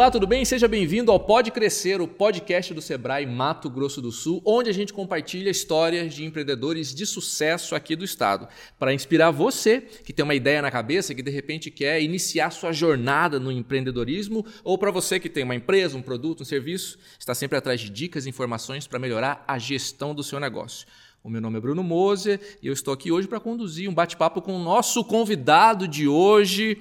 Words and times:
Olá, 0.00 0.10
tudo 0.10 0.26
bem? 0.26 0.46
Seja 0.46 0.66
bem-vindo 0.66 1.12
ao 1.12 1.20
Pode 1.20 1.50
Crescer, 1.50 2.00
o 2.00 2.08
podcast 2.08 2.72
do 2.72 2.80
Sebrae 2.80 3.26
Mato 3.26 3.68
Grosso 3.68 4.00
do 4.00 4.10
Sul, 4.10 4.40
onde 4.46 4.70
a 4.70 4.72
gente 4.72 4.94
compartilha 4.94 5.50
histórias 5.50 6.14
de 6.14 6.24
empreendedores 6.24 6.94
de 6.94 7.04
sucesso 7.04 7.74
aqui 7.74 7.94
do 7.94 8.02
estado, 8.02 8.48
para 8.78 8.94
inspirar 8.94 9.30
você 9.30 9.82
que 9.82 10.14
tem 10.14 10.24
uma 10.24 10.34
ideia 10.34 10.62
na 10.62 10.70
cabeça, 10.70 11.14
que 11.14 11.22
de 11.22 11.30
repente 11.30 11.70
quer 11.70 12.00
iniciar 12.00 12.50
sua 12.50 12.72
jornada 12.72 13.38
no 13.38 13.52
empreendedorismo, 13.52 14.42
ou 14.64 14.78
para 14.78 14.90
você 14.90 15.20
que 15.20 15.28
tem 15.28 15.44
uma 15.44 15.54
empresa, 15.54 15.98
um 15.98 16.02
produto, 16.02 16.44
um 16.44 16.46
serviço, 16.46 16.98
está 17.18 17.34
sempre 17.34 17.58
atrás 17.58 17.78
de 17.78 17.90
dicas 17.90 18.24
e 18.24 18.30
informações 18.30 18.86
para 18.86 18.98
melhorar 18.98 19.44
a 19.46 19.58
gestão 19.58 20.14
do 20.14 20.24
seu 20.24 20.40
negócio. 20.40 20.86
O 21.22 21.28
meu 21.28 21.42
nome 21.42 21.58
é 21.58 21.60
Bruno 21.60 21.82
Moser 21.82 22.40
e 22.62 22.68
eu 22.68 22.72
estou 22.72 22.94
aqui 22.94 23.12
hoje 23.12 23.28
para 23.28 23.38
conduzir 23.38 23.86
um 23.86 23.92
bate-papo 23.92 24.40
com 24.40 24.56
o 24.56 24.64
nosso 24.64 25.04
convidado 25.04 25.86
de 25.86 26.08
hoje. 26.08 26.78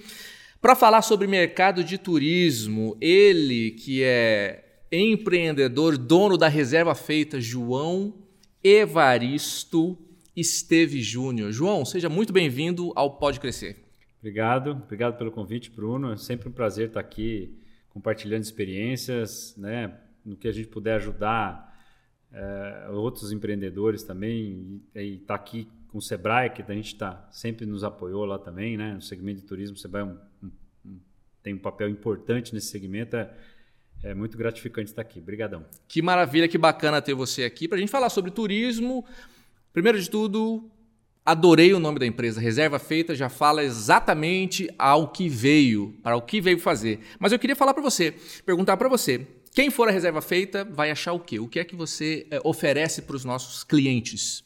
Para 0.62 0.76
falar 0.76 1.02
sobre 1.02 1.26
mercado 1.26 1.86
de 1.86 1.98
turismo, 1.98 2.98
ele 3.00 3.72
que 3.72 4.04
é 4.04 4.82
empreendedor, 4.92 5.98
dono 5.98 6.38
da 6.38 6.50
reserva 6.50 6.94
feita, 6.94 7.40
João 7.40 8.14
Evaristo 8.62 9.98
Esteve 10.36 11.02
Júnior. 11.02 11.54
João, 11.54 11.86
seja 11.86 12.10
muito 12.10 12.34
bem-vindo 12.34 12.92
ao 12.94 13.18
Pode 13.18 13.40
Crescer. 13.40 13.78
Obrigado, 14.20 14.72
obrigado 14.72 15.18
pelo 15.18 15.32
convite, 15.32 15.72
Bruno. 15.72 16.12
É 16.12 16.18
sempre 16.18 16.50
um 16.50 16.52
prazer 16.52 16.90
estar 16.90 17.00
aqui 17.00 17.58
compartilhando 17.88 18.44
experiências, 18.44 19.56
né, 19.56 19.98
no 20.26 20.36
que 20.36 20.50
a 20.50 20.52
gente 20.52 20.68
puder 20.68 20.96
ajudar 20.96 21.74
é, 22.34 22.90
outros 22.92 23.32
empreendedores 23.32 24.04
também 24.04 24.82
e 24.94 25.14
estar 25.16 25.26
tá 25.28 25.36
aqui 25.36 25.70
com 25.92 25.98
o 25.98 26.02
Sebrae, 26.02 26.50
que 26.50 26.62
a 26.62 26.74
gente 26.74 26.96
tá, 26.96 27.28
sempre 27.32 27.66
nos 27.66 27.84
apoiou 27.84 28.26
lá 28.26 28.38
também, 28.38 28.78
né? 28.78 28.94
No 28.94 29.02
segmento 29.02 29.42
de 29.42 29.48
turismo, 29.48 29.76
o 29.76 29.80
Sebrae 29.80 30.04
é 30.04 30.06
um, 30.06 30.18
um, 30.86 31.00
tem 31.42 31.54
um 31.54 31.58
papel 31.58 31.90
importante 31.90 32.54
nesse 32.54 32.68
segmento. 32.68 33.16
É, 33.16 33.30
é 34.04 34.14
muito 34.14 34.38
gratificante 34.38 34.92
estar 34.92 35.02
aqui. 35.02 35.20
Obrigadão. 35.20 35.66
Que 35.88 36.02
maravilha, 36.02 36.48
que 36.48 36.58
bacana 36.58 37.02
ter 37.02 37.14
você 37.14 37.44
aqui 37.44 37.68
para 37.68 37.78
a 37.78 37.80
gente 37.80 37.90
falar 37.90 38.10
sobre 38.10 38.32
turismo. 38.32 39.04
Primeiro 39.74 40.00
de 40.00 40.10
tudo, 40.10 40.70
adorei 41.26 41.74
o 41.74 41.80
nome 41.80 42.00
da 42.00 42.06
empresa. 42.06 42.40
Reserva 42.40 42.80
Feita 42.80 43.16
já 43.16 43.30
fala 43.30 43.64
exatamente 43.64 44.70
ao 44.78 45.10
que 45.10 45.28
veio, 45.28 45.98
para 46.04 46.16
o 46.16 46.22
que 46.22 46.40
veio 46.40 46.60
fazer. 46.60 47.00
Mas 47.20 47.32
eu 47.32 47.40
queria 47.40 47.56
falar 47.56 47.74
para 47.74 47.84
você, 47.84 48.14
perguntar 48.46 48.78
para 48.78 48.88
você, 48.88 49.28
quem 49.54 49.70
for 49.70 49.88
a 49.88 49.92
reserva 49.92 50.22
feita 50.22 50.64
vai 50.64 50.92
achar 50.92 51.14
o 51.14 51.20
quê? 51.20 51.40
O 51.40 51.48
que 51.48 51.60
é 51.60 51.64
que 51.64 51.76
você 51.76 52.28
é, 52.30 52.40
oferece 52.44 53.02
para 53.02 53.16
os 53.16 53.26
nossos 53.26 53.64
clientes? 53.64 54.44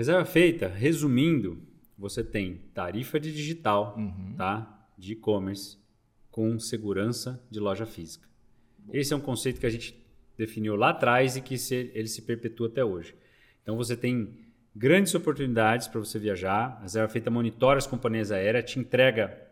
Reserva 0.00 0.24
feita, 0.24 0.66
resumindo, 0.66 1.58
você 1.98 2.24
tem 2.24 2.54
tarifa 2.72 3.20
de 3.20 3.30
digital, 3.30 3.94
uhum. 3.98 4.34
tá? 4.34 4.88
De 4.96 5.12
e-commerce 5.12 5.76
com 6.30 6.58
segurança 6.58 7.38
de 7.50 7.60
loja 7.60 7.84
física. 7.84 8.26
Esse 8.94 9.12
é 9.12 9.16
um 9.18 9.20
conceito 9.20 9.60
que 9.60 9.66
a 9.66 9.70
gente 9.70 9.94
definiu 10.38 10.74
lá 10.74 10.88
atrás 10.88 11.36
e 11.36 11.42
que 11.42 11.58
se, 11.58 11.90
ele 11.92 12.08
se 12.08 12.22
perpetua 12.22 12.68
até 12.68 12.82
hoje. 12.82 13.14
Então 13.62 13.76
você 13.76 13.94
tem 13.94 14.38
grandes 14.74 15.14
oportunidades 15.14 15.86
para 15.86 16.00
você 16.00 16.18
viajar. 16.18 16.78
A 16.78 16.80
Reserva 16.84 17.12
Feita 17.12 17.30
monitora 17.30 17.76
as 17.76 17.86
companhias 17.86 18.32
aéreas, 18.32 18.70
te 18.70 18.78
entrega 18.78 19.50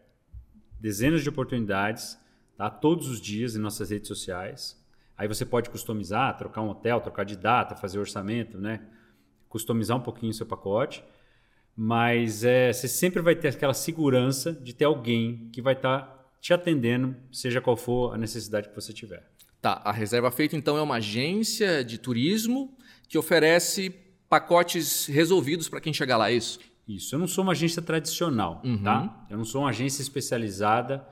dezenas 0.81 1.23
de 1.23 1.29
oportunidades, 1.29 2.19
tá? 2.57 2.71
Todos 2.71 3.07
os 3.07 3.21
dias 3.21 3.55
em 3.55 3.59
nossas 3.59 3.91
redes 3.91 4.09
sociais. 4.09 4.83
Aí 5.15 5.29
você 5.29 5.45
pode 5.45 5.69
customizar, 5.69 6.39
trocar 6.39 6.63
um 6.63 6.71
hotel, 6.71 7.03
trocar 7.03 7.25
de 7.25 7.37
data, 7.37 7.77
fazer 7.77 7.99
orçamento, 7.99 8.57
né? 8.57 8.81
Customizar 9.49 9.97
um 9.97 10.01
pouquinho 10.01 10.31
o 10.31 10.35
seu 10.35 10.47
pacote, 10.47 11.03
mas 11.77 12.45
é, 12.45 12.73
você 12.73 12.89
sempre 12.89 13.23
vai 13.23 13.37
ter 13.37 13.49
aquela 13.49 13.75
segurança 13.75 14.53
de 14.53 14.75
ter 14.75 14.85
alguém 14.85 15.49
que 15.53 15.63
vai 15.63 15.75
estar 15.75 16.01
tá 16.01 16.25
te 16.41 16.53
atendendo, 16.53 17.17
seja 17.33 17.61
qual 17.61 17.77
for 17.77 18.15
a 18.15 18.19
necessidade 18.19 18.69
que 18.69 18.75
você 18.75 18.93
tiver. 18.93 19.29
Tá, 19.61 19.81
a 19.85 19.93
Reserva 19.93 20.31
Feita 20.31 20.57
então 20.57 20.77
é 20.77 20.83
uma 20.83 20.97
agência 20.97 21.85
de 21.85 21.99
turismo 21.99 22.77
que 23.09 23.19
oferece 23.19 23.91
pacotes 24.29 25.07
resolvidos 25.07 25.69
para 25.69 25.81
quem 25.81 25.93
chegar 25.93 26.17
lá, 26.17 26.31
é 26.31 26.35
isso? 26.35 26.61
Isso, 26.87 27.15
eu 27.15 27.19
não 27.19 27.27
sou 27.27 27.43
uma 27.43 27.53
agência 27.53 27.83
tradicional, 27.83 28.63
uhum. 28.65 28.83
tá? 28.83 29.27
Eu 29.29 29.37
não 29.37 29.45
sou 29.45 29.63
uma 29.63 29.71
agência 29.71 30.01
especializada 30.01 31.07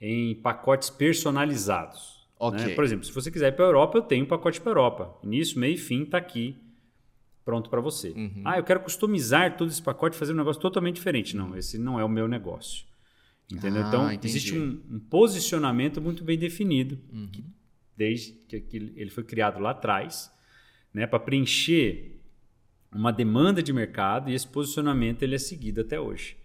em 0.00 0.34
pacotes 0.34 0.90
personalizados. 0.90 2.24
Okay. 2.38 2.66
Né? 2.66 2.74
Por 2.74 2.84
exemplo, 2.84 3.04
se 3.04 3.12
você 3.12 3.30
quiser 3.30 3.48
ir 3.48 3.56
para 3.56 3.64
a 3.64 3.68
Europa, 3.68 3.98
eu 3.98 4.02
tenho 4.02 4.24
um 4.24 4.28
pacote 4.28 4.60
para 4.60 4.70
a 4.70 4.72
Europa. 4.72 5.18
Início, 5.22 5.58
meio 5.58 5.74
e 5.74 5.78
fim 5.78 6.02
está 6.02 6.18
aqui 6.18 6.63
pronto 7.44 7.68
para 7.68 7.80
você. 7.80 8.10
Uhum. 8.10 8.42
Ah, 8.44 8.58
eu 8.58 8.64
quero 8.64 8.80
customizar 8.80 9.56
todo 9.56 9.68
esse 9.68 9.82
pacote 9.82 10.16
e 10.16 10.18
fazer 10.18 10.32
um 10.32 10.36
negócio 10.36 10.60
totalmente 10.60 10.96
diferente. 10.96 11.36
Não, 11.36 11.56
esse 11.56 11.78
não 11.78 12.00
é 12.00 12.04
o 12.04 12.08
meu 12.08 12.26
negócio. 12.26 12.86
Entendeu? 13.52 13.84
Ah, 13.84 13.88
então, 13.88 14.12
entendi. 14.12 14.26
existe 14.26 14.58
um, 14.58 14.82
um, 14.90 14.98
posicionamento 14.98 16.00
muito 16.00 16.24
bem 16.24 16.38
definido, 16.38 16.98
uhum. 17.12 17.28
que, 17.30 17.44
desde 17.96 18.32
que 18.32 18.64
ele 18.96 19.10
foi 19.10 19.22
criado 19.22 19.60
lá 19.60 19.70
atrás, 19.70 20.32
né, 20.92 21.06
para 21.06 21.18
preencher 21.18 22.22
uma 22.90 23.12
demanda 23.12 23.62
de 23.62 23.72
mercado 23.72 24.30
e 24.30 24.34
esse 24.34 24.46
posicionamento 24.46 25.22
ele 25.22 25.34
é 25.34 25.38
seguido 25.38 25.80
até 25.80 26.00
hoje. 26.00 26.36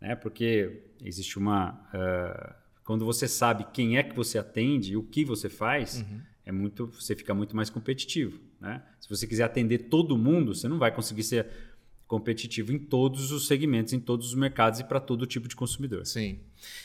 Né? 0.00 0.14
Porque 0.14 0.84
existe 1.02 1.38
uma. 1.38 1.72
Uh, 1.92 2.54
quando 2.84 3.04
você 3.04 3.26
sabe 3.26 3.66
quem 3.72 3.96
é 3.96 4.02
que 4.02 4.14
você 4.14 4.38
atende 4.38 4.92
e 4.92 4.96
o 4.96 5.02
que 5.02 5.24
você 5.24 5.48
faz, 5.48 6.00
uhum. 6.00 6.20
é 6.44 6.52
muito, 6.52 6.86
você 6.86 7.16
fica 7.16 7.34
muito 7.34 7.56
mais 7.56 7.68
competitivo. 7.70 8.38
Né? 8.60 8.82
Se 9.00 9.08
você 9.08 9.26
quiser 9.26 9.44
atender 9.44 9.78
todo 9.88 10.16
mundo, 10.16 10.54
você 10.54 10.68
não 10.68 10.78
vai 10.78 10.94
conseguir 10.94 11.22
ser 11.22 11.46
competitivo 12.06 12.72
em 12.72 12.78
todos 12.78 13.32
os 13.32 13.46
segmentos, 13.46 13.92
em 13.92 13.98
todos 13.98 14.28
os 14.28 14.34
mercados 14.34 14.80
e 14.80 14.84
para 14.84 15.00
todo 15.00 15.26
tipo 15.26 15.48
de 15.48 15.56
consumidor. 15.56 16.06
Sim, 16.06 16.38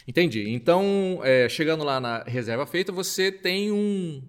entendi. 0.07 0.49
Então, 0.49 1.19
é, 1.23 1.47
chegando 1.47 1.83
lá 1.83 1.99
na 1.99 2.23
reserva 2.23 2.65
feita, 2.65 2.91
você 2.91 3.31
tem 3.31 3.71
um, 3.71 4.21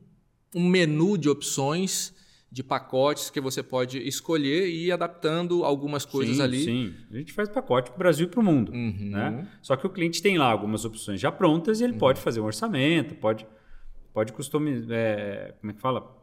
um 0.55 0.69
menu 0.69 1.17
de 1.17 1.29
opções 1.29 2.15
de 2.51 2.63
pacotes 2.63 3.31
que 3.31 3.41
você 3.41 3.63
pode 3.63 3.97
escolher 4.07 4.69
e 4.69 4.89
ir 4.89 4.93
adaptando 4.93 5.65
algumas 5.65 6.05
coisas 6.05 6.37
sim, 6.37 6.43
ali. 6.43 6.65
Sim, 6.65 6.95
a 7.11 7.17
gente 7.17 7.33
faz 7.33 7.49
pacote 7.49 7.91
para 7.91 7.97
o 7.97 7.99
Brasil 7.99 8.27
e 8.27 8.29
para 8.29 8.41
o 8.41 8.43
mundo. 8.45 8.71
Uhum. 8.73 9.11
Né? 9.11 9.49
Só 9.63 9.75
que 9.75 9.87
o 9.87 9.91
cliente 9.91 10.21
tem 10.21 10.37
lá 10.37 10.53
algumas 10.53 10.85
opções 10.85 11.19
já 11.19 11.33
prontas 11.33 11.81
e 11.81 11.85
ele 11.85 11.95
uhum. 11.95 11.99
pode 11.99 12.21
fazer 12.21 12.41
um 12.41 12.45
orçamento, 12.45 13.15
pode, 13.15 13.47
pode 14.13 14.35
customizar, 14.35 14.91
é, 14.91 15.55
como 15.59 15.71
é 15.71 15.75
que 15.75 15.81
fala? 15.81 16.22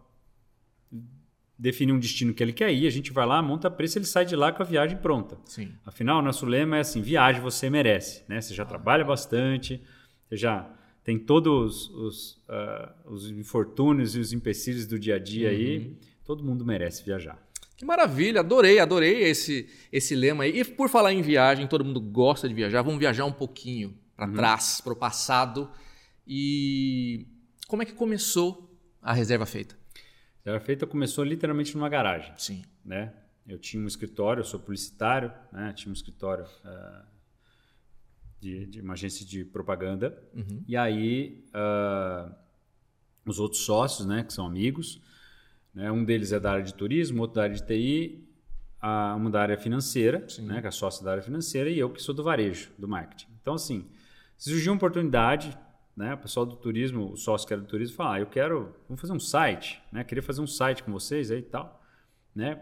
Define 1.59 1.91
um 1.91 1.99
destino 1.99 2.33
que 2.33 2.41
ele 2.41 2.53
quer 2.53 2.73
ir, 2.73 2.87
a 2.87 2.89
gente 2.89 3.11
vai 3.11 3.25
lá, 3.25 3.41
monta 3.41 3.69
preço, 3.69 3.97
ele 3.97 4.05
sai 4.05 4.23
de 4.23 4.33
lá 4.33 4.49
com 4.53 4.63
a 4.63 4.65
viagem 4.65 4.97
pronta. 4.97 5.37
Sim. 5.43 5.73
Afinal, 5.85 6.21
nosso 6.21 6.45
lema 6.45 6.77
é 6.77 6.79
assim: 6.79 7.01
viagem 7.01 7.41
você 7.41 7.69
merece. 7.69 8.23
Né? 8.29 8.39
Você 8.39 8.53
já 8.53 8.63
ah. 8.63 8.65
trabalha 8.65 9.03
bastante, 9.03 9.83
você 10.27 10.37
já 10.37 10.73
tem 11.03 11.19
todos 11.19 11.89
os, 11.89 12.33
uh, 12.47 13.11
os 13.13 13.29
infortúnios 13.29 14.15
e 14.15 14.19
os 14.19 14.31
empecilhos 14.31 14.85
do 14.85 14.97
dia 14.97 15.15
a 15.15 15.19
dia 15.19 15.49
uhum. 15.49 15.55
aí. 15.55 15.97
Todo 16.23 16.43
mundo 16.43 16.65
merece 16.65 17.03
viajar. 17.03 17.37
Que 17.75 17.83
maravilha, 17.83 18.41
adorei, 18.41 18.79
adorei 18.79 19.23
esse, 19.23 19.67
esse 19.91 20.15
lema 20.15 20.43
aí. 20.43 20.59
E 20.59 20.65
por 20.65 20.89
falar 20.89 21.11
em 21.11 21.21
viagem, 21.21 21.67
todo 21.67 21.83
mundo 21.83 21.99
gosta 21.99 22.47
de 22.47 22.53
viajar, 22.53 22.81
vamos 22.81 22.99
viajar 22.99 23.25
um 23.25 23.31
pouquinho 23.31 23.97
para 24.15 24.27
uhum. 24.27 24.33
trás, 24.33 24.79
para 24.81 24.93
o 24.93 24.95
passado. 24.95 25.69
E 26.27 27.25
como 27.67 27.81
é 27.81 27.85
que 27.85 27.93
começou 27.93 28.77
a 29.01 29.13
reserva 29.13 29.45
feita? 29.45 29.78
Era 30.45 30.59
feita 30.59 30.87
começou 30.87 31.23
literalmente 31.23 31.75
numa 31.75 31.89
garagem. 31.89 32.33
Sim. 32.37 32.63
Né? 32.83 33.13
Eu 33.47 33.59
tinha 33.59 33.83
um 33.83 33.87
escritório, 33.87 34.41
eu 34.41 34.45
sou 34.45 34.59
publicitário, 34.59 35.31
né? 35.51 35.73
tinha 35.73 35.89
um 35.89 35.93
escritório 35.93 36.45
uh, 36.45 37.05
de, 38.39 38.65
de, 38.65 38.81
uma 38.81 38.93
agência 38.93 39.25
de 39.25 39.43
propaganda. 39.43 40.17
Uhum. 40.33 40.63
E 40.67 40.77
aí 40.77 41.45
uh, 41.49 42.33
os 43.25 43.39
outros 43.39 43.63
sócios, 43.63 44.07
né, 44.07 44.23
que 44.23 44.33
são 44.33 44.45
amigos, 44.45 45.01
né? 45.73 45.91
um 45.91 46.03
deles 46.03 46.31
é 46.31 46.39
da 46.39 46.51
área 46.51 46.63
de 46.63 46.73
turismo, 46.73 47.21
outro 47.21 47.35
da 47.35 47.43
área 47.43 47.55
de 47.55 47.65
TI, 47.65 48.27
a, 48.79 49.15
uma 49.15 49.29
da 49.29 49.41
área 49.41 49.57
financeira, 49.57 50.25
né, 50.39 50.61
que 50.61 50.67
é 50.67 50.71
sócio 50.71 51.03
da 51.03 51.11
área 51.11 51.23
financeira, 51.23 51.69
e 51.69 51.77
eu 51.77 51.89
que 51.89 52.01
sou 52.01 52.15
do 52.15 52.23
varejo, 52.23 52.71
do 52.77 52.87
marketing. 52.87 53.27
Então, 53.41 53.53
assim, 53.53 53.85
surgiu 54.37 54.71
uma 54.71 54.77
oportunidade 54.77 55.57
né? 55.99 56.13
O 56.13 56.17
pessoal 56.17 56.45
do 56.45 56.55
turismo, 56.55 57.11
o 57.11 57.17
sócio 57.17 57.45
que 57.45 57.53
era 57.53 57.61
do 57.61 57.67
turismo, 57.67 57.97
fala: 57.97 58.15
ah, 58.15 58.19
eu 58.21 58.25
quero, 58.25 58.73
vamos 58.87 59.01
fazer 59.01 59.11
um 59.11 59.19
site, 59.19 59.81
né? 59.91 60.01
Queria 60.01 60.23
fazer 60.23 60.39
um 60.39 60.47
site 60.47 60.81
com 60.81 60.93
vocês 60.93 61.29
aí 61.29 61.39
e 61.39 61.43
tal, 61.43 61.83
né? 62.33 62.61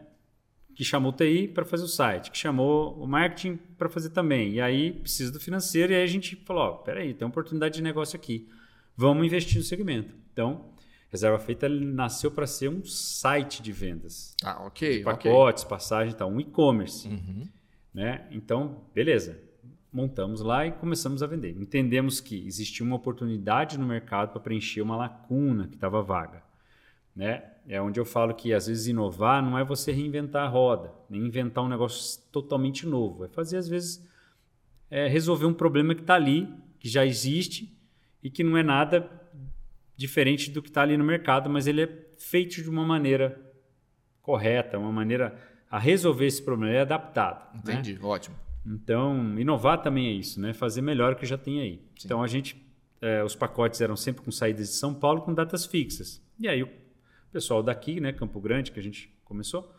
Que 0.75 0.84
chamou 0.84 1.12
o 1.12 1.16
TI 1.16 1.48
para 1.48 1.63
fazer 1.63 1.84
o 1.84 1.88
site, 1.88 2.31
que 2.31 2.38
chamou 2.38 3.00
o 3.00 3.07
marketing 3.07 3.57
para 3.78 3.88
fazer 3.89 4.10
também. 4.10 4.54
E 4.54 4.62
aí 4.62 4.92
precisa 4.92 5.31
do 5.31 5.39
financeiro, 5.39 5.94
e 5.94 5.95
aí 5.95 6.04
a 6.04 6.07
gente 6.07 6.36
falou: 6.48 6.63
ó, 6.63 6.72
peraí, 6.78 7.13
tem 7.13 7.25
uma 7.28 7.30
oportunidade 7.30 7.75
de 7.75 7.84
negócio 7.84 8.16
aqui, 8.16 8.50
vamos 8.95 9.24
investir 9.24 9.60
no 9.60 9.63
segmento. 9.63 10.16
Então, 10.34 10.72
Reserva 11.07 11.38
Feita 11.38 11.69
nasceu 11.69 12.31
para 12.31 12.48
ser 12.48 12.69
um 12.69 12.84
site 12.84 13.62
de 13.62 13.72
vendas. 13.72 14.36
Ah, 14.44 14.66
ok. 14.66 14.98
De 14.98 15.04
pacotes, 15.04 15.63
okay. 15.63 15.69
passagem 15.69 16.12
e 16.12 16.18
tal, 16.18 16.28
um 16.28 16.39
e-commerce. 16.39 17.07
Uhum. 17.07 17.48
Né? 17.94 18.28
Então, 18.31 18.84
beleza 18.95 19.45
montamos 19.92 20.42
lá 20.42 20.66
e 20.66 20.72
começamos 20.72 21.24
a 21.24 21.28
vender. 21.28 21.56
Entendemos 21.60 22.19
que 22.19 22.45
existia 22.45 22.86
uma 22.86 22.95
oportunidade 22.95 23.78
no 23.78 23.86
mercado 23.86 24.31
para 24.31 24.42
preencher 24.42 24.81
uma 24.81 24.95
lacuna 24.95 25.68
que 25.68 25.75
estava 25.75 26.01
vaga. 26.01 26.44
Né? 27.16 27.44
É 27.68 27.81
onde 27.81 28.00
eu 28.00 28.06
falo 28.06 28.34
que 28.34 28.54
às 28.54 28.68
vezes 28.68 28.88
inovar 28.88 29.42
não 29.42 29.57
é 29.57 29.63
você 29.63 29.92
reinventar 29.92 30.45
a 30.45 30.50
roda, 30.50 30.94
nem 31.10 31.25
inventar 31.25 31.63
um 31.63 31.68
negócio 31.68 32.22
totalmente 32.31 32.86
novo. 32.86 33.25
É 33.25 33.28
fazer, 33.28 33.57
às 33.57 33.68
vezes, 33.68 34.06
é 34.89 35.07
resolver 35.07 35.45
um 35.45 35.54
problema 35.54 35.95
que 35.95 36.01
está 36.01 36.16
ali, 36.16 36.48
que 36.80 36.88
já 36.88 37.06
existe 37.06 37.75
e 38.22 38.30
que 38.30 38.44
não 38.44 38.57
é 38.57 38.63
nada 38.63 39.10
diferente 39.95 40.51
do 40.51 40.62
que 40.62 40.69
está 40.69 40.84
ali 40.84 40.95
no 40.95 41.04
mercado, 41.04 41.50
mas 41.50 41.66
ele 41.66 41.81
é 41.81 41.89
feito 42.18 42.62
de 42.62 42.69
uma 42.69 42.86
maneira 42.86 43.42
correta, 44.22 44.78
uma 44.78 44.92
maneira 44.92 45.36
a 45.69 45.80
resolver 45.80 46.25
esse 46.25 46.42
problema, 46.42 46.72
ele 46.72 46.78
é 46.78 46.81
adaptado. 46.81 47.51
Né? 47.54 47.74
Entendi, 47.74 47.94
né? 47.94 48.00
ótimo. 48.04 48.36
Então, 48.67 49.39
inovar 49.39 49.81
também 49.81 50.07
é 50.07 50.11
isso, 50.11 50.41
né? 50.41 50.53
Fazer 50.53 50.81
melhor 50.81 51.13
o 51.13 51.15
que 51.15 51.25
já 51.25 51.37
tem 51.37 51.61
aí. 51.61 51.81
Sim. 51.97 52.05
Então, 52.05 52.21
a 52.21 52.27
gente, 52.27 52.61
é, 53.01 53.23
os 53.23 53.35
pacotes 53.35 53.79
eram 53.79 53.95
sempre 53.95 54.21
com 54.21 54.31
saídas 54.31 54.67
de 54.67 54.73
São 54.73 54.93
Paulo 54.93 55.21
com 55.21 55.33
datas 55.33 55.65
fixas. 55.65 56.21
E 56.39 56.47
aí 56.47 56.61
o 56.63 56.69
pessoal 57.31 57.63
daqui, 57.63 57.99
né, 57.99 58.11
Campo 58.11 58.39
Grande, 58.39 58.71
que 58.71 58.79
a 58.79 58.83
gente 58.83 59.13
começou, 59.23 59.73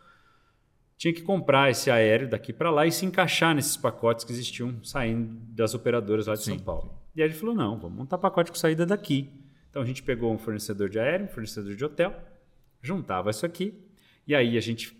tinha 0.97 1.13
que 1.13 1.23
comprar 1.23 1.71
esse 1.71 1.91
aéreo 1.91 2.29
daqui 2.29 2.53
para 2.53 2.71
lá 2.71 2.87
e 2.87 2.93
se 2.93 3.07
encaixar 3.07 3.55
nesses 3.55 3.77
pacotes 3.77 4.25
que 4.25 4.33
existiam 4.33 4.83
saindo 4.83 5.39
das 5.55 5.75
operadoras 5.75 6.27
lá 6.27 6.35
de 6.35 6.43
Sim. 6.43 6.57
São 6.57 6.65
Paulo. 6.65 6.93
E 7.15 7.23
aí 7.23 7.29
a 7.29 7.31
gente 7.31 7.41
falou, 7.41 7.55
não, 7.55 7.79
vamos 7.79 7.97
montar 7.97 8.19
pacote 8.19 8.51
com 8.51 8.57
saída 8.57 8.85
daqui. 8.85 9.31
Então 9.71 9.83
a 9.83 9.85
gente 9.85 10.03
pegou 10.03 10.33
um 10.33 10.39
fornecedor 10.39 10.89
de 10.89 10.99
aéreo, 10.99 11.27
um 11.27 11.29
fornecedor 11.29 11.75
de 11.75 11.85
hotel, 11.85 12.15
juntava 12.83 13.31
isso 13.31 13.47
aqui, 13.47 13.75
e 14.27 14.35
aí 14.35 14.57
a 14.57 14.61
gente 14.61 14.97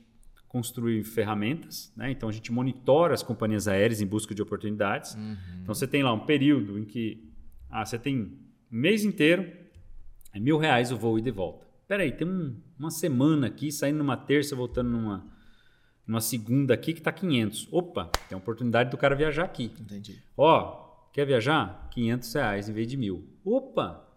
construiu 0.49 1.05
ferramentas, 1.05 1.93
né? 1.95 2.11
então 2.11 2.29
a 2.29 2.33
gente 2.33 2.51
monitora 2.51 3.13
as 3.13 3.23
companhias 3.23 3.69
aéreas 3.69 4.01
em 4.01 4.07
busca 4.07 4.35
de 4.35 4.41
oportunidades. 4.41 5.15
Uhum. 5.15 5.37
Então 5.63 5.75
você 5.75 5.87
tem 5.87 6.03
lá 6.03 6.13
um 6.13 6.21
período 6.21 6.79
em 6.79 6.85
que 6.85 7.31
ah, 7.71 7.85
você 7.85 7.99
tem 7.99 8.19
um 8.19 8.39
mês 8.71 9.05
inteiro, 9.05 9.51
é 10.33 10.41
mil 10.41 10.57
reais 10.57 10.91
o 10.91 10.97
voo 10.97 11.19
e 11.19 11.23
de 11.23 11.31
volta. 11.31 11.67
Peraí, 11.87 12.13
tem 12.13 12.27
um, 12.27 12.57
uma 12.79 12.91
semana 12.91 13.47
aqui, 13.47 13.71
saindo 13.71 13.99
numa 13.99 14.17
terça, 14.17 14.57
voltando 14.57 14.91
numa, 14.91 15.27
numa 16.07 16.21
segunda 16.21 16.73
aqui 16.73 16.93
que 16.93 17.01
está 17.01 17.13
500. 17.13 17.69
Opa, 17.71 18.11
tem 18.29 18.37
a 18.37 18.39
oportunidade 18.39 18.91
do 18.91 18.97
cara 18.97 19.15
viajar 19.15 19.45
aqui. 19.45 19.73
Entendi. 19.79 20.23
Ó, 20.37 21.09
quer 21.13 21.27
viajar? 21.27 21.89
500 21.91 22.35
reais 22.35 22.69
em 22.69 22.73
vez 22.73 22.87
de 22.87 22.97
mil. 22.97 23.27
Opa, 23.45 24.08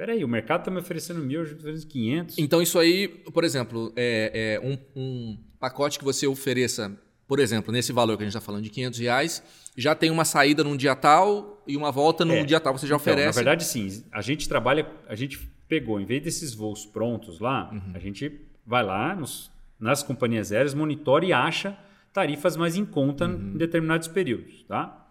Peraí, 0.00 0.24
o 0.24 0.28
mercado 0.28 0.62
está 0.62 0.70
me 0.70 0.78
oferecendo 0.78 1.20
mil, 1.20 1.40
eu 1.40 1.44
estou 1.44 1.58
oferecendo 1.58 1.90
500. 1.90 2.38
Então, 2.38 2.62
isso 2.62 2.78
aí, 2.78 3.06
por 3.06 3.44
exemplo, 3.44 3.92
é, 3.94 4.58
é 4.58 4.66
um, 4.66 4.78
um, 4.96 5.38
pacote 5.58 5.98
que 5.98 6.04
você 6.06 6.26
ofereça, 6.26 6.98
por 7.28 7.38
exemplo, 7.38 7.70
nesse 7.70 7.92
valor 7.92 8.16
que 8.16 8.22
a 8.22 8.24
gente 8.24 8.34
está 8.34 8.40
falando 8.40 8.62
de 8.62 8.70
500 8.70 8.98
reais, 8.98 9.42
já 9.76 9.94
tem 9.94 10.10
uma 10.10 10.24
saída 10.24 10.64
num 10.64 10.74
dia 10.74 10.96
tal 10.96 11.62
e 11.66 11.76
uma 11.76 11.92
volta 11.92 12.24
num 12.24 12.36
é. 12.36 12.44
dia 12.44 12.58
tal, 12.58 12.72
você 12.72 12.86
já 12.86 12.94
então, 12.94 13.12
oferece. 13.12 13.26
Na 13.26 13.44
verdade, 13.44 13.62
sim. 13.62 14.02
A 14.10 14.22
gente 14.22 14.48
trabalha, 14.48 14.90
a 15.06 15.14
gente 15.14 15.38
pegou, 15.68 16.00
em 16.00 16.06
vez 16.06 16.22
desses 16.22 16.54
voos 16.54 16.86
prontos 16.86 17.38
lá, 17.38 17.68
uhum. 17.70 17.92
a 17.92 17.98
gente 17.98 18.40
vai 18.64 18.82
lá 18.82 19.14
nos, 19.14 19.50
nas 19.78 20.02
companhias 20.02 20.50
aéreas, 20.50 20.72
monitora 20.72 21.26
e 21.26 21.32
acha 21.34 21.76
tarifas 22.10 22.56
mais 22.56 22.74
em 22.74 22.86
conta 22.86 23.26
uhum. 23.26 23.52
em 23.54 23.58
determinados 23.58 24.08
períodos, 24.08 24.62
tá? 24.62 25.10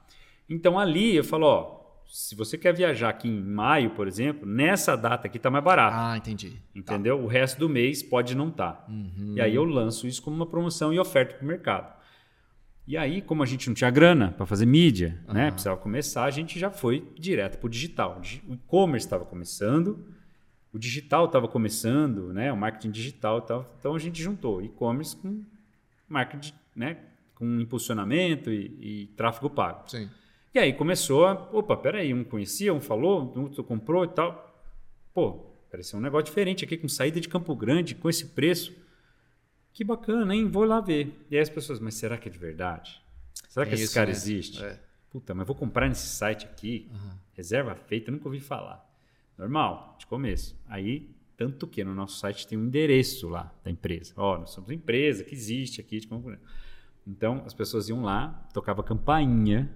Então, 0.50 0.80
ali 0.80 1.16
eu 1.16 1.24
falo, 1.24 1.46
ó, 1.46 1.79
se 2.10 2.34
você 2.34 2.58
quer 2.58 2.74
viajar 2.74 3.10
aqui 3.10 3.28
em 3.28 3.42
maio, 3.42 3.92
por 3.92 4.08
exemplo, 4.08 4.48
nessa 4.48 4.96
data 4.96 5.28
aqui 5.28 5.38
está 5.38 5.52
mais 5.52 5.64
barato. 5.64 5.96
Ah, 5.96 6.18
entendi. 6.18 6.54
Entendeu? 6.74 7.18
Tá. 7.18 7.24
O 7.24 7.28
resto 7.28 7.60
do 7.60 7.70
mês 7.70 8.02
pode 8.02 8.36
não 8.36 8.50
estar. 8.50 8.74
Tá. 8.74 8.86
Uhum. 8.90 9.36
E 9.36 9.42
aí 9.42 9.54
eu 9.54 9.64
lanço 9.64 10.08
isso 10.08 10.22
como 10.22 10.36
uma 10.36 10.48
promoção 10.48 10.92
e 10.92 11.00
oferta 11.00 11.36
para 11.36 11.44
o 11.44 11.48
mercado. 11.48 12.00
E 12.88 12.98
aí, 12.98 13.22
como 13.22 13.44
a 13.44 13.46
gente 13.46 13.68
não 13.68 13.76
tinha 13.76 13.92
grana 13.92 14.32
para 14.32 14.48
fazer 14.48 14.66
mídia, 14.66 15.24
uhum. 15.28 15.36
né? 15.36 15.52
Precisava 15.52 15.78
começar, 15.78 16.24
a 16.24 16.32
gente 16.32 16.58
já 16.58 16.72
foi 16.72 17.08
direto 17.16 17.60
para 17.60 17.68
o 17.68 17.70
digital. 17.70 18.20
O 18.48 18.54
e-commerce 18.56 19.06
estava 19.06 19.24
começando, 19.24 20.04
o 20.74 20.80
digital 20.80 21.26
estava 21.26 21.48
começando, 21.48 22.34
né? 22.34 22.52
O 22.52 22.58
marketing 22.58 22.90
digital 22.90 23.38
estava. 23.38 23.70
Então 23.80 23.94
a 23.94 24.00
gente 24.00 24.20
juntou 24.20 24.64
e-commerce 24.64 25.16
com 25.16 25.44
marketing, 26.08 26.54
né? 26.76 26.98
Com 27.36 27.60
impulsionamento 27.60 28.52
e, 28.52 29.04
e 29.04 29.06
tráfego 29.16 29.52
pago. 29.52 29.88
Sim. 29.88 30.10
E 30.54 30.58
aí 30.58 30.74
começou 30.74 31.26
a, 31.28 31.34
opa, 31.52 31.78
peraí, 31.78 32.14
um 32.14 32.24
conhecia, 32.24 32.74
um 32.74 32.82
falou, 32.82 33.32
outro 33.38 33.64
comprou 33.64 34.04
e 34.04 34.08
tal. 34.08 34.64
Pô, 35.14 35.34
parecia 35.70 35.98
um 35.98 36.02
negócio 36.02 36.26
diferente 36.26 36.66
aqui, 36.66 36.76
com 36.76 36.88
saída 36.88 37.22
de 37.22 37.30
Campo 37.30 37.56
Grande, 37.56 37.94
com 37.94 38.10
esse 38.10 38.26
preço. 38.28 38.74
Que 39.72 39.84
bacana, 39.84 40.36
hein? 40.36 40.50
Vou 40.50 40.64
lá 40.64 40.82
ver. 40.82 41.26
E 41.30 41.36
aí 41.36 41.42
as 41.42 41.50
pessoas, 41.50 41.80
mas 41.80 41.94
será 41.94 42.18
que 42.18 42.28
é 42.28 42.32
de 42.32 42.40
verdade? 42.40 43.00
Será 43.48 43.66
que 43.66 43.72
é 43.72 43.76
esse 43.76 43.84
isso, 43.86 43.94
cara 43.94 44.08
né? 44.08 44.12
existe? 44.12 44.64
É. 44.64 44.80
Puta, 45.12 45.34
mas 45.34 45.46
vou 45.46 45.56
comprar 45.56 45.88
nesse 45.88 46.08
site 46.08 46.46
aqui, 46.46 46.88
uhum. 46.92 47.12
reserva 47.34 47.76
feita, 47.76 48.12
nunca 48.12 48.28
ouvi 48.28 48.40
falar. 48.40 48.88
Normal, 49.38 49.96
de 50.00 50.06
começo. 50.08 50.60
Aí, 50.68 51.10
tanto 51.38 51.68
que 51.68 51.84
no 51.84 51.94
nosso 51.94 52.20
site 52.20 52.48
tem 52.48 52.58
um 52.58 52.66
endereço 52.66 53.30
lá 53.30 53.54
da 53.64 53.72
empresa. 53.72 54.14
Ó, 54.18 54.36
oh, 54.36 54.40
nós 54.40 54.50
somos 54.50 54.70
uma 54.70 54.76
empresa 54.76 55.24
que 55.24 55.34
existe 55.34 55.80
aqui 55.80 56.00
de 56.00 56.08
Campo 56.08 56.28
Grande. 56.28 56.42
Então, 57.08 57.44
as 57.46 57.54
pessoas 57.54 57.88
iam 57.88 58.02
lá, 58.02 58.48
tocava 58.54 58.84
campainha 58.84 59.74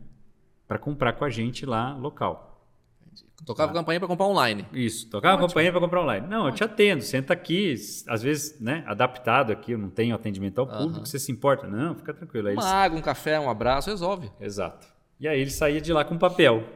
para 0.74 0.80
comprar 0.80 1.14
com 1.14 1.24
a 1.24 1.30
gente 1.30 1.68
lá 1.68 1.96
local. 1.96 2.50
Tocava 3.46 3.72
tá? 3.72 3.80
campanha 3.80 4.00
para 4.00 4.08
comprar 4.08 4.26
online. 4.26 4.66
Isso, 4.74 5.08
tocava 5.08 5.36
Ótimo. 5.36 5.48
campanha 5.50 5.72
para 5.72 5.82
comprar 5.82 6.02
online. 6.02 6.28
Não, 6.28 6.46
Ótimo. 6.46 6.50
eu 6.50 6.56
te 6.56 6.64
atendo, 6.64 7.04
senta 7.04 7.32
aqui, 7.32 7.76
às 8.08 8.24
vezes, 8.24 8.60
né, 8.60 8.84
adaptado 8.88 9.52
aqui, 9.52 9.74
eu 9.74 9.78
não 9.78 9.92
tenho 9.92 10.16
atendimento 10.16 10.58
ao 10.58 10.66
público, 10.66 11.00
uhum. 11.00 11.06
você 11.06 11.20
se 11.20 11.32
importa? 11.32 11.68
Não, 11.68 11.94
fica 11.94 12.12
tranquilo. 12.12 12.48
Aí 12.48 12.56
Uma 12.56 12.64
eles... 12.64 12.74
água, 12.74 12.98
um 12.98 13.02
café, 13.04 13.40
um 13.40 13.52
abraço, 13.52 13.92
resolve. 13.92 14.32
Exato. 14.42 14.88
E 15.20 15.28
aí 15.28 15.40
ele 15.40 15.52
saía 15.52 15.80
de 15.80 15.94
lá 15.94 16.04
com 16.04 16.18
papel, 16.18 16.68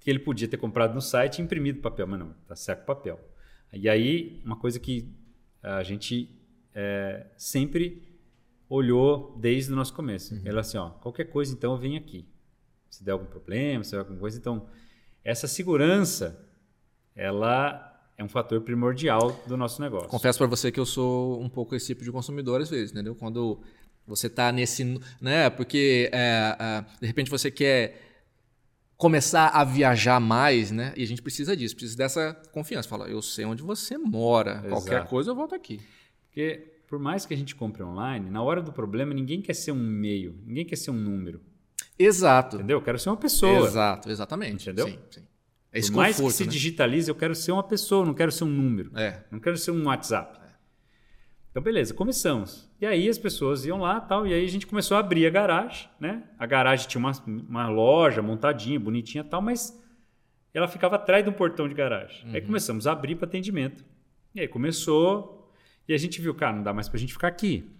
que 0.00 0.10
ele 0.10 0.18
podia 0.18 0.48
ter 0.48 0.56
comprado 0.56 0.92
no 0.92 1.00
site 1.00 1.38
e 1.38 1.42
imprimido 1.42 1.80
papel, 1.80 2.08
mas 2.08 2.18
não, 2.18 2.34
tá 2.48 2.56
certo 2.56 2.84
papel. 2.84 3.20
E 3.72 3.88
aí, 3.88 4.42
uma 4.44 4.56
coisa 4.56 4.80
que 4.80 5.08
a 5.62 5.84
gente 5.84 6.28
é, 6.74 7.26
sempre 7.36 8.02
olhou 8.68 9.36
desde 9.38 9.72
o 9.72 9.76
nosso 9.76 9.94
começo. 9.94 10.34
Uhum. 10.34 10.42
Ela 10.44 10.62
assim, 10.62 10.76
ó, 10.76 10.90
qualquer 10.90 11.26
coisa 11.26 11.52
então 11.54 11.76
vem 11.76 11.96
aqui 11.96 12.26
se 12.92 13.02
der 13.02 13.12
algum 13.12 13.24
problema, 13.24 13.82
se 13.82 13.92
der 13.92 14.00
alguma 14.00 14.18
coisa. 14.18 14.38
Então, 14.38 14.66
essa 15.24 15.48
segurança, 15.48 16.38
ela 17.16 17.90
é 18.18 18.22
um 18.22 18.28
fator 18.28 18.60
primordial 18.60 19.32
do 19.46 19.56
nosso 19.56 19.80
negócio. 19.80 20.08
Confesso 20.08 20.38
para 20.38 20.46
você 20.46 20.70
que 20.70 20.78
eu 20.78 20.84
sou 20.84 21.40
um 21.40 21.48
pouco 21.48 21.74
esse 21.74 21.86
tipo 21.86 22.04
de 22.04 22.12
consumidor 22.12 22.60
às 22.60 22.68
vezes, 22.68 22.92
entendeu? 22.92 23.14
Quando 23.14 23.62
você 24.06 24.26
está 24.26 24.52
nesse, 24.52 25.00
né? 25.20 25.48
Porque 25.48 26.10
é, 26.12 26.56
é, 26.60 26.84
de 27.00 27.06
repente 27.06 27.30
você 27.30 27.50
quer 27.50 27.98
começar 28.98 29.48
a 29.48 29.64
viajar 29.64 30.20
mais, 30.20 30.70
né? 30.70 30.92
E 30.94 31.02
a 31.02 31.06
gente 31.06 31.22
precisa 31.22 31.56
disso, 31.56 31.74
precisa 31.74 31.96
dessa 31.96 32.34
confiança. 32.52 32.88
Fala, 32.90 33.08
eu 33.08 33.22
sei 33.22 33.46
onde 33.46 33.62
você 33.62 33.96
mora, 33.96 34.52
Exato. 34.52 34.68
qualquer 34.68 35.06
coisa 35.06 35.30
eu 35.30 35.34
volto 35.34 35.54
aqui. 35.54 35.80
Porque 36.26 36.82
por 36.86 36.98
mais 36.98 37.24
que 37.24 37.32
a 37.32 37.36
gente 37.38 37.54
compre 37.54 37.82
online, 37.82 38.28
na 38.28 38.42
hora 38.42 38.60
do 38.60 38.70
problema 38.70 39.14
ninguém 39.14 39.40
quer 39.40 39.54
ser 39.54 39.72
um 39.72 39.82
meio, 39.82 40.38
ninguém 40.44 40.66
quer 40.66 40.76
ser 40.76 40.90
um 40.90 40.98
número. 40.98 41.40
Exato. 41.98 42.56
Entendeu? 42.56 42.78
Eu 42.78 42.82
quero 42.82 42.98
ser 42.98 43.10
uma 43.10 43.16
pessoa. 43.16 43.66
Exato, 43.66 44.10
exatamente. 44.10 44.68
Entendeu? 44.68 44.88
Sim, 44.88 44.98
sim. 45.10 45.26
É 45.72 45.80
Por 45.80 45.92
mais 45.92 46.20
que 46.20 46.30
se 46.30 46.44
né? 46.44 46.50
digitalize, 46.50 47.08
eu 47.08 47.14
quero 47.14 47.34
ser 47.34 47.52
uma 47.52 47.62
pessoa, 47.62 48.04
não 48.04 48.12
quero 48.12 48.30
ser 48.30 48.44
um 48.44 48.48
número. 48.48 48.90
É. 48.94 49.24
Não 49.30 49.40
quero 49.40 49.56
ser 49.56 49.70
um 49.70 49.86
WhatsApp. 49.86 50.38
É. 50.38 50.52
Então, 51.50 51.62
beleza, 51.62 51.94
começamos. 51.94 52.70
E 52.78 52.84
aí 52.84 53.08
as 53.08 53.16
pessoas 53.16 53.64
iam 53.64 53.78
lá 53.78 53.98
tal, 54.00 54.26
e 54.26 54.34
aí 54.34 54.44
a 54.44 54.48
gente 54.48 54.66
começou 54.66 54.96
a 54.96 55.00
abrir 55.00 55.26
a 55.26 55.30
garagem, 55.30 55.88
né? 55.98 56.24
A 56.38 56.44
garagem 56.44 56.86
tinha 56.88 56.98
uma, 56.98 57.12
uma 57.26 57.68
loja 57.68 58.20
montadinha, 58.20 58.78
bonitinha 58.78 59.24
tal, 59.24 59.40
mas 59.40 59.80
ela 60.52 60.68
ficava 60.68 60.96
atrás 60.96 61.24
de 61.24 61.30
um 61.30 61.32
portão 61.32 61.66
de 61.66 61.74
garagem. 61.74 62.26
Uhum. 62.26 62.34
Aí 62.34 62.42
começamos 62.42 62.86
a 62.86 62.92
abrir 62.92 63.16
para 63.16 63.26
atendimento. 63.26 63.82
E 64.34 64.40
aí 64.40 64.48
começou, 64.48 65.50
e 65.88 65.94
a 65.94 65.98
gente 65.98 66.20
viu, 66.20 66.34
cara, 66.34 66.54
não 66.54 66.62
dá 66.62 66.72
mais 66.72 66.88
para 66.88 66.98
a 66.98 67.00
gente 67.00 67.14
ficar 67.14 67.28
aqui, 67.28 67.70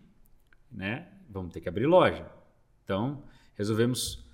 né? 0.70 1.08
Vamos 1.28 1.52
ter 1.52 1.60
que 1.60 1.68
abrir 1.68 1.86
loja. 1.86 2.26
Então, 2.84 3.22
resolvemos 3.54 4.24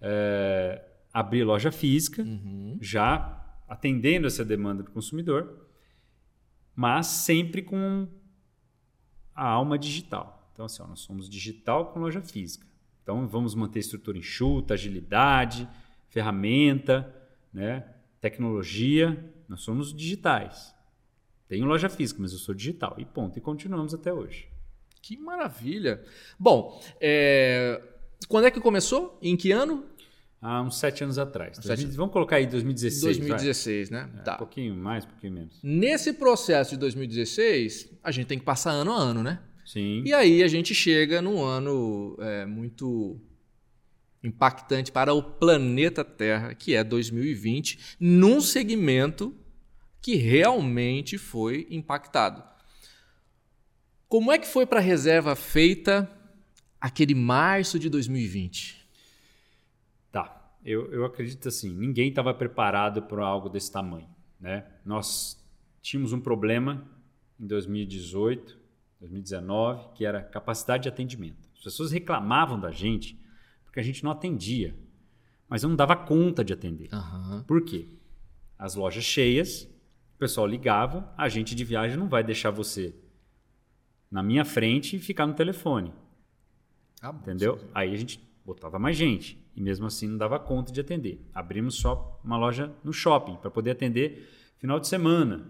é, 0.00 0.84
abrir 1.12 1.44
loja 1.44 1.72
física, 1.72 2.22
uhum. 2.22 2.78
já 2.80 3.34
atendendo 3.68 4.26
essa 4.26 4.44
demanda 4.44 4.82
do 4.82 4.90
consumidor, 4.90 5.66
mas 6.74 7.06
sempre 7.06 7.62
com 7.62 8.08
a 9.34 9.46
alma 9.46 9.78
digital. 9.78 10.50
Então, 10.52 10.64
assim, 10.64 10.82
ó, 10.82 10.86
nós 10.86 11.00
somos 11.00 11.28
digital 11.28 11.92
com 11.92 12.00
loja 12.00 12.20
física. 12.20 12.66
Então, 13.02 13.26
vamos 13.26 13.54
manter 13.54 13.78
estrutura 13.78 14.18
enxuta, 14.18 14.74
agilidade, 14.74 15.68
ferramenta, 16.08 17.14
né, 17.52 17.84
tecnologia. 18.20 19.32
Nós 19.48 19.62
somos 19.62 19.94
digitais. 19.94 20.74
Tenho 21.46 21.64
loja 21.64 21.88
física, 21.88 22.20
mas 22.20 22.32
eu 22.32 22.38
sou 22.38 22.54
digital. 22.54 22.94
E 22.98 23.04
ponto. 23.04 23.38
E 23.38 23.40
continuamos 23.40 23.94
até 23.94 24.12
hoje. 24.12 24.48
Que 25.00 25.16
maravilha. 25.16 26.04
Bom, 26.38 26.82
é, 27.00 27.80
quando 28.26 28.46
é 28.46 28.50
que 28.50 28.60
começou? 28.60 29.18
Em 29.22 29.36
que 29.36 29.52
ano? 29.52 29.84
Há 30.40 30.62
uns 30.62 30.78
sete 30.78 31.02
anos 31.02 31.18
atrás. 31.18 31.58
Sete... 31.60 31.84
Vamos 31.86 32.12
colocar 32.12 32.36
aí 32.36 32.46
2016. 32.46 33.18
2016, 33.18 33.90
vai. 33.90 34.00
né? 34.00 34.10
É, 34.18 34.22
tá. 34.22 34.34
Um 34.34 34.38
pouquinho 34.38 34.74
mais, 34.76 35.04
um 35.04 35.08
pouquinho 35.08 35.32
menos. 35.32 35.58
Nesse 35.62 36.12
processo 36.12 36.70
de 36.70 36.76
2016, 36.78 37.90
a 38.02 38.10
gente 38.12 38.26
tem 38.26 38.38
que 38.38 38.44
passar 38.44 38.70
ano 38.70 38.92
a 38.92 38.96
ano, 38.96 39.22
né? 39.22 39.40
Sim. 39.66 40.02
E 40.04 40.14
aí 40.14 40.42
a 40.42 40.48
gente 40.48 40.74
chega 40.74 41.20
num 41.20 41.42
ano 41.42 42.16
é, 42.20 42.46
muito 42.46 43.20
impactante 44.22 44.92
para 44.92 45.12
o 45.12 45.22
planeta 45.22 46.04
Terra, 46.04 46.54
que 46.54 46.74
é 46.74 46.84
2020, 46.84 47.96
num 47.98 48.40
segmento 48.40 49.34
que 50.00 50.14
realmente 50.14 51.18
foi 51.18 51.66
impactado. 51.70 52.42
Como 54.08 54.32
é 54.32 54.38
que 54.38 54.46
foi 54.46 54.64
para 54.64 54.78
a 54.78 54.82
reserva 54.82 55.36
feita 55.36 56.08
aquele 56.80 57.14
março 57.14 57.78
de 57.78 57.88
2020? 57.88 58.86
Tá. 60.10 60.52
Eu, 60.64 60.90
eu 60.92 61.04
acredito 61.04 61.48
assim, 61.48 61.72
ninguém 61.72 62.08
estava 62.08 62.34
preparado 62.34 63.02
para 63.02 63.24
algo 63.24 63.48
desse 63.48 63.70
tamanho. 63.70 64.08
né? 64.40 64.66
Nós 64.84 65.42
tínhamos 65.80 66.12
um 66.12 66.20
problema 66.20 66.86
em 67.38 67.46
2018, 67.46 68.58
2019, 69.00 69.94
que 69.94 70.04
era 70.04 70.22
capacidade 70.22 70.84
de 70.84 70.88
atendimento. 70.88 71.48
As 71.56 71.62
pessoas 71.62 71.92
reclamavam 71.92 72.58
da 72.58 72.70
gente 72.70 73.18
porque 73.64 73.80
a 73.80 73.82
gente 73.82 74.02
não 74.02 74.10
atendia, 74.10 74.74
mas 75.48 75.62
eu 75.62 75.68
não 75.68 75.76
dava 75.76 75.94
conta 75.96 76.44
de 76.44 76.52
atender. 76.52 76.88
Uhum. 76.92 77.42
Por 77.44 77.62
quê? 77.62 77.88
As 78.58 78.74
lojas 78.74 79.04
cheias, 79.04 79.62
o 80.14 80.18
pessoal 80.18 80.46
ligava, 80.46 81.12
a 81.16 81.28
gente 81.28 81.54
de 81.54 81.64
viagem 81.64 81.96
não 81.96 82.08
vai 82.08 82.24
deixar 82.24 82.50
você 82.50 82.94
na 84.10 84.22
minha 84.22 84.44
frente 84.44 84.96
e 84.96 84.98
ficar 84.98 85.26
no 85.26 85.34
telefone. 85.34 85.92
Ah, 87.02 87.14
entendeu? 87.14 87.58
Sim. 87.58 87.66
Aí 87.74 87.92
a 87.92 87.96
gente 87.96 88.20
botava 88.44 88.78
mais 88.78 88.96
gente 88.96 89.38
e 89.54 89.60
mesmo 89.60 89.86
assim 89.86 90.08
não 90.08 90.16
dava 90.16 90.38
conta 90.38 90.72
de 90.72 90.80
atender. 90.80 91.20
Abrimos 91.34 91.76
só 91.76 92.20
uma 92.24 92.36
loja 92.36 92.72
no 92.82 92.92
shopping 92.92 93.36
para 93.36 93.50
poder 93.50 93.72
atender 93.72 94.28
final 94.58 94.80
de 94.80 94.88
semana 94.88 95.46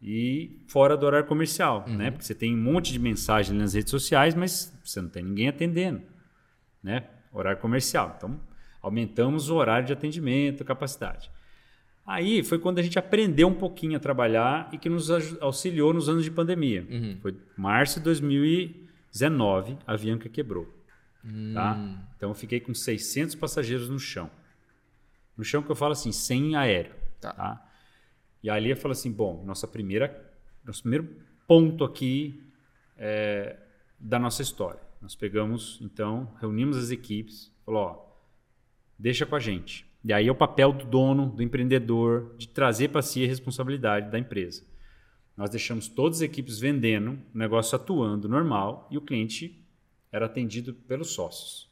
e 0.00 0.62
fora 0.68 0.96
do 0.96 1.06
horário 1.06 1.26
comercial, 1.26 1.84
uhum. 1.88 1.96
né? 1.96 2.10
Porque 2.10 2.24
você 2.24 2.34
tem 2.34 2.54
um 2.54 2.60
monte 2.60 2.92
de 2.92 2.98
mensagem 2.98 3.56
nas 3.56 3.74
redes 3.74 3.90
sociais, 3.90 4.34
mas 4.34 4.76
você 4.84 5.00
não 5.00 5.08
tem 5.08 5.24
ninguém 5.24 5.48
atendendo, 5.48 6.02
né? 6.82 7.08
Horário 7.32 7.60
comercial. 7.60 8.14
Então, 8.16 8.38
aumentamos 8.82 9.48
o 9.48 9.56
horário 9.56 9.86
de 9.86 9.92
atendimento, 9.92 10.64
capacidade. 10.64 11.30
Aí 12.06 12.44
foi 12.44 12.58
quando 12.58 12.78
a 12.78 12.82
gente 12.82 12.98
aprendeu 12.98 13.48
um 13.48 13.54
pouquinho 13.54 13.96
a 13.96 14.00
trabalhar 14.00 14.68
e 14.72 14.78
que 14.78 14.88
nos 14.88 15.10
auxiliou 15.40 15.92
nos 15.92 16.08
anos 16.08 16.22
de 16.22 16.30
pandemia. 16.30 16.86
Uhum. 16.88 17.18
Foi 17.20 17.36
março 17.56 17.98
de 17.98 18.08
2019, 19.16 19.78
a 19.86 19.92
Avianca 19.94 20.28
quebrou. 20.28 20.68
Hum. 21.24 21.54
Tá? 21.54 21.78
Então 22.16 22.30
eu 22.30 22.34
fiquei 22.34 22.60
com 22.60 22.74
600 22.74 23.34
passageiros 23.34 23.88
no 23.88 23.98
chão. 23.98 24.30
No 25.36 25.44
chão 25.44 25.62
que 25.62 25.70
eu 25.70 25.76
falo 25.76 25.92
assim, 25.92 26.12
sem 26.12 26.54
aéreo. 26.54 26.94
Tá. 27.20 27.32
tá? 27.32 27.70
E 28.42 28.50
ali 28.50 28.70
eu 28.70 28.76
falo 28.76 28.92
assim, 28.92 29.10
bom, 29.10 29.42
nossa 29.44 29.66
primeira, 29.66 30.34
nosso 30.64 30.82
primeiro 30.82 31.08
ponto 31.46 31.84
aqui 31.84 32.42
é, 32.96 33.56
da 33.98 34.18
nossa 34.18 34.42
história. 34.42 34.80
Nós 35.00 35.14
pegamos, 35.14 35.78
então, 35.82 36.32
reunimos 36.40 36.76
as 36.76 36.90
equipes, 36.90 37.52
falou, 37.64 37.82
ó, 37.82 38.06
deixa 38.98 39.26
com 39.26 39.36
a 39.36 39.40
gente. 39.40 39.86
E 40.04 40.12
aí 40.12 40.28
é 40.28 40.30
o 40.30 40.36
papel 40.36 40.72
do 40.72 40.84
dono, 40.84 41.26
do 41.26 41.42
empreendedor, 41.42 42.34
de 42.38 42.48
trazer 42.48 42.88
para 42.88 43.02
si 43.02 43.24
a 43.24 43.26
responsabilidade 43.26 44.10
da 44.10 44.18
empresa. 44.18 44.64
Nós 45.36 45.50
deixamos 45.50 45.86
todas 45.86 46.18
as 46.18 46.22
equipes 46.22 46.58
vendendo, 46.58 47.18
o 47.34 47.38
negócio 47.38 47.76
atuando 47.76 48.28
normal 48.28 48.88
e 48.90 48.96
o 48.96 49.00
cliente 49.00 49.62
era 50.10 50.26
atendido 50.26 50.72
pelos 50.72 51.10
sócios. 51.10 51.68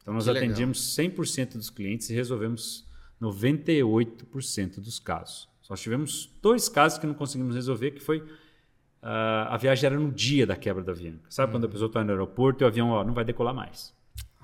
Então 0.00 0.14
nós 0.14 0.24
que 0.24 0.30
atendíamos 0.30 0.96
100% 0.96 1.52
dos 1.52 1.68
clientes 1.68 2.08
e 2.08 2.14
resolvemos 2.14 2.86
98% 3.20 4.80
dos 4.80 4.98
casos. 4.98 5.48
Só 5.60 5.74
tivemos 5.74 6.34
dois 6.40 6.66
casos 6.66 6.98
que 6.98 7.06
não 7.06 7.12
conseguimos 7.12 7.54
resolver, 7.54 7.90
que 7.90 8.00
foi 8.00 8.20
uh, 8.20 9.48
a 9.48 9.56
viagem 9.58 9.86
era 9.86 9.98
no 9.98 10.10
dia 10.10 10.46
da 10.46 10.56
quebra 10.56 10.82
da 10.82 10.92
Avianca. 10.92 11.26
Sabe 11.28 11.52
quando 11.52 11.64
a 11.64 11.66
uhum. 11.66 11.72
pessoa 11.72 11.88
está 11.88 12.02
no 12.02 12.10
aeroporto 12.10 12.62
e 12.62 12.64
o 12.64 12.68
avião 12.68 12.88
ó, 12.88 13.04
não 13.04 13.12
vai 13.12 13.24
decolar 13.24 13.52
mais. 13.52 13.94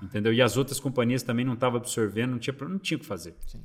Entendeu? 0.03 0.31
E 0.31 0.39
as 0.39 0.55
outras 0.55 0.79
companhias 0.79 1.23
também 1.23 1.43
não 1.43 1.53
estavam 1.53 1.79
absorvendo, 1.79 2.31
não 2.31 2.39
tinha, 2.39 2.55
não 2.61 2.77
tinha 2.77 2.97
o 2.97 2.99
que 2.99 3.05
fazer. 3.07 3.33
Sim. 3.47 3.63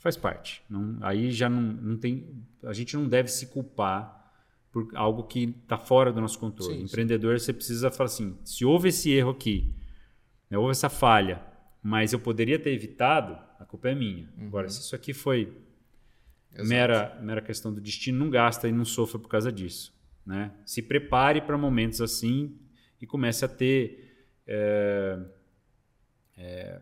Faz 0.00 0.16
parte. 0.16 0.64
Não, 0.68 0.96
aí 1.02 1.30
já 1.30 1.48
não, 1.48 1.60
não 1.60 1.96
tem. 1.96 2.26
A 2.64 2.72
gente 2.72 2.96
não 2.96 3.06
deve 3.06 3.28
se 3.28 3.46
culpar 3.48 4.32
por 4.72 4.88
algo 4.94 5.24
que 5.24 5.54
está 5.62 5.76
fora 5.76 6.10
do 6.10 6.22
nosso 6.22 6.38
controle. 6.38 6.78
Sim, 6.78 6.84
Empreendedor, 6.84 7.38
sim. 7.38 7.44
você 7.44 7.52
precisa 7.52 7.90
falar 7.90 8.06
assim: 8.06 8.34
se 8.42 8.64
houve 8.64 8.88
esse 8.88 9.10
erro 9.10 9.30
aqui, 9.30 9.74
né, 10.48 10.56
houve 10.56 10.70
essa 10.70 10.88
falha, 10.88 11.42
mas 11.82 12.14
eu 12.14 12.18
poderia 12.18 12.58
ter 12.58 12.70
evitado, 12.70 13.38
a 13.58 13.64
culpa 13.66 13.90
é 13.90 13.94
minha. 13.94 14.26
Uhum. 14.38 14.46
Agora, 14.46 14.70
se 14.70 14.80
isso 14.80 14.96
aqui 14.96 15.12
foi 15.12 15.54
mera, 16.64 17.18
mera 17.20 17.42
questão 17.42 17.72
do 17.72 17.80
destino, 17.80 18.18
não 18.18 18.30
gasta 18.30 18.66
e 18.66 18.72
não 18.72 18.86
sofra 18.86 19.18
por 19.18 19.28
causa 19.28 19.52
disso. 19.52 19.94
Né? 20.24 20.50
Se 20.64 20.80
prepare 20.80 21.42
para 21.42 21.58
momentos 21.58 22.00
assim 22.00 22.58
e 22.98 23.06
comece 23.06 23.44
a 23.44 23.48
ter. 23.48 24.28
É, 24.46 25.18
é, 26.38 26.80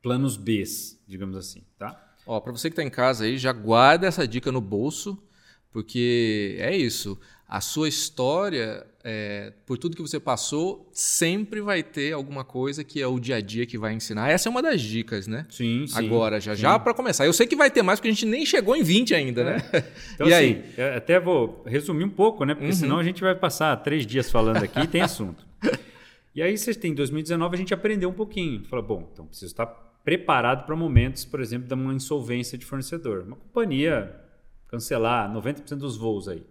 planos 0.00 0.36
B, 0.36 0.62
digamos 1.06 1.36
assim, 1.36 1.64
tá? 1.78 2.11
Ó, 2.32 2.40
para 2.40 2.50
você 2.50 2.70
que 2.70 2.72
está 2.72 2.82
em 2.82 2.88
casa 2.88 3.24
aí, 3.24 3.36
já 3.36 3.52
guarda 3.52 4.06
essa 4.06 4.26
dica 4.26 4.50
no 4.50 4.60
bolso, 4.60 5.22
porque 5.70 6.56
é 6.58 6.74
isso. 6.74 7.20
A 7.46 7.60
sua 7.60 7.86
história, 7.90 8.86
é, 9.04 9.52
por 9.66 9.76
tudo 9.76 9.94
que 9.94 10.00
você 10.00 10.18
passou, 10.18 10.88
sempre 10.94 11.60
vai 11.60 11.82
ter 11.82 12.14
alguma 12.14 12.42
coisa 12.42 12.82
que 12.82 13.02
é 13.02 13.06
o 13.06 13.20
dia 13.20 13.36
a 13.36 13.40
dia 13.42 13.66
que 13.66 13.76
vai 13.76 13.92
ensinar. 13.92 14.30
Essa 14.30 14.48
é 14.48 14.50
uma 14.50 14.62
das 14.62 14.80
dicas, 14.80 15.26
né? 15.26 15.44
Sim, 15.50 15.86
sim. 15.86 15.98
Agora, 15.98 16.40
já 16.40 16.56
sim. 16.56 16.62
já 16.62 16.78
para 16.78 16.94
começar. 16.94 17.26
Eu 17.26 17.34
sei 17.34 17.46
que 17.46 17.54
vai 17.54 17.70
ter 17.70 17.82
mais, 17.82 18.00
porque 18.00 18.08
a 18.08 18.12
gente 18.12 18.24
nem 18.24 18.46
chegou 18.46 18.74
em 18.74 18.82
20 18.82 19.14
ainda, 19.14 19.44
né? 19.44 19.62
É. 19.70 19.84
Então, 20.14 20.24
e 20.28 20.32
assim, 20.32 20.62
aí? 20.78 20.96
até 20.96 21.20
vou 21.20 21.62
resumir 21.66 22.04
um 22.04 22.10
pouco, 22.10 22.46
né? 22.46 22.54
Porque 22.54 22.68
uhum. 22.68 22.72
senão 22.72 22.98
a 22.98 23.04
gente 23.04 23.20
vai 23.20 23.34
passar 23.34 23.76
três 23.76 24.06
dias 24.06 24.30
falando 24.30 24.62
aqui 24.64 24.80
e 24.80 24.86
tem 24.86 25.02
assunto. 25.02 25.46
E 26.34 26.40
aí 26.40 26.56
você 26.56 26.72
tem, 26.72 26.92
em 26.92 26.94
2019 26.94 27.54
a 27.54 27.58
gente 27.58 27.74
aprendeu 27.74 28.08
um 28.08 28.14
pouquinho. 28.14 28.64
Falou, 28.64 28.82
bom, 28.82 29.10
então 29.12 29.26
preciso 29.26 29.52
estar 29.52 29.66
preparado 30.04 30.64
para 30.66 30.74
momentos, 30.74 31.24
por 31.24 31.40
exemplo, 31.40 31.68
de 31.68 31.74
uma 31.74 31.94
insolvência 31.94 32.58
de 32.58 32.64
fornecedor. 32.64 33.24
Uma 33.26 33.36
companhia 33.36 34.20
cancelar 34.68 35.30
90% 35.30 35.76
dos 35.76 35.96
voos 35.96 36.28
aí. 36.28 36.46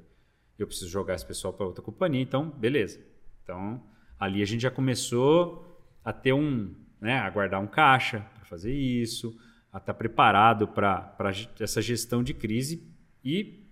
Eu 0.58 0.67
preciso 0.67 0.89
jogar 0.89 1.15
esse 1.15 1.25
pessoal 1.25 1.53
para 1.53 1.65
outra 1.65 1.81
companhia, 1.81 2.22
então 2.22 2.50
beleza. 2.50 3.00
Então 3.43 3.81
ali 4.20 4.41
a 4.41 4.46
gente 4.46 4.62
já 4.62 4.70
começou 4.70 5.67
a 6.05 6.13
ter 6.13 6.34
um, 6.34 6.75
né, 7.00 7.17
a 7.17 7.29
guardar 7.29 7.60
um 7.60 7.65
caixa 7.65 8.20
para 8.36 8.46
fazer 8.46 8.74
isso, 8.74 9.36
a 9.74 9.79
estar 9.79 9.96
preparado 9.96 10.67
para 10.67 11.15
essa 11.60 11.81
gestão 11.81 12.22
de 12.22 12.34
crise 12.34 12.88
e, 13.24 13.65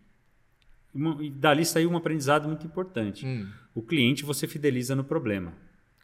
uma, 0.94 1.24
e 1.24 1.30
dali 1.30 1.64
saiu 1.64 1.92
um 1.92 1.98
aprendizado 1.98 2.48
muito 2.48 2.66
importante. 2.66 3.26
Hum. 3.26 3.48
O 3.76 3.84
cliente 3.84 4.24
você 4.24 4.48
fideliza 4.48 4.96
no 4.96 5.04
problema. 5.04 5.54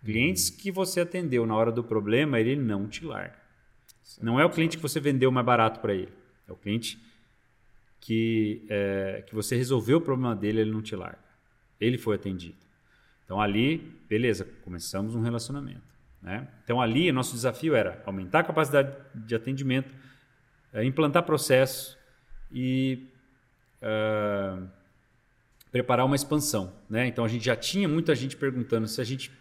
Clientes 0.02 0.52
que 0.52 0.72
você 0.72 1.02
atendeu 1.02 1.48
na 1.48 1.56
hora 1.56 1.72
do 1.72 1.84
problema, 1.84 2.40
ele 2.40 2.56
não 2.56 2.88
te 2.88 3.04
larga. 3.04 3.45
Não 4.22 4.40
é 4.40 4.46
o 4.46 4.50
cliente 4.50 4.78
que 4.78 4.84
você 4.84 5.00
vendeu 5.00 5.32
mais 5.32 5.46
barato 5.46 5.80
para 5.80 5.94
ele. 5.94 6.14
É 6.48 6.52
o 6.52 6.56
cliente 6.56 7.00
que, 8.00 8.66
é, 8.70 9.24
que 9.26 9.34
você 9.34 9.56
resolveu 9.56 9.98
o 9.98 10.02
problema 10.02 10.36
dele, 10.36 10.62
ele 10.62 10.72
não 10.72 10.82
te 10.82 10.96
larga. 10.96 11.26
Ele 11.80 11.98
foi 11.98 12.16
atendido. 12.16 12.58
Então 13.26 13.42
ali, 13.42 13.78
beleza, 14.08 14.46
começamos 14.64 15.16
um 15.16 15.22
relacionamento. 15.22 15.82
Né? 16.22 16.48
Então 16.64 16.80
ali, 16.80 17.12
nosso 17.12 17.34
desafio 17.34 17.76
era 17.76 18.02
aumentar 18.06 18.40
a 18.40 18.44
capacidade 18.44 18.96
de 19.14 19.36
atendimento, 19.36 19.94
é, 20.72 20.84
implantar 20.84 21.24
processos 21.24 21.98
e 22.52 23.08
uh, 23.82 24.68
preparar 25.72 26.06
uma 26.06 26.16
expansão. 26.16 26.74
Né? 26.90 27.08
Então 27.08 27.26
a 27.26 27.28
gente 27.28 27.46
já 27.46 27.56
tinha 27.56 27.88
muita 27.88 28.14
gente 28.14 28.38
perguntando 28.38 28.88
se 28.88 29.02
a 29.02 29.04
gente 29.04 29.32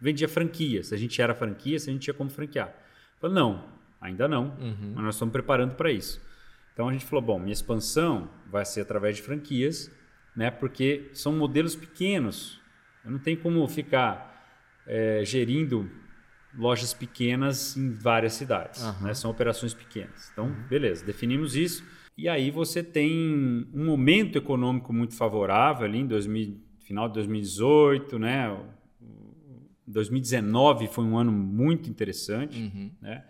vendia 0.00 0.28
franquia, 0.28 0.82
se 0.84 0.94
a 0.94 0.98
gente 0.98 1.20
era 1.20 1.34
franquia, 1.34 1.78
se 1.78 1.90
a 1.90 1.92
gente 1.92 2.02
tinha 2.02 2.14
como 2.14 2.30
franquear. 2.30 2.72
Falei, 3.20 3.34
não, 3.34 3.77
ainda 4.00 4.28
não, 4.28 4.56
uhum. 4.60 4.92
mas 4.94 5.04
nós 5.04 5.14
estamos 5.14 5.32
preparando 5.32 5.74
para 5.74 5.90
isso. 5.90 6.20
Então 6.72 6.88
a 6.88 6.92
gente 6.92 7.04
falou, 7.04 7.24
bom, 7.24 7.38
minha 7.38 7.52
expansão 7.52 8.30
vai 8.50 8.64
ser 8.64 8.82
através 8.82 9.16
de 9.16 9.22
franquias, 9.22 9.90
né? 10.36 10.50
Porque 10.50 11.10
são 11.12 11.32
modelos 11.32 11.74
pequenos. 11.74 12.60
Eu 13.04 13.10
não 13.10 13.18
tenho 13.18 13.38
como 13.38 13.66
ficar 13.66 14.28
é, 14.86 15.22
gerindo 15.24 15.90
lojas 16.56 16.94
pequenas 16.94 17.76
em 17.76 17.90
várias 17.90 18.34
cidades. 18.34 18.82
Uhum. 18.82 19.06
Né? 19.06 19.14
São 19.14 19.30
operações 19.30 19.74
pequenas. 19.74 20.30
Então, 20.32 20.46
uhum. 20.46 20.68
beleza, 20.68 21.04
definimos 21.04 21.56
isso. 21.56 21.84
E 22.16 22.28
aí 22.28 22.50
você 22.50 22.82
tem 22.82 23.68
um 23.72 23.84
momento 23.84 24.36
econômico 24.38 24.92
muito 24.92 25.14
favorável 25.14 25.84
ali 25.84 25.98
em 25.98 26.06
2000, 26.06 26.60
final 26.80 27.06
de 27.08 27.14
2018, 27.14 28.18
né? 28.18 28.56
2019 29.86 30.88
foi 30.88 31.04
um 31.04 31.16
ano 31.16 31.32
muito 31.32 31.88
interessante, 31.88 32.58
uhum. 32.58 32.90
né? 33.00 33.24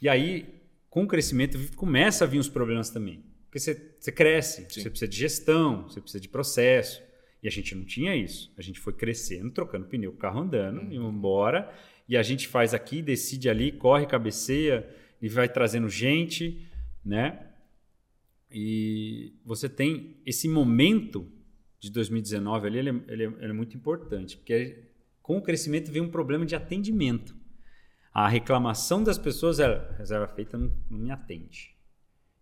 E 0.00 0.08
aí, 0.08 0.60
com 0.88 1.04
o 1.04 1.06
crescimento, 1.06 1.58
começa 1.76 2.24
a 2.24 2.26
vir 2.26 2.38
os 2.38 2.48
problemas 2.48 2.90
também. 2.90 3.24
Porque 3.46 3.58
você, 3.58 3.94
você 3.98 4.12
cresce, 4.12 4.66
Sim. 4.68 4.80
você 4.80 4.90
precisa 4.90 5.10
de 5.10 5.16
gestão, 5.16 5.82
você 5.88 6.00
precisa 6.00 6.20
de 6.20 6.28
processo. 6.28 7.02
E 7.42 7.48
a 7.48 7.50
gente 7.50 7.74
não 7.74 7.84
tinha 7.84 8.14
isso. 8.14 8.52
A 8.56 8.62
gente 8.62 8.78
foi 8.78 8.92
crescendo, 8.92 9.50
trocando 9.50 9.86
pneu, 9.86 10.12
carro 10.12 10.40
andando, 10.40 10.80
uhum. 10.80 10.92
e 10.92 10.96
embora. 10.96 11.72
E 12.08 12.16
a 12.16 12.22
gente 12.22 12.48
faz 12.48 12.74
aqui, 12.74 13.02
decide 13.02 13.48
ali, 13.48 13.72
corre, 13.72 14.06
cabeceia 14.06 14.88
e 15.20 15.28
vai 15.28 15.48
trazendo 15.48 15.88
gente, 15.88 16.66
né? 17.04 17.46
E 18.50 19.34
você 19.44 19.68
tem 19.68 20.16
esse 20.26 20.48
momento 20.48 21.30
de 21.78 21.90
2019 21.90 22.66
ali, 22.66 22.78
ele 22.78 22.90
é, 22.90 22.94
ele 23.08 23.24
é, 23.24 23.26
ele 23.26 23.50
é 23.50 23.52
muito 23.52 23.76
importante, 23.76 24.36
porque 24.36 24.90
com 25.22 25.38
o 25.38 25.42
crescimento 25.42 25.90
veio 25.90 26.04
um 26.04 26.10
problema 26.10 26.44
de 26.44 26.54
atendimento. 26.54 27.34
A 28.12 28.28
reclamação 28.28 29.02
das 29.02 29.18
pessoas 29.18 29.60
era: 29.60 29.94
reserva 29.98 30.26
feita 30.28 30.58
não, 30.58 30.72
me 30.90 31.10
atende. 31.10 31.74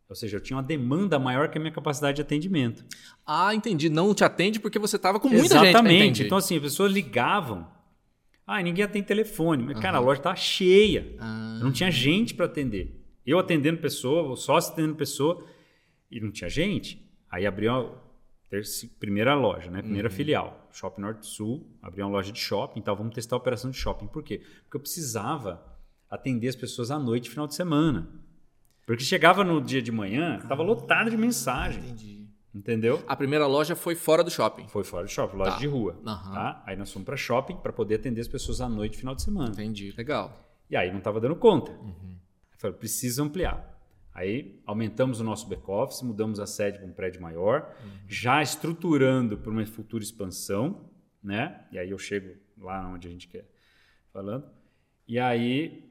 Ou 0.09 0.17
seja, 0.17 0.39
eu 0.39 0.41
tinha 0.41 0.57
uma 0.57 0.63
demanda 0.63 1.19
maior 1.19 1.49
que 1.49 1.59
a 1.59 1.61
minha 1.61 1.73
capacidade 1.73 2.17
de 2.17 2.23
atendimento. 2.23 2.83
Ah, 3.27 3.55
entendi. 3.55 3.91
Não 3.91 4.15
te 4.15 4.25
atende 4.25 4.59
porque 4.59 4.79
você 4.79 4.97
estava 4.97 5.21
com 5.21 5.29
muita 5.29 5.45
Exatamente. 5.45 5.67
gente. 5.67 5.77
Exatamente. 5.77 6.23
Então, 6.23 6.39
assim, 6.39 6.57
as 6.57 6.63
pessoas 6.63 6.91
ligavam. 6.91 7.69
Ah, 8.47 8.63
ninguém 8.63 8.87
atende 8.87 9.07
telefone. 9.07 9.63
Mas, 9.63 9.77
uhum. 9.77 9.83
cara, 9.83 9.99
a 9.99 10.01
loja 10.01 10.21
estava 10.21 10.37
cheia. 10.37 11.15
Não 11.61 11.71
tinha 11.71 11.91
gente 11.91 12.33
para 12.33 12.47
atender. 12.47 13.05
Eu 13.27 13.39
atendendo 13.39 13.79
pessoa, 13.79 14.23
o 14.33 14.37
sócio 14.37 14.73
atendendo 14.73 14.95
pessoa. 14.95 15.45
E 16.11 16.19
não 16.19 16.31
tinha 16.31 16.49
gente. 16.49 17.07
Aí 17.31 17.47
abriu 17.47 17.95
primeira 18.99 19.35
loja, 19.35 19.71
né? 19.71 19.83
Primeira 19.83 20.09
uhum. 20.09 20.15
filial. 20.15 20.69
Shopping 20.73 21.01
Norte 21.01 21.27
Sul, 21.27 21.67
abriu 21.83 22.07
uma 22.07 22.13
loja 22.13 22.33
de 22.33 22.39
shopping, 22.39 22.81
então 22.81 22.95
vamos 22.97 23.15
testar 23.15 23.37
a 23.37 23.39
operação 23.39 23.71
de 23.71 23.77
shopping. 23.77 24.07
Por 24.07 24.23
quê? 24.23 24.43
Porque 24.63 24.77
eu 24.77 24.81
precisava 24.81 25.63
atender 26.11 26.49
as 26.49 26.57
pessoas 26.57 26.91
à 26.91 26.99
noite, 26.99 27.29
final 27.29 27.47
de 27.47 27.55
semana. 27.55 28.09
Porque 28.87 29.05
chegava 29.05 29.45
no 29.45 29.61
dia 29.61 29.83
de 29.83 29.93
manhã, 29.93 30.39
estava 30.43 30.63
lotado 30.63 31.11
de 31.11 31.17
mensagem. 31.17 31.83
Entendi. 31.83 32.27
Entendeu? 32.55 33.05
A 33.07 33.15
primeira 33.15 33.47
loja 33.47 33.77
foi 33.77 33.95
fora 33.95 34.25
do 34.25 34.31
shopping. 34.31 34.67
Foi 34.69 34.83
fora 34.83 35.05
do 35.05 35.11
shopping, 35.11 35.37
loja 35.37 35.53
tá. 35.53 35.59
de 35.59 35.67
rua. 35.67 35.93
Uhum. 35.99 36.05
Tá? 36.05 36.63
Aí 36.67 36.77
nós 36.77 36.91
fomos 36.91 37.05
para 37.05 37.17
shopping 37.17 37.57
para 37.57 37.73
poder 37.73 37.97
atender 37.97 38.21
as 38.21 38.29
pessoas 38.29 38.61
à 38.61 38.69
noite, 38.69 38.97
final 38.97 39.15
de 39.15 39.23
semana. 39.23 39.51
Entendi, 39.51 39.95
legal. 39.97 40.33
E 40.71 40.77
aí 40.77 40.91
não 40.91 40.99
estava 40.99 41.21
dando 41.21 41.37
conta. 41.37 41.71
Uhum. 41.73 42.17
Eu 42.53 42.59
falei, 42.59 42.77
preciso 42.77 43.23
ampliar. 43.23 43.78
Aí 44.19 44.61
aumentamos 44.67 45.21
o 45.21 45.25
nosso 45.25 45.49
back-office, 45.49 46.03
mudamos 46.03 46.41
a 46.41 46.47
sede 46.47 46.79
para 46.79 46.89
um 46.89 46.93
prédio 46.93 47.23
maior, 47.23 47.73
uhum. 47.85 47.91
já 48.09 48.43
estruturando 48.43 49.39
para 49.39 49.49
uma 49.49 49.65
futura 49.65 50.03
expansão, 50.03 50.91
né? 51.23 51.65
E 51.71 51.79
aí 51.79 51.91
eu 51.91 51.99
chego 51.99 52.37
lá 52.59 52.89
onde 52.89 53.07
a 53.07 53.11
gente 53.13 53.29
quer 53.29 53.49
falando. 54.13 54.45
E 55.07 55.21
aí 55.21 55.89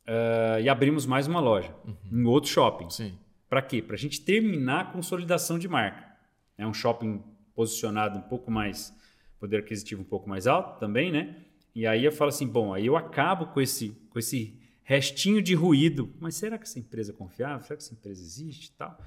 uh, 0.00 0.60
e 0.60 0.68
abrimos 0.68 1.06
mais 1.06 1.28
uma 1.28 1.38
loja 1.38 1.72
uhum. 1.84 1.94
em 2.10 2.24
outro 2.24 2.50
shopping. 2.50 2.90
Sim. 2.90 3.16
Para 3.48 3.62
quê? 3.62 3.80
Para 3.80 3.94
a 3.94 3.98
gente 3.98 4.20
terminar 4.20 4.80
a 4.80 4.84
consolidação 4.86 5.56
de 5.56 5.68
marca. 5.68 6.04
É 6.58 6.66
um 6.66 6.74
shopping 6.74 7.22
posicionado 7.54 8.18
um 8.18 8.22
pouco 8.22 8.50
mais 8.50 8.92
poder 9.38 9.58
aquisitivo 9.58 10.02
um 10.02 10.04
pouco 10.04 10.28
mais 10.28 10.48
alto 10.48 10.80
também, 10.80 11.12
né? 11.12 11.36
E 11.72 11.86
aí 11.86 12.04
eu 12.04 12.10
falo 12.10 12.30
assim, 12.30 12.48
bom, 12.48 12.74
aí 12.74 12.86
eu 12.86 12.96
acabo 12.96 13.46
com 13.46 13.60
esse 13.60 13.90
com 14.10 14.18
esse 14.18 14.59
restinho 14.90 15.40
de 15.40 15.54
ruído. 15.54 16.12
Mas 16.18 16.34
será 16.34 16.58
que 16.58 16.64
essa 16.64 16.80
empresa 16.80 17.12
é 17.12 17.14
confiável? 17.14 17.60
Será 17.64 17.76
que 17.76 17.82
essa 17.84 17.94
empresa 17.94 18.20
existe 18.20 18.66
e 18.66 18.72
tal? 18.72 19.00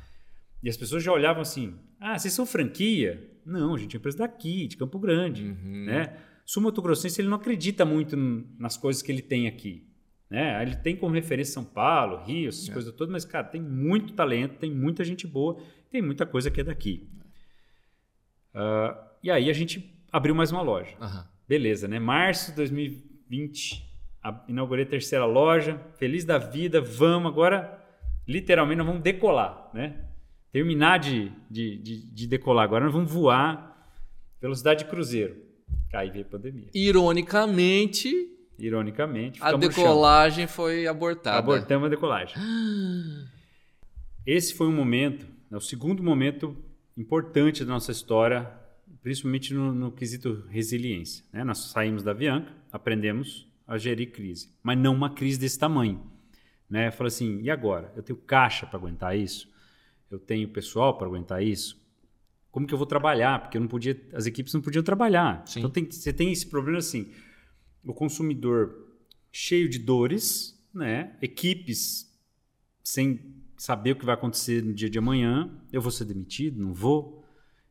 E 0.63 0.70
as 0.70 0.78
pessoas 0.78 1.04
já 1.04 1.12
olhavam 1.12 1.42
assim: 1.42 1.78
ah, 2.00 2.18
vocês 2.18 2.34
são 2.34 2.46
franquia? 2.46 3.30
Não, 3.46 3.75
a 3.75 3.78
gente 3.78 3.94
é 3.94 4.00
empresa 4.00 4.20
daqui, 4.20 4.66
de 4.66 4.78
Campo 4.78 4.98
Grande. 4.98 5.44
Uhum. 5.44 5.86
Né? 5.86 6.18
Sul 6.46 6.63
Mato 6.63 6.82
Grossense 6.82 7.20
ele 7.20 7.28
não 7.28 7.36
acredita 7.36 7.84
muito 7.84 8.16
nas 8.58 8.78
coisas 8.78 9.02
que 9.02 9.12
ele 9.12 9.22
tem 9.22 9.46
aqui. 9.46 9.86
Né? 10.30 10.62
Ele 10.62 10.78
tem 10.78 10.96
como 10.96 11.13
referência 11.13 11.54
São 11.54 11.66
Paulo, 11.66 12.24
Rio, 12.24 12.48
essas 12.48 12.70
é. 12.70 12.72
coisas 12.72 12.94
todas, 12.94 13.12
mas, 13.12 13.25
cara, 13.25 13.46
tem 13.46 13.62
muito 13.62 14.13
talento, 14.13 14.56
tem 14.56 14.72
muita 14.72 15.04
gente 15.04 15.28
boa, 15.28 15.62
tem 15.92 16.02
muita 16.02 16.25
coisa 16.25 16.50
que 16.50 16.62
é 16.62 16.63
daqui. 16.63 17.10
Uh, 18.56 18.98
e 19.22 19.30
aí 19.30 19.50
a 19.50 19.54
gente 19.54 19.94
abriu 20.10 20.34
mais 20.34 20.50
uma 20.50 20.62
loja. 20.62 20.96
Uhum. 21.02 21.24
Beleza, 21.46 21.90
né? 21.90 22.00
Março 22.00 22.52
de 22.52 22.56
2020, 22.56 23.92
inaugurei 24.48 24.86
a 24.86 24.88
terceira 24.88 25.25
loja, 25.25 25.80
feliz 25.98 26.24
da 26.24 26.38
vida, 26.38 26.82
vamos 26.82 27.32
agora, 27.32 27.80
literalmente, 28.27 28.77
nós 28.77 28.88
vamos 28.88 29.01
decolar, 29.01 29.70
né? 29.74 30.06
Terminar 30.51 31.00
de, 31.00 31.32
de, 31.50 31.77
de, 31.77 32.13
de 32.13 32.27
decolar, 32.27 32.63
agora 32.63 32.86
nós 32.86 32.94
vamos 32.94 33.12
voar, 33.12 33.89
velocidade 34.39 34.84
de 34.84 34.89
cruzeiro. 34.89 35.36
Aí 35.94 36.10
veio 36.10 36.25
a 36.25 36.30
pandemia. 36.30 36.70
Ironicamente, 36.74 38.10
Ironicamente, 38.58 39.39
a 39.42 39.56
decolagem 39.58 40.48
foi 40.48 40.88
abortada. 40.88 41.38
Abortamos 41.38 41.88
a 41.88 41.89
decolagem. 41.89 42.36
Esse 44.25 44.53
foi 44.53 44.68
um 44.68 44.72
momento, 44.72 45.25
é 45.51 45.56
o 45.56 45.60
segundo 45.60 46.02
momento 46.04 46.56
importante 46.95 47.65
da 47.65 47.74
nossa 47.74 47.91
história, 47.91 48.50
principalmente 49.02 49.54
no, 49.54 49.74
no 49.74 49.91
quesito 49.91 50.45
resiliência. 50.50 51.26
Né? 51.34 51.43
Nós 51.43 51.71
saímos 51.71 52.04
da 52.04 52.12
Avianca, 52.12 52.54
aprendemos 52.71 53.47
a 53.67 53.78
gerir 53.78 54.12
crise, 54.12 54.54
mas 54.62 54.78
não 54.78 54.93
uma 54.93 55.13
crise 55.13 55.39
desse 55.39 55.58
tamanho. 55.58 56.02
Né? 56.69 56.91
Falei 56.91 57.08
assim, 57.08 57.41
e 57.41 57.49
agora? 57.49 57.91
Eu 57.95 58.04
tenho 58.04 58.17
caixa 58.17 58.65
para 58.65 58.78
aguentar 58.78 59.17
isso? 59.17 59.52
Eu 60.10 60.19
tenho 60.19 60.47
pessoal 60.49 60.97
para 60.97 61.08
aguentar 61.08 61.43
isso? 61.43 61.82
Como 62.52 62.67
que 62.67 62.73
eu 62.73 62.78
vou 62.78 62.86
trabalhar? 62.86 63.41
Porque 63.41 63.58
eu 63.58 63.62
não 63.62 63.67
podia, 63.67 63.99
as 64.13 64.26
equipes 64.26 64.54
não 64.54 64.62
podiam 64.62 64.84
trabalhar. 64.84 65.43
Sim. 65.47 65.60
Então 65.60 65.71
tem, 65.71 65.89
você 65.89 66.13
tem 66.13 66.32
esse 66.32 66.45
problema 66.45 66.78
assim, 66.78 67.12
o 67.84 67.93
consumidor 67.93 68.95
cheio 69.32 69.67
de 69.67 69.80
dores, 69.80 70.60
né? 70.73 71.15
Equipes 71.21 72.12
sem 72.84 73.34
saber 73.58 73.93
o 73.93 73.95
que 73.95 74.06
vai 74.06 74.13
acontecer 74.13 74.63
no 74.63 74.73
dia 74.73 74.89
de 74.89 74.99
amanhã. 74.99 75.49
Eu 75.71 75.82
vou 75.82 75.91
ser 75.91 76.06
demitido? 76.06 76.62
Não 76.62 76.73
vou? 76.73 77.26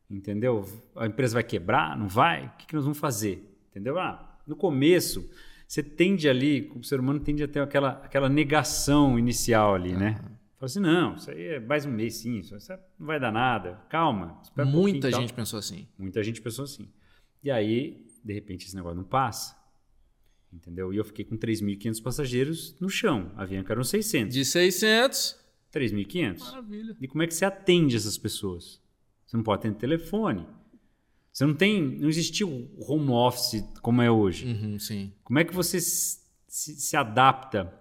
Entendeu? 0.09 0.67
A 0.95 1.07
empresa 1.07 1.35
vai 1.35 1.43
quebrar? 1.43 1.97
Não 1.97 2.07
vai? 2.07 2.47
O 2.47 2.57
que, 2.57 2.67
que 2.67 2.75
nós 2.75 2.83
vamos 2.83 2.97
fazer? 2.97 3.57
Entendeu? 3.69 3.97
Ah, 3.99 4.37
no 4.45 4.55
começo 4.55 5.29
você 5.73 5.81
tende 5.81 6.29
ali, 6.29 6.71
o 6.75 6.83
ser 6.83 6.99
humano 6.99 7.19
tende 7.19 7.41
a 7.41 7.47
ter 7.47 7.59
aquela, 7.59 7.93
aquela 8.03 8.29
negação 8.29 9.17
inicial 9.17 9.73
ali, 9.73 9.93
uhum. 9.93 9.99
né? 9.99 10.13
Fala 10.59 10.65
assim, 10.65 10.79
não, 10.79 11.15
isso 11.15 11.31
aí 11.31 11.47
é 11.47 11.59
mais 11.59 11.83
um 11.83 11.91
mês 11.91 12.17
sim, 12.17 12.37
isso 12.37 12.55
não 12.99 13.07
vai 13.07 13.19
dar 13.19 13.31
nada, 13.31 13.81
calma. 13.89 14.39
Muita 14.67 15.07
um 15.07 15.11
gente 15.11 15.33
pensou 15.33 15.57
assim. 15.57 15.87
Muita 15.97 16.21
gente 16.21 16.43
pensou 16.43 16.65
assim. 16.65 16.87
E 17.43 17.49
aí, 17.49 18.05
de 18.23 18.33
repente, 18.35 18.67
esse 18.67 18.75
negócio 18.75 18.95
não 18.95 19.03
passa. 19.03 19.57
Entendeu? 20.53 20.93
E 20.93 20.97
eu 20.97 21.03
fiquei 21.03 21.25
com 21.25 21.35
3.500 21.35 22.03
passageiros 22.03 22.79
no 22.79 22.87
chão. 22.87 23.31
A 23.35 23.41
Avianca 23.41 23.73
eram 23.73 23.83
600. 23.83 24.31
De 24.31 24.45
600... 24.45 25.41
3.500. 25.73 26.39
Maravilha. 26.39 26.97
E 27.01 27.07
como 27.07 27.23
é 27.23 27.25
que 27.25 27.33
você 27.33 27.45
atende 27.45 27.95
essas 27.95 28.15
pessoas? 28.15 28.79
Você 29.25 29.35
não 29.35 29.43
pode 29.43 29.61
atender 29.61 29.79
telefone. 29.79 30.45
Você 31.33 31.47
não 31.47 31.55
tem, 31.55 31.81
não 31.81 32.07
existiu 32.07 32.47
o 32.47 32.93
home 32.93 33.09
office 33.09 33.67
como 33.81 34.03
é 34.03 34.11
hoje. 34.11 34.45
Uhum, 34.45 34.77
sim. 34.77 35.11
Como 35.23 35.39
é 35.39 35.43
que 35.43 35.53
você 35.53 35.81
se, 35.81 36.19
se 36.47 36.95
adapta 36.95 37.73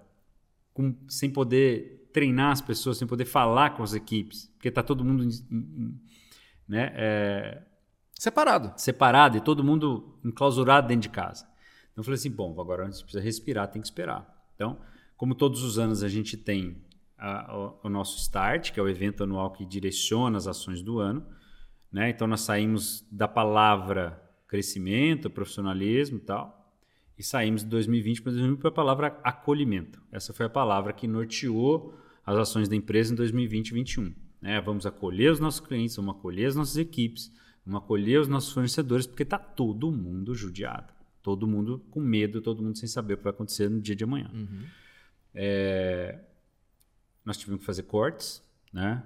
com, 0.72 0.96
sem 1.06 1.28
poder 1.28 2.08
treinar 2.14 2.52
as 2.52 2.62
pessoas, 2.62 2.96
sem 2.96 3.06
poder 3.06 3.26
falar 3.26 3.76
com 3.76 3.82
as 3.82 3.92
equipes? 3.92 4.46
Porque 4.54 4.68
está 4.68 4.82
todo 4.82 5.04
mundo 5.04 5.28
né, 6.66 6.92
é, 6.94 7.62
separado. 8.14 8.72
Separado 8.80 9.36
e 9.36 9.40
todo 9.42 9.62
mundo 9.62 10.18
enclausurado 10.24 10.88
dentro 10.88 11.02
de 11.02 11.10
casa. 11.10 11.44
Então 11.92 12.00
eu 12.00 12.04
falei 12.04 12.16
assim, 12.16 12.30
bom, 12.30 12.58
agora 12.58 12.84
a 12.84 12.90
gente 12.90 13.02
precisa 13.02 13.22
respirar, 13.22 13.68
tem 13.70 13.82
que 13.82 13.88
esperar. 13.88 14.26
Então, 14.54 14.80
como 15.14 15.34
todos 15.34 15.62
os 15.62 15.78
anos 15.78 16.02
a 16.02 16.08
gente 16.08 16.38
tem 16.38 16.82
a, 17.18 17.54
o, 17.54 17.80
o 17.84 17.88
nosso 17.90 18.16
Start, 18.16 18.72
que 18.72 18.80
é 18.80 18.82
o 18.82 18.88
evento 18.88 19.22
anual 19.22 19.50
que 19.52 19.66
direciona 19.66 20.38
as 20.38 20.46
ações 20.46 20.80
do 20.80 20.98
ano, 20.98 21.26
né? 21.92 22.10
Então 22.10 22.26
nós 22.26 22.40
saímos 22.40 23.04
da 23.10 23.28
palavra 23.28 24.20
crescimento, 24.48 25.30
profissionalismo 25.30 26.18
e 26.18 26.20
tal, 26.20 26.74
e 27.18 27.22
saímos 27.22 27.62
de 27.62 27.68
2020 27.68 28.22
para 28.22 28.32
2020 28.32 28.60
para 28.60 28.68
a 28.68 28.72
palavra 28.72 29.20
acolhimento. 29.22 30.02
Essa 30.10 30.32
foi 30.32 30.46
a 30.46 30.50
palavra 30.50 30.92
que 30.92 31.06
norteou 31.06 31.94
as 32.24 32.36
ações 32.36 32.68
da 32.68 32.76
empresa 32.76 33.12
em 33.12 33.16
2020 33.16 33.68
e 33.68 33.70
2021. 33.72 34.14
Né? 34.40 34.60
Vamos 34.60 34.86
acolher 34.86 35.30
os 35.30 35.38
nossos 35.40 35.60
clientes, 35.60 35.96
vamos 35.96 36.16
acolher 36.16 36.46
as 36.46 36.56
nossas 36.56 36.76
equipes, 36.76 37.32
vamos 37.64 37.82
acolher 37.82 38.20
os 38.20 38.28
nossos 38.28 38.52
fornecedores, 38.52 39.06
porque 39.06 39.22
está 39.22 39.38
todo 39.38 39.90
mundo 39.92 40.34
judiado. 40.34 40.92
Todo 41.22 41.46
mundo 41.46 41.84
com 41.90 42.00
medo, 42.00 42.40
todo 42.40 42.62
mundo 42.62 42.76
sem 42.76 42.88
saber 42.88 43.14
o 43.14 43.16
que 43.18 43.24
vai 43.24 43.32
acontecer 43.32 43.68
no 43.68 43.80
dia 43.80 43.94
de 43.94 44.02
amanhã. 44.02 44.30
Uhum. 44.34 44.64
É... 45.34 46.18
Nós 47.24 47.36
tivemos 47.36 47.60
que 47.60 47.66
fazer 47.66 47.84
cortes, 47.84 48.42
né? 48.72 49.04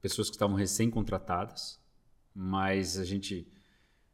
pessoas 0.00 0.28
que 0.28 0.36
estavam 0.36 0.54
recém-contratadas, 0.54 1.80
mas 2.34 2.98
a 2.98 3.04
gente 3.04 3.46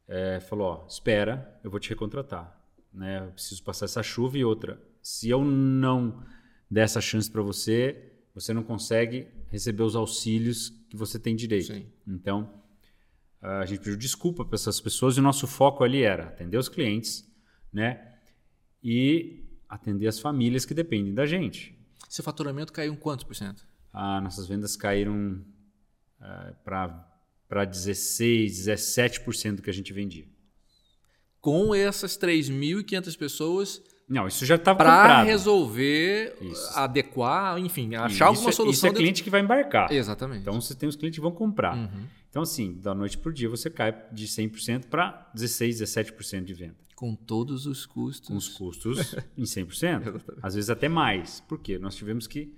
é, 0.07 0.39
falou: 0.39 0.67
ó, 0.67 0.87
espera, 0.87 1.59
eu 1.63 1.71
vou 1.71 1.79
te 1.79 1.89
recontratar. 1.89 2.59
Né? 2.93 3.19
Eu 3.25 3.31
preciso 3.31 3.63
passar 3.63 3.85
essa 3.85 4.03
chuva 4.03 4.37
e 4.37 4.43
outra. 4.43 4.81
Se 5.01 5.29
eu 5.29 5.43
não 5.43 6.23
der 6.69 6.83
essa 6.83 7.01
chance 7.01 7.29
para 7.29 7.41
você, 7.41 8.13
você 8.33 8.53
não 8.53 8.63
consegue 8.63 9.27
receber 9.49 9.83
os 9.83 9.95
auxílios 9.95 10.69
que 10.89 10.95
você 10.95 11.17
tem 11.17 11.35
direito. 11.35 11.73
Sim. 11.73 11.87
Então, 12.07 12.61
a 13.41 13.65
gente 13.65 13.79
pediu 13.79 13.97
desculpa 13.97 14.45
para 14.45 14.55
essas 14.55 14.79
pessoas 14.79 15.17
e 15.17 15.19
o 15.19 15.23
nosso 15.23 15.47
foco 15.47 15.83
ali 15.83 16.03
era 16.03 16.25
atender 16.25 16.57
os 16.57 16.69
clientes, 16.69 17.27
né? 17.73 18.15
E 18.83 19.43
atender 19.67 20.07
as 20.07 20.19
famílias 20.19 20.65
que 20.65 20.73
dependem 20.73 21.13
da 21.13 21.25
gente. 21.25 21.77
Seu 22.07 22.23
faturamento 22.23 22.71
caiu 22.71 22.93
em 22.93 22.97
quantos 22.97 23.23
por 23.23 23.35
cento? 23.35 23.65
Ah, 23.91 24.21
nossas 24.21 24.47
vendas 24.47 24.75
caíram 24.75 25.43
uh, 26.19 26.55
para 26.63 27.10
para 27.51 27.65
16, 27.65 28.65
17% 28.65 29.55
do 29.55 29.61
que 29.61 29.69
a 29.69 29.73
gente 29.73 29.91
vendia. 29.91 30.23
Com 31.41 31.75
essas 31.75 32.17
3.500 32.17 33.17
pessoas. 33.17 33.81
Não, 34.07 34.25
isso 34.25 34.45
já 34.45 34.55
estava 34.55 34.77
Para 34.77 35.23
resolver, 35.23 36.37
isso. 36.39 36.79
adequar, 36.79 37.57
enfim, 37.59 37.93
achar 37.95 38.09
isso 38.09 38.23
alguma 38.23 38.49
é, 38.49 38.53
solução. 38.53 38.71
Isso 38.71 38.87
é 38.87 38.89
cliente 38.91 39.07
dentro... 39.15 39.23
que 39.25 39.29
vai 39.29 39.41
embarcar. 39.41 39.91
Exatamente. 39.91 40.43
Então 40.43 40.61
você 40.61 40.73
tem 40.73 40.87
os 40.87 40.95
clientes 40.95 41.17
que 41.17 41.21
vão 41.21 41.33
comprar. 41.33 41.75
Uhum. 41.75 42.05
Então, 42.29 42.41
assim, 42.43 42.79
da 42.79 42.95
noite 42.95 43.17
para 43.17 43.29
o 43.29 43.33
dia 43.33 43.49
você 43.49 43.69
cai 43.69 43.93
de 44.13 44.27
100% 44.27 44.85
para 44.85 45.29
16, 45.33 45.81
17% 45.81 46.45
de 46.45 46.53
venda. 46.53 46.77
Com 46.95 47.13
todos 47.13 47.65
os 47.65 47.85
custos. 47.85 48.29
Com 48.29 48.37
os 48.37 48.47
custos 48.47 49.13
em 49.37 49.43
100%. 49.43 50.21
Às 50.41 50.55
vezes 50.55 50.69
até 50.69 50.87
mais. 50.87 51.41
Por 51.41 51.59
quê? 51.59 51.77
Nós 51.77 51.95
tivemos 51.95 52.27
que. 52.27 52.55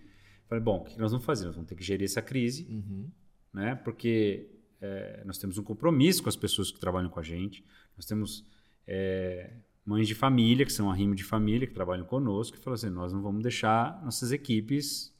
Falei, 0.48 0.64
bom, 0.64 0.82
o 0.82 0.84
que 0.84 1.00
nós 1.00 1.10
vamos 1.10 1.26
fazer? 1.26 1.48
Nós 1.48 1.56
vamos 1.56 1.68
ter 1.68 1.74
que 1.74 1.84
gerir 1.84 2.06
essa 2.06 2.22
crise, 2.22 2.68
uhum. 2.70 3.10
né? 3.52 3.74
porque 3.74 4.53
é, 4.84 5.24
nós 5.26 5.38
temos 5.38 5.58
um 5.58 5.63
compromisso 5.63 6.22
com 6.22 6.28
as 6.28 6.36
pessoas 6.36 6.69
que 6.69 6.78
trabalham 6.78 7.10
com 7.10 7.17
a 7.17 7.24
gente, 7.24 7.63
nós 7.96 8.06
temos 8.06 8.46
é, 8.86 9.50
mães 9.86 10.06
de 10.10 10.13
família, 10.13 10.65
que 10.65 10.74
são 10.74 10.91
arrimo 10.91 11.15
de 11.15 11.24
família, 11.24 11.65
que 11.65 11.74
trabalham 11.74 12.06
conosco, 12.06 12.58
que 12.58 12.62
falam 12.62 12.76
assim: 12.76 12.89
nós 12.89 13.13
não 13.13 13.22
vamos 13.22 13.41
deixar 13.41 14.04
nossas 14.04 14.34
equipes 14.34 15.15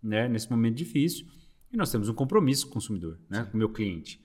né, 0.00 0.28
nesse 0.28 0.48
momento 0.48 0.76
difícil. 0.76 1.26
E 1.72 1.76
nós 1.76 1.90
temos 1.90 2.08
um 2.08 2.14
compromisso 2.14 2.66
com 2.66 2.70
o 2.70 2.74
consumidor, 2.74 3.18
né? 3.28 3.44
com 3.44 3.54
o 3.54 3.58
meu 3.58 3.68
cliente. 3.68 4.22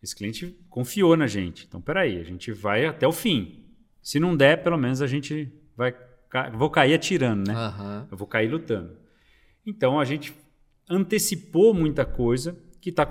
Esse 0.00 0.14
cliente 0.14 0.56
confiou 0.70 1.16
na 1.16 1.26
gente. 1.26 1.66
Então, 1.66 1.80
peraí, 1.80 2.18
a 2.18 2.22
gente 2.22 2.52
vai 2.52 2.86
até 2.86 3.06
o 3.06 3.12
fim. 3.12 3.64
Se 4.00 4.20
não 4.20 4.36
der, 4.36 4.62
pelo 4.62 4.78
menos 4.78 5.02
a 5.02 5.06
gente 5.08 5.52
vai. 5.76 5.94
Vou 6.54 6.70
cair 6.70 6.94
atirando, 6.94 7.48
né? 7.48 7.54
Uhum. 7.54 8.06
Eu 8.12 8.16
vou 8.16 8.26
cair 8.26 8.48
lutando. 8.48 8.96
Então, 9.66 9.98
a 9.98 10.04
gente 10.04 10.32
antecipou 10.88 11.74
muita 11.74 12.04
coisa 12.04 12.56
que, 12.90 12.92
tá 12.92 13.06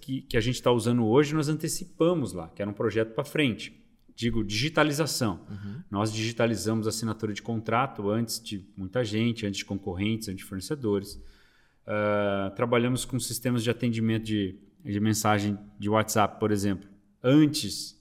que, 0.00 0.22
que 0.22 0.36
a 0.36 0.40
gente 0.40 0.54
está 0.54 0.72
usando 0.72 1.06
hoje, 1.06 1.34
nós 1.34 1.48
antecipamos 1.48 2.32
lá, 2.32 2.48
que 2.48 2.62
era 2.62 2.70
um 2.70 2.74
projeto 2.74 3.14
para 3.14 3.24
frente. 3.24 3.78
Digo, 4.14 4.42
digitalização. 4.42 5.46
Uhum. 5.48 5.82
Nós 5.90 6.12
digitalizamos 6.12 6.86
a 6.86 6.90
assinatura 6.90 7.32
de 7.32 7.42
contrato 7.42 8.10
antes 8.10 8.42
de 8.42 8.66
muita 8.76 9.04
gente, 9.04 9.46
antes 9.46 9.58
de 9.58 9.64
concorrentes, 9.64 10.28
antes 10.28 10.42
de 10.42 10.48
fornecedores. 10.48 11.14
Uh, 11.86 12.54
trabalhamos 12.56 13.04
com 13.04 13.18
sistemas 13.20 13.62
de 13.62 13.70
atendimento 13.70 14.24
de 14.24 14.58
de 14.84 15.00
mensagem 15.00 15.58
de 15.78 15.88
WhatsApp, 15.88 16.38
por 16.38 16.50
exemplo, 16.50 16.88
antes 17.22 17.98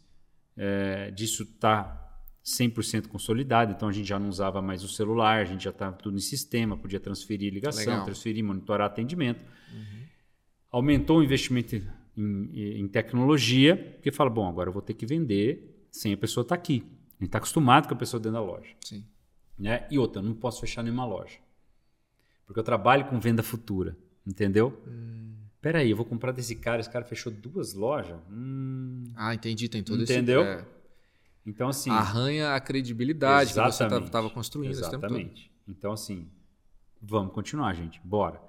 é, 0.56 1.12
disso 1.12 1.44
estar 1.44 1.84
tá 1.84 2.24
100% 2.46 3.08
consolidado, 3.08 3.74
então 3.74 3.90
a 3.90 3.92
gente 3.92 4.08
já 4.08 4.18
não 4.18 4.30
usava 4.30 4.62
mais 4.62 4.84
o 4.84 4.88
celular, 4.88 5.42
a 5.42 5.46
gente 5.46 5.64
já 5.64 5.72
estava 5.72 5.96
tudo 5.98 6.16
em 6.16 6.22
sistema, 6.22 6.78
podia 6.78 7.00
transferir 7.00 7.54
ligação, 7.54 7.86
Legal. 7.86 8.06
transferir, 8.06 8.44
monitorar 8.44 8.88
atendimento. 8.88 9.44
Uhum. 9.74 10.07
Aumentou 10.72 11.20
o 11.20 11.24
investimento 11.24 11.76
em, 12.18 12.82
em, 12.82 12.88
tecnologia, 12.88 13.78
porque 13.96 14.12
fala, 14.12 14.30
bom, 14.30 14.48
agora 14.48 14.70
eu 14.70 14.74
vou 14.74 14.82
ter 14.82 14.94
que 14.94 15.06
vender 15.06 15.88
sem 15.92 16.14
a 16.14 16.18
pessoa 16.18 16.42
estar 16.42 16.56
tá 16.56 16.60
aqui. 16.60 16.84
A 17.20 17.24
gente 17.24 17.30
está 17.30 17.38
acostumado 17.38 17.88
com 17.88 17.94
a 17.94 17.98
pessoa 17.98 18.20
dentro 18.20 18.34
da 18.34 18.42
loja. 18.42 18.70
Sim. 18.84 19.06
Né? 19.58 19.88
E 19.90 19.98
outra, 19.98 20.22
não 20.22 20.34
posso 20.34 20.62
fechar 20.62 20.84
nenhuma 20.84 21.06
loja. 21.06 21.38
Porque 22.46 22.60
eu 22.60 22.64
trabalho 22.64 23.06
com 23.06 23.20
venda 23.20 23.42
futura, 23.42 23.98
entendeu? 24.26 24.82
Hum. 24.88 25.36
Peraí, 25.62 25.90
eu 25.90 25.98
vou 25.98 26.06
comprar 26.06 26.32
desse 26.32 26.56
cara, 26.56 26.80
esse 26.80 26.90
cara 26.90 27.04
fechou 27.04 27.32
duas 27.32 27.74
lojas? 27.74 28.18
Hum... 28.32 29.12
Ah, 29.16 29.34
entendi, 29.34 29.68
tem 29.68 29.84
todo 29.84 30.02
Entendeu? 30.04 30.42
esse... 30.42 30.52
Entendeu? 30.52 30.72
É... 30.72 30.78
Então, 31.46 31.70
assim... 31.70 31.90
Arranha 31.90 32.54
a 32.54 32.60
credibilidade 32.60 33.54
que 33.54 33.60
você 33.60 33.86
estava 33.86 34.30
construindo 34.30 34.72
Exatamente. 34.72 35.52
Então, 35.68 35.92
assim, 35.92 36.30
vamos 37.02 37.34
continuar, 37.34 37.74
gente, 37.74 38.00
bora. 38.04 38.42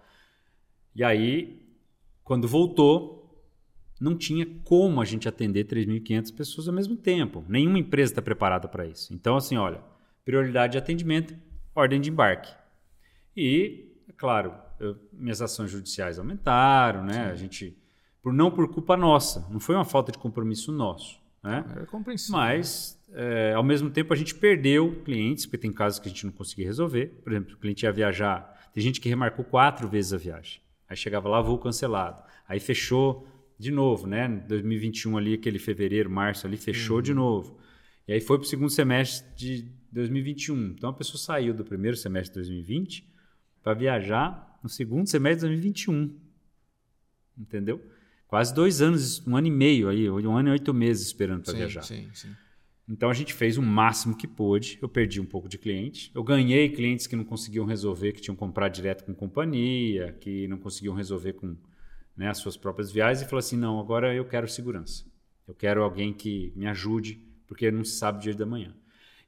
E 0.95 1.03
aí, 1.03 1.68
quando 2.29 2.47
voltou, 2.47 3.27
não 3.99 4.15
tinha 4.15 4.47
como 4.63 5.01
a 5.01 5.05
gente 5.07 5.27
atender 5.27 5.65
3.500 5.65 6.37
pessoas 6.37 6.69
ao 6.69 6.75
mesmo 6.75 6.95
tempo. 6.95 7.43
Nenhuma 7.49 7.79
empresa 7.79 8.13
está 8.13 8.21
preparada 8.21 8.69
para 8.69 8.87
isso. 8.87 9.15
Então, 9.15 9.35
assim, 9.35 9.57
olha, 9.57 9.81
prioridade 10.27 10.73
de 10.73 10.79
atendimento, 10.79 11.35
ordem 11.75 11.99
de 11.99 12.11
embarque. 12.11 12.55
E, 13.35 13.95
é 14.07 14.13
claro, 14.13 14.53
eu, 14.79 14.95
minhas 15.11 15.41
ações 15.41 15.71
judiciais 15.71 16.19
aumentaram, 16.19 17.03
né? 17.03 17.15
Sim. 17.15 17.31
A 17.31 17.35
gente, 17.35 17.79
por 18.23 18.31
não 18.31 18.51
por 18.51 18.69
culpa 18.69 18.95
nossa, 18.95 19.49
não 19.51 19.59
foi 19.59 19.75
uma 19.75 19.87
falta 19.87 20.13
de 20.13 20.19
compromisso 20.19 20.71
nosso, 20.71 21.19
né? 21.43 21.65
É 21.81 21.87
compreensível. 21.87 22.37
Mas, 22.37 23.03
é, 23.15 23.55
ao 23.55 23.63
mesmo 23.63 23.89
tempo, 23.89 24.13
a 24.13 24.17
gente 24.17 24.35
perdeu 24.35 25.01
clientes, 25.03 25.47
porque 25.47 25.57
tem 25.57 25.73
casos 25.73 25.99
que 25.99 26.09
a 26.09 26.11
gente 26.11 26.27
não 26.27 26.33
conseguia 26.33 26.67
resolver. 26.67 27.07
Por 27.25 27.33
exemplo, 27.33 27.55
o 27.55 27.59
cliente 27.59 27.87
ia 27.87 27.93
viajar, 27.93 28.69
tem 28.75 28.83
gente 28.83 29.01
que 29.01 29.09
remarcou 29.09 29.47
quatro 29.47 29.89
vezes 29.89 30.13
a 30.13 30.19
viagem. 30.19 30.61
Aí 30.89 30.97
chegava 30.97 31.29
lá, 31.29 31.41
voo 31.41 31.59
cancelado. 31.59 32.23
Aí 32.49 32.59
fechou 32.59 33.27
de 33.59 33.71
novo, 33.71 34.07
né? 34.07 34.29
2021 34.49 35.19
ali, 35.19 35.35
aquele 35.35 35.59
fevereiro, 35.59 36.09
março 36.09 36.47
ali, 36.47 36.57
fechou 36.57 36.97
uhum. 36.97 37.03
de 37.03 37.15
novo. 37.15 37.59
E 38.07 38.13
aí 38.13 38.21
foi 38.21 38.39
para 38.39 38.45
o 38.45 38.49
segundo 38.49 38.71
semestre 38.71 39.29
de 39.37 39.71
2021. 39.93 40.69
Então 40.69 40.91
a 40.91 40.93
pessoa 40.93 41.19
saiu 41.19 41.53
do 41.53 41.65
primeiro 41.65 41.97
semestre 41.97 42.41
de 42.41 42.49
2020 42.49 43.07
para 43.63 43.75
viajar 43.75 44.59
no 44.63 44.69
segundo 44.69 45.07
semestre 45.09 45.49
de 45.49 45.55
2021. 45.55 46.17
Entendeu? 47.37 47.85
Quase 48.27 48.55
dois 48.55 48.81
anos, 48.81 49.27
um 49.27 49.37
ano 49.37 49.47
e 49.47 49.51
meio 49.51 49.89
aí, 49.89 50.09
um 50.11 50.37
ano 50.37 50.51
e 50.51 50.53
oito 50.53 50.73
meses 50.73 51.07
esperando 51.07 51.43
para 51.43 51.55
viajar. 51.55 51.83
Sim, 51.83 52.09
sim. 52.13 52.35
Então 52.89 53.11
a 53.11 53.15
gente 53.15 53.35
fez 53.35 53.59
o 53.59 53.63
máximo 53.63 54.17
que 54.17 54.27
pôde. 54.27 54.79
Eu 54.81 54.89
perdi 54.89 55.21
um 55.21 55.27
pouco 55.27 55.49
de 55.49 55.59
cliente. 55.59 56.11
Eu 56.15 56.23
ganhei 56.25 56.71
clientes 56.71 57.07
que 57.07 57.15
não 57.15 57.25
conseguiam 57.25 57.67
resolver, 57.67 58.13
que 58.13 58.21
tinham 58.21 58.35
comprado 58.35 58.73
direto 58.73 59.05
com 59.05 59.15
companhia, 59.15 60.17
que 60.21 60.49
não 60.49 60.57
conseguiam 60.57 60.95
resolver 60.95 61.35
com 61.35 61.55
né, 62.17 62.29
as 62.29 62.39
suas 62.39 62.57
próprias 62.57 62.91
viagens 62.91 63.23
e 63.23 63.29
falou 63.29 63.41
assim: 63.41 63.57
não, 63.57 63.79
agora 63.79 64.15
eu 64.15 64.25
quero 64.25 64.49
segurança. 64.49 65.05
Eu 65.47 65.55
quero 65.55 65.83
alguém 65.83 66.13
que 66.13 66.53
me 66.57 66.67
ajude, 66.67 67.21
porque 67.47 67.71
não 67.71 67.85
se 67.85 67.97
sabe 67.97 68.19
o 68.19 68.21
dia 68.23 68.35
da 68.35 68.47
manhã. 68.47 68.75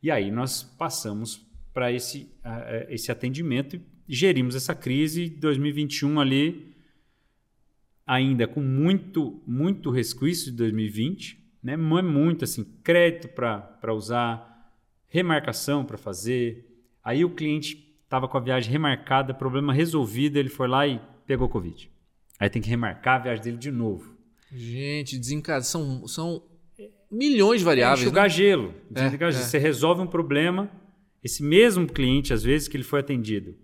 E 0.03 0.11
aí 0.11 0.31
nós 0.31 0.62
passamos 0.62 1.46
para 1.73 1.92
esse, 1.92 2.31
uh, 2.44 2.87
esse 2.88 3.12
atendimento 3.12 3.81
gerimos 4.09 4.57
essa 4.57 4.75
crise 4.75 5.29
2021 5.31 6.18
ali 6.18 6.75
ainda 8.05 8.49
com 8.49 8.61
muito 8.61 9.40
muito 9.46 9.88
resquício 9.88 10.51
de 10.51 10.57
2020, 10.57 11.39
né? 11.62 11.77
Não 11.77 11.99
é 11.99 12.03
muito 12.03 12.44
assim, 12.44 12.64
crédito 12.83 13.29
para 13.29 13.94
usar, 13.94 14.75
remarcação 15.09 15.85
para 15.85 15.99
fazer. 15.99 16.66
Aí 17.03 17.25
o 17.25 17.31
cliente 17.31 17.94
estava 18.05 18.27
com 18.27 18.37
a 18.37 18.40
viagem 18.40 18.70
remarcada, 18.70 19.35
problema 19.35 19.73
resolvido, 19.73 20.37
ele 20.37 20.49
foi 20.49 20.68
lá 20.68 20.87
e 20.87 21.01
pegou 21.27 21.49
Covid. 21.49 21.90
Aí 22.38 22.49
tem 22.49 22.62
que 22.62 22.68
remarcar 22.68 23.20
a 23.20 23.23
viagem 23.25 23.44
dele 23.44 23.57
de 23.57 23.70
novo. 23.70 24.16
Gente, 24.51 25.18
desencada 25.18 25.62
são, 25.62 26.07
são 26.09 26.42
milhões 27.11 27.61
de 27.61 27.64
variáveis. 27.64 28.01
É 28.01 28.03
enxugar 28.05 28.25
né? 28.25 28.29
gelo. 28.31 28.75
É, 28.94 29.25
é. 29.25 29.33
Você 29.33 29.59
resolve 29.59 30.03
um 30.03 30.07
problema, 30.07 30.70
esse 31.23 31.42
mesmo 31.42 31.87
cliente, 31.87 32.33
às 32.33 32.42
vezes, 32.42 32.66
que 32.66 32.77
ele 32.77 32.85
foi 32.85 33.01
atendido 33.01 33.55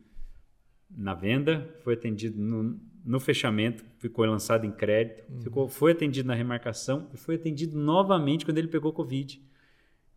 na 0.90 1.14
venda, 1.14 1.68
foi 1.82 1.94
atendido 1.94 2.40
no, 2.40 2.80
no 3.06 3.20
fechamento, 3.20 3.84
ficou 3.98 4.24
lançado 4.24 4.66
em 4.66 4.72
crédito, 4.72 5.22
uhum. 5.30 5.40
ficou, 5.40 5.68
foi 5.68 5.92
atendido 5.92 6.26
na 6.26 6.34
remarcação 6.34 7.08
e 7.14 7.16
foi 7.16 7.36
atendido 7.36 7.78
novamente 7.78 8.44
quando 8.44 8.58
ele 8.58 8.66
pegou 8.66 8.92
Covid. 8.92 9.40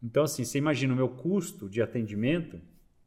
Então, 0.02 0.23
assim, 0.23 0.43
você 0.43 0.58
imagina 0.58 0.91
o 0.91 0.95
meu 0.95 1.08
custo 1.08 1.69
de 1.69 1.82
atendimento 1.84 2.60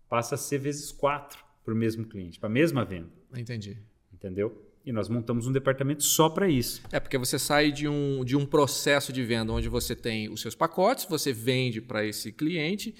passa 0.08 0.36
a 0.36 0.38
ser 0.38 0.58
vezes 0.58 0.92
quatro 0.92 1.42
para 1.64 1.74
o 1.74 1.76
mesmo 1.76 2.04
cliente, 2.04 2.38
para 2.38 2.48
a 2.48 2.52
mesma 2.52 2.84
venda. 2.84 3.08
Entendi. 3.36 3.76
Entendeu? 4.12 4.70
E 4.84 4.92
nós 4.92 5.08
montamos 5.08 5.48
um 5.48 5.52
departamento 5.52 6.04
só 6.04 6.28
para 6.28 6.48
isso. 6.48 6.82
É 6.92 7.00
porque 7.00 7.18
você 7.18 7.38
sai 7.38 7.72
de 7.72 7.88
um, 7.88 8.24
de 8.24 8.36
um 8.36 8.46
processo 8.46 9.12
de 9.12 9.24
venda 9.24 9.52
onde 9.52 9.68
você 9.68 9.96
tem 9.96 10.28
os 10.28 10.40
seus 10.40 10.54
pacotes, 10.54 11.06
você 11.06 11.32
vende 11.32 11.80
para 11.80 12.04
esse 12.04 12.30
cliente 12.30 12.94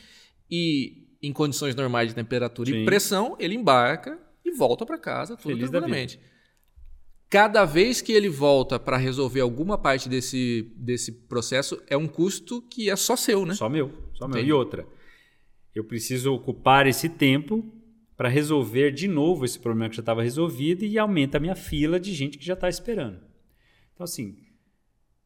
e 0.51 1.07
em 1.23 1.33
condições 1.33 1.77
normais 1.77 2.09
de 2.09 2.15
temperatura 2.15 2.71
Sim. 2.71 2.83
e 2.83 2.85
pressão, 2.85 3.37
ele 3.39 3.55
embarca 3.55 4.19
e 4.45 4.51
volta 4.51 4.85
para 4.85 4.99
casa 4.99 5.37
tudo 5.37 5.55
Feliz 5.55 5.71
tranquilamente. 5.71 6.19
Cada 7.33 7.65
vez 7.65 8.03
que 8.03 8.13
ele 8.13 8.29
volta 8.29 8.79
para 8.79 8.99
resolver 8.99 9.41
alguma 9.41 9.79
parte 9.79 10.07
desse, 10.07 10.71
desse 10.77 11.11
processo, 11.11 11.83
é 11.89 11.97
um 11.97 12.07
custo 12.07 12.61
que 12.61 12.91
é 12.91 12.95
só 12.95 13.17
seu, 13.17 13.47
né? 13.47 13.55
Só 13.55 13.71
meu, 13.71 13.91
só 14.13 14.29
meu. 14.29 14.45
E 14.45 14.53
outra, 14.53 14.87
eu 15.75 15.83
preciso 15.83 16.31
ocupar 16.35 16.87
esse 16.87 17.09
tempo 17.09 17.65
para 18.19 18.29
resolver 18.29 18.91
de 18.91 19.09
novo 19.09 19.47
esse 19.47 19.59
problema 19.59 19.89
que 19.89 19.97
já 19.97 20.03
estava 20.03 20.23
resolvido 20.23 20.85
e 20.85 20.99
aumenta 20.99 21.39
a 21.39 21.41
minha 21.41 21.55
fila 21.55 21.99
de 21.99 22.13
gente 22.13 22.37
que 22.37 22.45
já 22.45 22.53
está 22.53 22.69
esperando. 22.69 23.19
Então, 23.95 24.05
assim, 24.05 24.37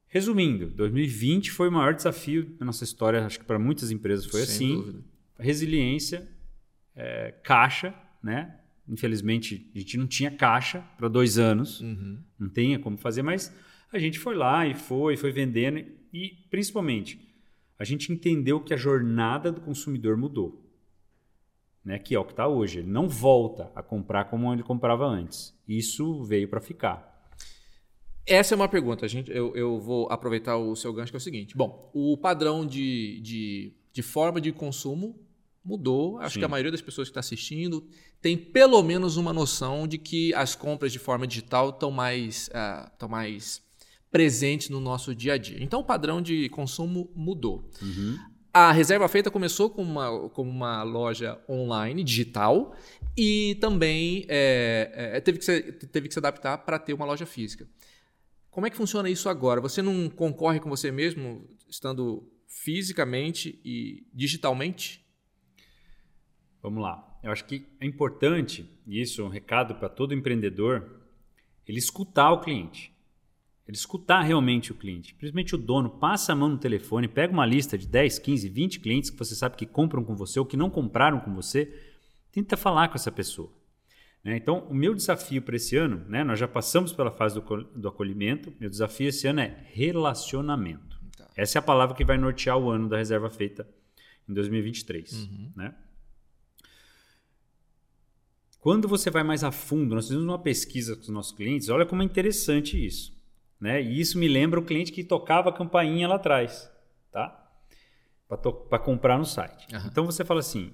resumindo, 0.06 0.68
2020 0.68 1.50
foi 1.50 1.68
o 1.68 1.72
maior 1.72 1.92
desafio 1.92 2.44
da 2.56 2.64
nossa 2.64 2.84
história, 2.84 3.26
acho 3.26 3.40
que 3.40 3.44
para 3.44 3.58
muitas 3.58 3.90
empresas 3.90 4.26
foi 4.26 4.42
Sem 4.42 4.54
assim. 4.54 4.74
Dúvida. 4.76 5.04
Resiliência, 5.40 6.28
é, 6.94 7.32
caixa, 7.42 7.92
né? 8.22 8.60
Infelizmente, 8.88 9.70
a 9.74 9.78
gente 9.78 9.96
não 9.96 10.06
tinha 10.06 10.30
caixa 10.30 10.80
para 10.96 11.08
dois 11.08 11.38
anos, 11.38 11.80
uhum. 11.80 12.18
não 12.38 12.48
tinha 12.48 12.78
como 12.78 12.96
fazer, 12.96 13.22
mas 13.22 13.54
a 13.92 13.98
gente 13.98 14.18
foi 14.18 14.34
lá 14.34 14.66
e 14.66 14.74
foi, 14.74 15.16
foi 15.16 15.32
vendendo 15.32 15.84
e, 16.12 16.46
principalmente, 16.50 17.20
a 17.78 17.84
gente 17.84 18.12
entendeu 18.12 18.60
que 18.60 18.72
a 18.72 18.76
jornada 18.76 19.52
do 19.52 19.60
consumidor 19.60 20.16
mudou, 20.16 20.64
né? 21.84 21.98
que 21.98 22.14
é 22.14 22.18
o 22.18 22.24
que 22.24 22.32
está 22.32 22.46
hoje. 22.46 22.78
Ele 22.78 22.90
não 22.90 23.08
volta 23.08 23.70
a 23.74 23.82
comprar 23.82 24.24
como 24.24 24.52
ele 24.52 24.62
comprava 24.62 25.04
antes. 25.04 25.54
Isso 25.68 26.22
veio 26.24 26.48
para 26.48 26.60
ficar. 26.60 27.14
Essa 28.24 28.54
é 28.54 28.56
uma 28.56 28.68
pergunta. 28.68 29.06
gente, 29.06 29.30
eu, 29.30 29.54
eu, 29.54 29.78
vou 29.78 30.10
aproveitar 30.10 30.56
o 30.56 30.74
seu 30.74 30.92
gancho, 30.92 31.12
que 31.12 31.16
é 31.16 31.18
o 31.18 31.20
seguinte. 31.20 31.56
Bom, 31.56 31.90
o 31.94 32.16
padrão 32.16 32.66
de, 32.66 33.20
de, 33.20 33.72
de 33.92 34.02
forma 34.02 34.40
de 34.40 34.52
consumo 34.52 35.25
mudou. 35.66 36.18
Acho 36.18 36.34
Sim. 36.34 36.40
que 36.40 36.44
a 36.44 36.48
maioria 36.48 36.70
das 36.70 36.80
pessoas 36.80 37.08
que 37.08 37.10
está 37.10 37.20
assistindo 37.20 37.84
tem 38.22 38.36
pelo 38.36 38.82
menos 38.82 39.16
uma 39.16 39.32
noção 39.32 39.86
de 39.86 39.98
que 39.98 40.32
as 40.34 40.54
compras 40.54 40.92
de 40.92 40.98
forma 40.98 41.26
digital 41.26 41.70
estão 41.70 41.90
mais, 41.90 42.48
uh, 42.48 43.08
mais 43.08 43.60
presentes 44.10 44.70
no 44.70 44.80
nosso 44.80 45.14
dia 45.14 45.34
a 45.34 45.38
dia. 45.38 45.58
Então 45.60 45.80
o 45.80 45.84
padrão 45.84 46.22
de 46.22 46.48
consumo 46.50 47.10
mudou. 47.14 47.68
Uhum. 47.82 48.16
A 48.52 48.72
reserva 48.72 49.06
feita 49.08 49.30
começou 49.30 49.68
com 49.68 49.82
uma, 49.82 50.30
com 50.30 50.42
uma 50.42 50.82
loja 50.82 51.38
online, 51.46 52.02
digital, 52.02 52.74
e 53.14 53.56
também 53.60 54.24
é, 54.28 55.12
é, 55.14 55.20
teve, 55.20 55.38
que 55.38 55.44
se, 55.44 55.60
teve 55.62 56.08
que 56.08 56.14
se 56.14 56.18
adaptar 56.18 56.58
para 56.58 56.78
ter 56.78 56.94
uma 56.94 57.04
loja 57.04 57.26
física. 57.26 57.68
Como 58.50 58.66
é 58.66 58.70
que 58.70 58.76
funciona 58.76 59.10
isso 59.10 59.28
agora? 59.28 59.60
Você 59.60 59.82
não 59.82 60.08
concorre 60.08 60.58
com 60.58 60.70
você 60.70 60.90
mesmo, 60.90 61.46
estando 61.68 62.26
fisicamente 62.46 63.60
e 63.62 64.06
digitalmente? 64.14 65.05
Vamos 66.66 66.82
lá. 66.82 67.16
Eu 67.22 67.30
acho 67.30 67.44
que 67.44 67.64
é 67.78 67.86
importante, 67.86 68.68
e 68.88 69.00
isso 69.00 69.22
é 69.22 69.24
um 69.24 69.28
recado 69.28 69.76
para 69.76 69.88
todo 69.88 70.12
empreendedor, 70.12 70.84
ele 71.64 71.78
escutar 71.78 72.32
o 72.32 72.40
cliente. 72.40 72.92
Ele 73.68 73.76
escutar 73.76 74.22
realmente 74.22 74.72
o 74.72 74.74
cliente. 74.74 75.14
Principalmente 75.14 75.54
o 75.54 75.58
dono 75.58 75.88
passa 75.88 76.32
a 76.32 76.34
mão 76.34 76.48
no 76.48 76.58
telefone, 76.58 77.06
pega 77.06 77.32
uma 77.32 77.46
lista 77.46 77.78
de 77.78 77.86
10, 77.86 78.18
15, 78.18 78.48
20 78.48 78.80
clientes 78.80 79.10
que 79.10 79.16
você 79.16 79.36
sabe 79.36 79.56
que 79.56 79.64
compram 79.64 80.02
com 80.02 80.16
você 80.16 80.40
ou 80.40 80.44
que 80.44 80.56
não 80.56 80.68
compraram 80.68 81.20
com 81.20 81.32
você, 81.32 81.72
tenta 82.32 82.56
falar 82.56 82.88
com 82.88 82.96
essa 82.96 83.12
pessoa. 83.12 83.52
Né? 84.24 84.36
Então, 84.36 84.66
o 84.68 84.74
meu 84.74 84.92
desafio 84.92 85.42
para 85.42 85.54
esse 85.54 85.76
ano, 85.76 86.04
né, 86.08 86.24
nós 86.24 86.36
já 86.36 86.48
passamos 86.48 86.92
pela 86.92 87.12
fase 87.12 87.40
do, 87.40 87.62
do 87.76 87.86
acolhimento, 87.86 88.52
meu 88.58 88.68
desafio 88.68 89.10
esse 89.10 89.28
ano 89.28 89.38
é 89.38 89.56
relacionamento. 89.72 91.00
Tá. 91.16 91.30
Essa 91.36 91.58
é 91.58 91.60
a 91.60 91.62
palavra 91.62 91.94
que 91.94 92.04
vai 92.04 92.18
nortear 92.18 92.58
o 92.58 92.68
ano 92.68 92.88
da 92.88 92.96
reserva 92.96 93.30
feita 93.30 93.68
em 94.28 94.34
2023. 94.34 95.12
Uhum. 95.12 95.52
Né? 95.54 95.72
Quando 98.66 98.88
você 98.88 99.12
vai 99.12 99.22
mais 99.22 99.44
a 99.44 99.52
fundo, 99.52 99.94
nós 99.94 100.06
fizemos 100.06 100.26
uma 100.26 100.40
pesquisa 100.40 100.96
com 100.96 101.02
os 101.02 101.08
nossos 101.08 101.30
clientes, 101.30 101.68
olha 101.68 101.86
como 101.86 102.02
é 102.02 102.04
interessante 102.04 102.84
isso. 102.84 103.16
Né? 103.60 103.80
E 103.80 104.00
isso 104.00 104.18
me 104.18 104.26
lembra 104.26 104.58
o 104.58 104.64
cliente 104.64 104.90
que 104.90 105.04
tocava 105.04 105.50
a 105.50 105.52
campainha 105.52 106.08
lá 106.08 106.16
atrás, 106.16 106.68
tá? 107.12 107.48
Para 108.28 108.80
comprar 108.80 109.18
no 109.18 109.24
site. 109.24 109.72
Uhum. 109.72 109.86
Então 109.86 110.04
você 110.04 110.24
fala 110.24 110.40
assim: 110.40 110.72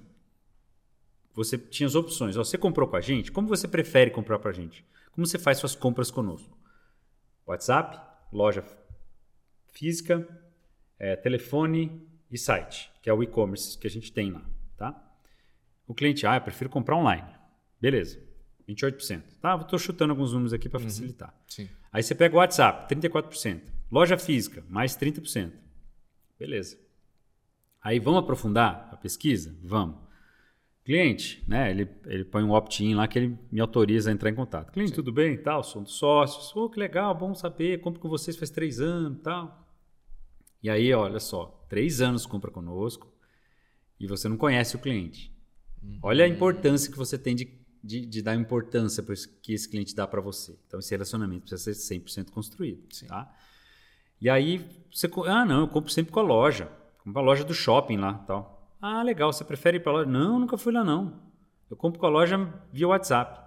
você 1.35 1.55
tinha 1.55 1.85
as 1.85 1.93
opções. 1.93 2.35
Ó, 2.35 2.43
você 2.43 2.57
comprou 2.57 2.87
com 2.87 2.95
a 2.95 2.99
gente? 2.99 3.31
Como 3.31 3.47
você 3.47 3.67
prefere 3.67 4.09
comprar 4.09 4.39
para 4.39 4.49
a 4.49 4.53
gente? 4.55 4.83
Como 5.11 5.27
você 5.27 5.37
faz 5.37 5.59
suas 5.59 5.75
compras 5.75 6.09
conosco? 6.09 6.57
WhatsApp, 7.45 7.99
loja 8.31 8.65
física, 9.67 10.27
é, 10.97 11.15
telefone 11.15 12.01
e 12.31 12.39
site, 12.39 12.91
que 13.03 13.09
é 13.11 13.13
o 13.13 13.21
e-commerce 13.21 13.77
que 13.77 13.85
a 13.85 13.91
gente 13.91 14.11
tem 14.11 14.31
lá, 14.31 14.43
tá? 14.77 14.99
O 15.87 15.93
cliente, 15.93 16.25
ah, 16.25 16.37
eu 16.37 16.41
prefiro 16.41 16.71
comprar 16.71 16.97
online. 16.97 17.42
Beleza, 17.83 18.17
28%. 18.65 19.23
Tá, 19.41 19.57
estou 19.57 19.77
chutando 19.77 20.11
alguns 20.11 20.31
números 20.31 20.53
aqui 20.53 20.69
para 20.69 20.79
uhum. 20.79 20.85
facilitar. 20.85 21.37
Sim. 21.45 21.67
Aí 21.91 22.01
você 22.01 22.15
pega 22.15 22.33
o 22.33 22.37
WhatsApp, 22.37 22.95
34%. 22.95 23.59
Loja 23.91 24.17
física, 24.17 24.63
mais 24.69 24.95
30%. 24.95 25.51
Beleza. 26.39 26.79
Aí 27.81 27.99
vamos 27.99 28.21
aprofundar 28.21 28.87
a 28.89 28.95
pesquisa? 28.95 29.53
Vamos. 29.61 29.97
Cliente, 30.85 31.43
né? 31.45 31.71
Ele, 31.71 31.89
ele 32.05 32.23
põe 32.23 32.41
um 32.41 32.51
opt-in 32.51 32.95
lá 32.95 33.05
que 33.05 33.19
ele 33.19 33.37
me 33.51 33.59
autoriza 33.59 34.09
a 34.09 34.13
entrar 34.13 34.29
em 34.29 34.35
contato. 34.35 34.71
Cliente, 34.71 34.91
Sim. 34.91 34.95
tudo 34.95 35.11
bem? 35.11 35.35
Tal, 35.35 35.61
sou 35.61 35.81
um 35.81 35.83
dos 35.83 35.95
sócios. 35.95 36.55
Oh, 36.55 36.69
que 36.69 36.79
legal, 36.79 37.13
bom 37.13 37.35
saber. 37.35 37.81
Compro 37.81 37.99
com 37.99 38.07
vocês 38.07 38.37
faz 38.37 38.49
três 38.49 38.79
anos 38.79 39.19
tal. 39.21 39.67
E 40.63 40.69
aí, 40.69 40.93
olha 40.93 41.19
só, 41.19 41.65
três 41.67 41.99
anos 41.99 42.25
compra 42.25 42.49
conosco 42.49 43.13
e 43.99 44.07
você 44.07 44.29
não 44.29 44.37
conhece 44.37 44.73
o 44.73 44.79
cliente. 44.79 45.33
Uhum. 45.83 45.99
Olha 46.01 46.23
a 46.23 46.29
importância 46.29 46.89
que 46.89 46.97
você 46.97 47.17
tem 47.17 47.35
de, 47.35 47.62
de, 47.83 48.05
de 48.05 48.21
dar 48.21 48.35
importância 48.35 49.03
para 49.03 49.13
que 49.41 49.53
esse 49.53 49.67
cliente 49.67 49.93
dá 49.95 50.07
para 50.07 50.21
você. 50.21 50.55
Então, 50.67 50.79
esse 50.79 50.91
relacionamento 50.91 51.41
precisa 51.41 51.73
ser 51.73 51.99
100% 51.99 52.31
construído. 52.31 52.81
Sim. 52.91 53.07
Tá? 53.07 53.31
E 54.21 54.29
aí, 54.29 54.65
você. 54.91 55.09
Ah, 55.27 55.45
não, 55.45 55.61
eu 55.61 55.67
compro 55.67 55.91
sempre 55.91 56.13
com 56.13 56.19
a 56.19 56.23
loja. 56.23 56.71
Compro 57.03 57.19
a 57.19 57.23
loja 57.23 57.43
do 57.43 57.53
shopping 57.53 57.97
lá 57.97 58.13
tal. 58.19 58.53
Ah, 58.81 59.03
legal, 59.03 59.31
você 59.31 59.43
prefere 59.43 59.77
ir 59.77 59.79
para 59.81 59.91
a 59.91 59.95
loja? 59.95 60.09
Não, 60.09 60.39
nunca 60.39 60.57
fui 60.57 60.71
lá 60.71 60.83
não. 60.83 61.21
Eu 61.69 61.75
compro 61.75 61.99
com 61.99 62.05
a 62.05 62.09
loja 62.09 62.37
via 62.71 62.87
WhatsApp. 62.87 63.41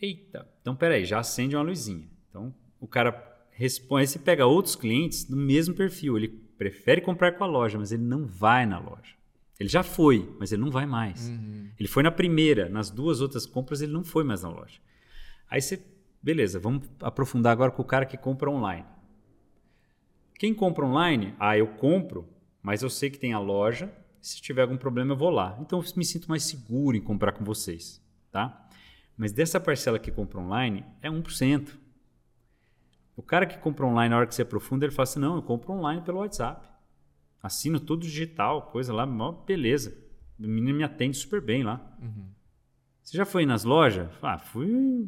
Eita, 0.00 0.46
então 0.60 0.74
peraí, 0.76 1.04
já 1.04 1.18
acende 1.18 1.56
uma 1.56 1.62
luzinha. 1.62 2.08
Então 2.28 2.54
o 2.80 2.86
cara 2.86 3.34
responde, 3.50 4.06
você 4.06 4.18
pega 4.18 4.46
outros 4.46 4.76
clientes 4.76 5.28
no 5.28 5.36
mesmo 5.36 5.74
perfil. 5.74 6.16
Ele 6.16 6.28
prefere 6.28 7.00
comprar 7.00 7.32
com 7.32 7.44
a 7.44 7.46
loja, 7.46 7.78
mas 7.78 7.92
ele 7.92 8.02
não 8.02 8.26
vai 8.26 8.66
na 8.66 8.78
loja. 8.78 9.14
Ele 9.58 9.68
já 9.68 9.82
foi, 9.82 10.34
mas 10.38 10.52
ele 10.52 10.62
não 10.62 10.70
vai 10.70 10.86
mais. 10.86 11.28
Uhum. 11.28 11.70
Ele 11.78 11.88
foi 11.88 12.02
na 12.02 12.10
primeira, 12.10 12.68
nas 12.68 12.90
duas 12.90 13.20
outras 13.20 13.46
compras 13.46 13.80
ele 13.80 13.92
não 13.92 14.04
foi 14.04 14.24
mais 14.24 14.42
na 14.42 14.48
loja. 14.48 14.80
Aí 15.48 15.60
você, 15.60 15.80
beleza, 16.22 16.58
vamos 16.58 16.88
aprofundar 17.00 17.52
agora 17.52 17.70
com 17.70 17.82
o 17.82 17.84
cara 17.84 18.04
que 18.04 18.16
compra 18.16 18.50
online. 18.50 18.84
Quem 20.38 20.52
compra 20.52 20.84
online, 20.84 21.34
ah, 21.38 21.56
eu 21.56 21.68
compro 21.68 22.28
mas 22.64 22.82
eu 22.82 22.88
sei 22.88 23.10
que 23.10 23.18
tem 23.18 23.34
a 23.34 23.38
loja. 23.38 23.92
Se 24.22 24.40
tiver 24.40 24.62
algum 24.62 24.78
problema, 24.78 25.12
eu 25.12 25.16
vou 25.18 25.28
lá. 25.28 25.54
Então 25.60 25.78
eu 25.78 25.84
me 25.96 26.04
sinto 26.04 26.30
mais 26.30 26.44
seguro 26.44 26.96
em 26.96 27.00
comprar 27.00 27.32
com 27.32 27.44
vocês, 27.44 28.02
tá? 28.32 28.66
Mas 29.18 29.32
dessa 29.32 29.60
parcela 29.60 29.98
que 29.98 30.10
compra 30.10 30.40
online 30.40 30.82
é 31.02 31.10
1%. 31.10 31.76
O 33.14 33.22
cara 33.22 33.44
que 33.44 33.58
compra 33.58 33.84
online, 33.84 34.08
na 34.08 34.16
hora 34.16 34.26
que 34.26 34.34
você 34.34 34.40
aprofunda, 34.40 34.86
ele 34.86 34.94
fala 34.94 35.04
assim: 35.04 35.20
não, 35.20 35.36
eu 35.36 35.42
compro 35.42 35.74
online 35.74 36.00
pelo 36.00 36.20
WhatsApp. 36.20 36.66
Assino 37.44 37.78
tudo 37.78 38.00
digital, 38.00 38.70
coisa 38.72 38.90
lá, 38.90 39.04
beleza. 39.46 39.94
O 40.38 40.42
menino 40.44 40.78
me 40.78 40.82
atende 40.82 41.18
super 41.18 41.42
bem 41.42 41.62
lá. 41.62 41.78
Uhum. 42.00 42.30
Você 43.02 43.18
já 43.18 43.26
foi 43.26 43.44
nas 43.44 43.64
lojas? 43.64 44.08
Ah, 44.22 44.38
fui. 44.38 45.06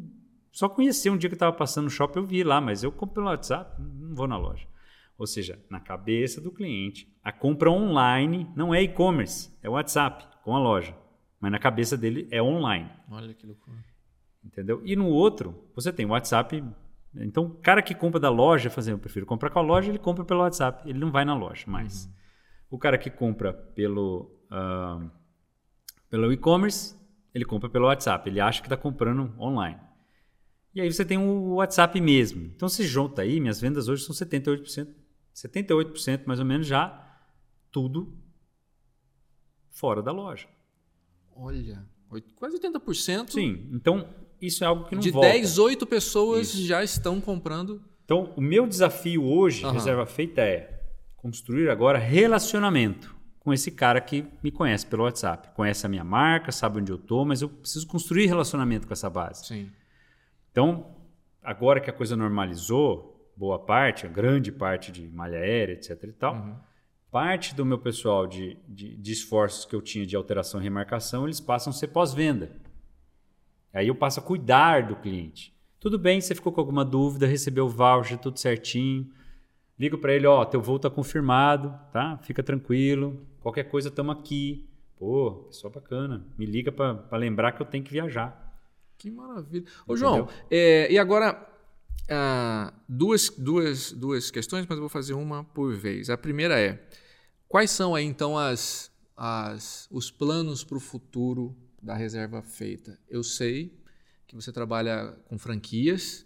Só 0.51 0.69
conheci 0.69 1.09
um 1.09 1.17
dia 1.17 1.31
que 1.31 1.33
eu 1.33 1.37
estava 1.37 1.55
passando 1.55 1.85
no 1.85 1.89
shopping, 1.89 2.19
eu 2.19 2.27
vi 2.27 2.43
lá, 2.43 2.61
mas 2.61 2.83
eu 2.83 2.91
compro 2.91 3.15
pelo 3.15 3.25
WhatsApp, 3.25 3.81
não 3.81 4.13
vou 4.13 4.27
na 4.27 4.37
loja. 4.37 4.67
Ou 5.17 5.25
seja, 5.25 5.59
na 5.67 5.79
cabeça 5.79 6.39
do 6.39 6.51
cliente, 6.51 7.11
a 7.23 7.31
compra 7.31 7.71
online 7.71 8.47
não 8.55 8.71
é 8.71 8.83
e-commerce, 8.83 9.51
é 9.63 9.67
WhatsApp 9.67 10.23
com 10.43 10.55
a 10.55 10.59
loja. 10.59 10.95
Mas 11.39 11.51
na 11.51 11.57
cabeça 11.57 11.97
dele 11.97 12.27
é 12.29 12.39
online. 12.39 12.87
Olha 13.09 13.33
que 13.33 13.47
loucura. 13.47 13.77
Entendeu? 14.45 14.79
E 14.85 14.95
no 14.95 15.07
outro, 15.07 15.67
você 15.73 15.91
tem 15.91 16.05
o 16.05 16.09
WhatsApp. 16.09 16.63
Então, 17.15 17.45
o 17.45 17.49
cara 17.55 17.81
que 17.81 17.95
compra 17.95 18.19
da 18.19 18.29
loja, 18.29 18.69
fazendo, 18.69 18.93
eu 18.93 18.99
prefiro 18.99 19.25
comprar 19.25 19.49
com 19.49 19.57
a 19.57 19.63
loja, 19.63 19.89
ele 19.89 19.97
compra 19.97 20.23
pelo 20.23 20.41
WhatsApp. 20.41 20.87
Ele 20.87 20.99
não 20.99 21.09
vai 21.09 21.25
na 21.25 21.33
loja 21.33 21.65
mais. 21.65 22.05
Uhum. 22.05 22.17
O 22.69 22.77
cara 22.77 22.97
que 22.97 23.09
compra 23.09 23.53
pelo, 23.53 24.31
uh, 24.51 25.09
pelo 26.09 26.31
e-commerce, 26.31 26.95
ele 27.33 27.45
compra 27.45 27.69
pelo 27.69 27.85
WhatsApp. 27.85 28.29
Ele 28.29 28.39
acha 28.39 28.61
que 28.61 28.67
está 28.67 28.77
comprando 28.77 29.33
online. 29.39 29.79
E 30.73 30.81
aí 30.81 30.91
você 30.91 31.05
tem 31.05 31.17
o 31.17 31.55
WhatsApp 31.55 31.99
mesmo. 31.99 32.51
Então, 32.55 32.69
se 32.69 32.85
junta 32.85 33.21
aí, 33.21 33.39
minhas 33.39 33.59
vendas 33.59 33.87
hoje 33.87 34.03
são 34.03 34.13
78% 34.13 34.87
78% 35.33 36.23
mais 36.25 36.39
ou 36.39 36.45
menos 36.45 36.65
já 36.65 37.19
tudo 37.71 38.17
fora 39.69 40.01
da 40.01 40.11
loja. 40.11 40.47
Olha, 41.35 41.85
quase 42.35 42.57
80%. 42.57 43.29
Sim, 43.29 43.69
então 43.71 44.09
isso 44.41 44.63
é 44.63 44.67
algo 44.67 44.85
que 44.85 44.95
não 44.95 45.01
De 45.01 45.11
volta. 45.11 45.29
10, 45.29 45.59
8 45.59 45.85
pessoas 45.85 46.53
isso. 46.53 46.65
já 46.65 46.83
estão 46.83 47.21
comprando. 47.21 47.83
Então, 48.03 48.33
o 48.35 48.41
meu 48.41 48.65
desafio 48.65 49.23
hoje, 49.23 49.63
uhum. 49.63 49.71
reserva 49.71 50.05
feita, 50.05 50.41
é 50.41 50.76
construir 51.17 51.69
agora 51.69 51.97
relacionamento 51.97 53.15
com 53.39 53.53
esse 53.53 53.71
cara 53.71 54.01
que 54.01 54.25
me 54.43 54.51
conhece 54.51 54.85
pelo 54.85 55.03
WhatsApp. 55.03 55.49
Conhece 55.55 55.85
a 55.85 55.89
minha 55.89 56.03
marca, 56.03 56.51
sabe 56.51 56.79
onde 56.79 56.91
eu 56.91 56.97
estou, 56.97 57.25
mas 57.25 57.41
eu 57.41 57.49
preciso 57.49 57.87
construir 57.87 58.27
relacionamento 58.27 58.85
com 58.85 58.93
essa 58.93 59.09
base. 59.09 59.45
Sim. 59.45 59.71
Então, 60.51 60.93
agora 61.41 61.79
que 61.79 61.89
a 61.89 61.93
coisa 61.93 62.15
normalizou, 62.17 63.31
boa 63.37 63.57
parte, 63.57 64.05
a 64.05 64.09
grande 64.09 64.51
parte 64.51 64.91
de 64.91 65.07
malha 65.07 65.39
aérea, 65.39 65.73
etc 65.73 66.03
e 66.03 66.11
tal, 66.11 66.35
uhum. 66.35 66.55
parte 67.09 67.55
do 67.55 67.65
meu 67.65 67.77
pessoal 67.79 68.27
de, 68.27 68.57
de, 68.67 68.97
de, 68.97 69.11
esforços 69.11 69.63
que 69.63 69.75
eu 69.75 69.81
tinha 69.81 70.05
de 70.05 70.15
alteração 70.15 70.59
e 70.59 70.63
remarcação, 70.63 71.25
eles 71.25 71.39
passam 71.39 71.71
a 71.71 71.73
ser 71.73 71.87
pós-venda. 71.87 72.51
Aí 73.73 73.87
eu 73.87 73.95
passo 73.95 74.19
a 74.19 74.23
cuidar 74.23 74.87
do 74.87 74.95
cliente. 74.95 75.55
Tudo 75.79 75.97
bem, 75.97 76.19
você 76.19 76.35
ficou 76.35 76.51
com 76.51 76.59
alguma 76.59 76.83
dúvida, 76.83 77.25
recebeu 77.27 77.67
o 77.67 77.69
voucher, 77.69 78.17
tudo 78.17 78.39
certinho. 78.39 79.09
Ligo 79.79 79.97
para 79.97 80.13
ele, 80.13 80.25
ó, 80.25 80.43
teu 80.43 80.61
voo 80.61 80.79
tá 80.79 80.89
confirmado, 80.89 81.77
tá? 81.91 82.17
Fica 82.23 82.41
tranquilo. 82.41 83.21
Qualquer 83.41 83.65
coisa, 83.65 83.89
estamos 83.89 84.17
aqui. 84.17 84.67
Pô, 84.97 85.45
pessoa 85.47 85.71
bacana. 85.71 86.25
Me 86.37 86.45
liga 86.45 86.71
para 86.71 87.17
lembrar 87.17 87.51
que 87.51 87.61
eu 87.61 87.65
tenho 87.65 87.83
que 87.83 87.91
viajar. 87.91 88.59
Que 88.97 89.11
maravilha. 89.11 89.65
Ô, 89.85 89.93
Entendeu? 89.93 89.97
João, 89.97 90.29
é, 90.49 90.91
e 90.91 90.97
agora 90.97 91.47
ah, 92.09 92.73
duas, 92.87 93.29
duas, 93.29 93.91
duas 93.91 94.31
questões, 94.31 94.65
mas 94.67 94.77
eu 94.77 94.81
vou 94.81 94.89
fazer 94.89 95.13
uma 95.13 95.43
por 95.43 95.75
vez. 95.75 96.09
A 96.09 96.17
primeira 96.17 96.59
é: 96.59 96.81
quais 97.47 97.69
são 97.71 97.93
aí 97.93 98.05
então 98.05 98.37
as, 98.37 98.91
as, 99.15 99.87
os 99.91 100.09
planos 100.09 100.63
para 100.63 100.77
o 100.77 100.81
futuro 100.81 101.55
da 101.81 101.95
reserva 101.95 102.41
feita? 102.41 102.97
Eu 103.09 103.23
sei 103.23 103.77
que 104.25 104.35
você 104.35 104.51
trabalha 104.51 105.17
com 105.25 105.37
franquias, 105.37 106.25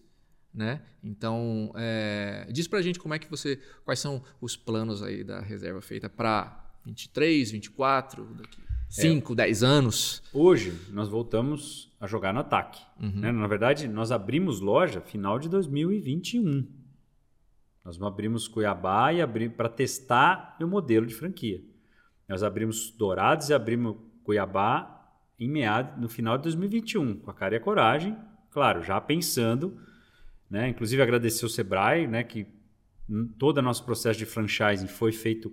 né? 0.53 0.81
Então, 1.03 1.71
é, 1.75 2.47
diz 2.51 2.67
para 2.67 2.79
a 2.79 2.81
gente 2.81 2.99
como 2.99 3.13
é 3.13 3.19
que 3.19 3.29
você, 3.29 3.59
quais 3.83 3.99
são 3.99 4.23
os 4.39 4.55
planos 4.55 5.01
aí 5.01 5.23
da 5.23 5.39
reserva 5.39 5.81
feita 5.81 6.09
para 6.09 6.71
23, 6.85 7.51
24, 7.51 8.25
daqui 8.35 8.61
5, 8.89 9.33
é, 9.33 9.35
10 9.37 9.63
anos? 9.63 10.23
Hoje 10.33 10.77
nós 10.91 11.07
voltamos 11.07 11.91
a 11.99 12.07
jogar 12.07 12.33
no 12.33 12.41
ataque. 12.41 12.81
Uhum. 12.99 13.21
Né? 13.21 13.31
Na 13.31 13.47
verdade, 13.47 13.87
nós 13.87 14.11
abrimos 14.11 14.59
loja 14.59 14.99
final 14.99 15.39
de 15.39 15.47
2021. 15.47 16.67
Nós 17.83 17.99
abrimos 18.01 18.47
Cuiabá 18.47 19.13
e 19.13 19.21
abrimos 19.21 19.55
para 19.55 19.69
testar 19.69 20.57
o 20.61 20.67
modelo 20.67 21.05
de 21.05 21.15
franquia. 21.15 21.63
Nós 22.27 22.43
abrimos 22.43 22.91
Dourados 22.91 23.49
e 23.49 23.53
abrimos 23.53 23.97
Cuiabá 24.23 24.99
em 25.39 25.49
meado, 25.49 25.99
no 25.99 26.07
final 26.07 26.37
de 26.37 26.43
2021, 26.43 27.17
com 27.19 27.31
a 27.31 27.33
cara 27.33 27.55
e 27.55 27.57
a 27.57 27.61
coragem, 27.61 28.15
claro, 28.51 28.83
já 28.83 29.01
pensando, 29.01 29.75
né? 30.51 30.67
Inclusive 30.67 31.01
agradecer 31.01 31.45
o 31.45 31.49
Sebrae, 31.49 32.05
né? 32.05 32.23
Que 32.23 32.45
todo 33.39 33.57
o 33.57 33.61
nosso 33.61 33.85
processo 33.85 34.19
de 34.19 34.25
franchising 34.25 34.87
foi 34.87 35.13
feito 35.13 35.51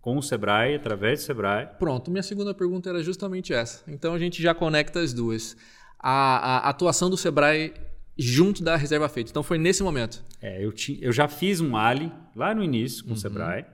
com 0.00 0.18
o 0.18 0.22
Sebrae, 0.22 0.74
através 0.74 1.20
do 1.20 1.26
Sebrae. 1.26 1.68
Pronto, 1.78 2.10
minha 2.10 2.22
segunda 2.22 2.52
pergunta 2.52 2.88
era 2.88 3.02
justamente 3.02 3.52
essa. 3.52 3.84
Então 3.90 4.12
a 4.12 4.18
gente 4.18 4.42
já 4.42 4.52
conecta 4.52 4.98
as 4.98 5.12
duas 5.12 5.56
a, 5.98 6.66
a 6.66 6.70
atuação 6.70 7.08
do 7.08 7.16
Sebrae 7.16 7.74
junto 8.18 8.62
da 8.62 8.76
reserva 8.76 9.08
feita. 9.08 9.30
Então 9.30 9.42
foi 9.42 9.56
nesse 9.56 9.82
momento. 9.82 10.22
É, 10.40 10.64
eu, 10.64 10.72
ti, 10.72 10.98
eu 11.00 11.12
já 11.12 11.28
fiz 11.28 11.60
um 11.60 11.76
Ali 11.76 12.12
lá 12.34 12.54
no 12.54 12.64
início 12.64 13.04
com 13.04 13.10
uhum. 13.10 13.16
o 13.16 13.18
Sebrae. 13.18 13.64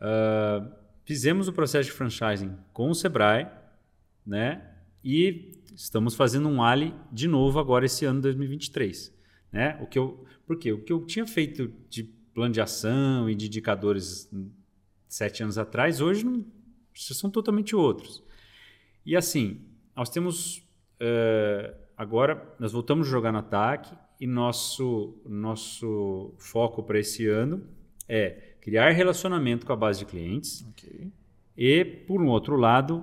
Uh, 0.00 0.72
fizemos 1.04 1.46
o 1.46 1.52
processo 1.52 1.90
de 1.90 1.94
franchising 1.94 2.56
com 2.72 2.90
o 2.90 2.94
Sebrae, 2.94 3.48
né? 4.26 4.62
E 5.04 5.52
estamos 5.74 6.14
fazendo 6.14 6.48
um 6.48 6.62
Ali 6.62 6.94
de 7.10 7.26
novo 7.28 7.58
agora 7.58 7.84
esse 7.84 8.04
ano 8.04 8.20
2023, 8.20 9.12
né? 9.52 9.78
O 9.80 9.86
que 9.86 9.98
eu, 9.98 10.24
porque 10.46 10.72
o 10.72 10.82
que 10.82 10.92
eu 10.92 11.04
tinha 11.04 11.26
feito 11.26 11.72
de 11.88 12.04
plano 12.34 12.54
de 12.54 12.60
ação 12.60 13.28
e 13.28 13.34
de 13.34 13.46
indicadores 13.46 14.30
sete 15.08 15.42
anos 15.42 15.58
atrás, 15.58 16.00
hoje 16.00 16.24
não, 16.24 16.44
são 16.94 17.30
totalmente 17.30 17.76
outros. 17.76 18.24
E 19.04 19.16
assim, 19.16 19.60
nós 19.94 20.08
temos 20.08 20.58
uh, 21.00 21.74
agora 21.96 22.54
nós 22.58 22.72
voltamos 22.72 23.06
a 23.06 23.10
jogar 23.10 23.32
no 23.32 23.38
ataque 23.38 23.94
e 24.20 24.26
nosso 24.26 25.20
nosso 25.26 26.34
foco 26.38 26.82
para 26.82 26.98
esse 26.98 27.26
ano 27.26 27.66
é 28.08 28.54
criar 28.60 28.90
relacionamento 28.90 29.66
com 29.66 29.72
a 29.72 29.76
base 29.76 30.00
de 30.00 30.06
clientes 30.06 30.64
okay. 30.70 31.12
e 31.56 31.84
por 31.84 32.22
um 32.22 32.28
outro 32.28 32.56
lado, 32.56 32.98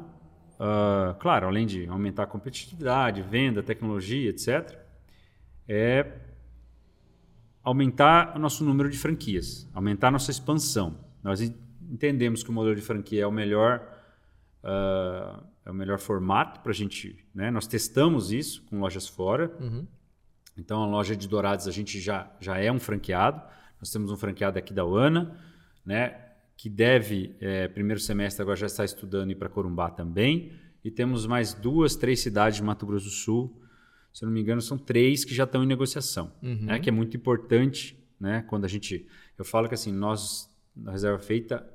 uh, 0.56 1.14
claro, 1.20 1.48
além 1.48 1.66
de 1.66 1.86
aumentar 1.88 2.24
a 2.24 2.28
competitividade, 2.28 3.22
venda, 3.22 3.62
tecnologia, 3.62 4.30
etc, 4.30 4.78
é 5.68 6.29
aumentar 7.70 8.36
o 8.36 8.40
nosso 8.40 8.64
número 8.64 8.90
de 8.90 8.98
franquias, 8.98 9.68
aumentar 9.74 10.10
a 10.10 10.12
nossa 10.12 10.32
expansão. 10.32 10.98
Nós 11.24 11.42
entendemos 11.90 12.44
que 12.44 12.50
o 12.50 12.54
modelo 12.54 12.76
de 12.76 12.82
franquia 12.82 13.24
é 13.24 13.28
o 13.28 13.32
melhor 13.32 13.82
uh, 14.64 15.44
é 15.70 15.72
o 15.72 15.74
melhor 15.74 16.00
formato 16.00 16.60
para 16.62 16.72
a 16.72 16.76
gente. 16.76 17.16
Né? 17.34 17.52
Nós 17.52 17.68
testamos 17.68 18.32
isso 18.32 18.64
com 18.70 18.80
lojas 18.80 19.08
fora. 19.08 19.52
Uhum. 19.60 19.86
Então, 20.58 20.82
a 20.82 20.88
loja 20.88 21.16
de 21.16 21.28
Dourados 21.28 21.68
a 21.68 21.72
gente 21.72 22.00
já, 22.00 22.30
já 22.40 22.58
é 22.58 22.72
um 22.72 22.80
franqueado. 22.80 23.42
Nós 23.80 23.92
temos 23.92 24.12
um 24.12 24.18
franqueado 24.18 24.58
aqui 24.58 24.74
da 24.74 24.84
UANA, 24.84 25.38
né? 25.86 26.18
que 26.58 26.70
deve, 26.70 27.36
é, 27.40 27.68
primeiro 27.68 28.02
semestre, 28.02 28.42
agora 28.42 28.58
já 28.58 28.66
está 28.66 28.84
estudando 28.84 29.32
ir 29.32 29.36
para 29.36 29.48
Corumbá 29.48 29.90
também. 29.90 30.52
E 30.84 30.90
temos 30.90 31.26
mais 31.26 31.54
duas, 31.54 31.96
três 31.96 32.20
cidades 32.20 32.58
de 32.58 32.64
Mato 32.64 32.86
Grosso 32.86 33.06
do 33.06 33.12
Sul. 33.12 33.59
Se 34.20 34.26
eu 34.26 34.28
não 34.28 34.34
me 34.34 34.42
engano, 34.42 34.62
são 34.62 34.78
três 34.78 35.24
que 35.24 35.34
já 35.34 35.46
estão 35.46 35.64
em 35.64 35.66
negociação. 35.66 36.34
Uhum. 36.44 36.66
Né? 36.66 36.78
Que 36.78 36.90
é 36.90 36.92
muito 36.92 37.16
importante 37.16 37.98
né? 38.20 38.42
quando 38.50 38.66
a 38.66 38.68
gente. 38.68 39.08
Eu 39.38 39.46
falo 39.46 39.70
que 39.70 39.74
assim, 39.74 39.94
nós, 39.94 40.54
na 40.76 40.92
Reserva 40.92 41.20
Feita, 41.20 41.66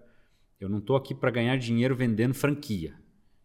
eu 0.60 0.68
não 0.68 0.76
estou 0.76 0.94
aqui 0.94 1.14
para 1.14 1.30
ganhar 1.30 1.56
dinheiro 1.56 1.96
vendendo 1.96 2.34
franquia. 2.34 2.94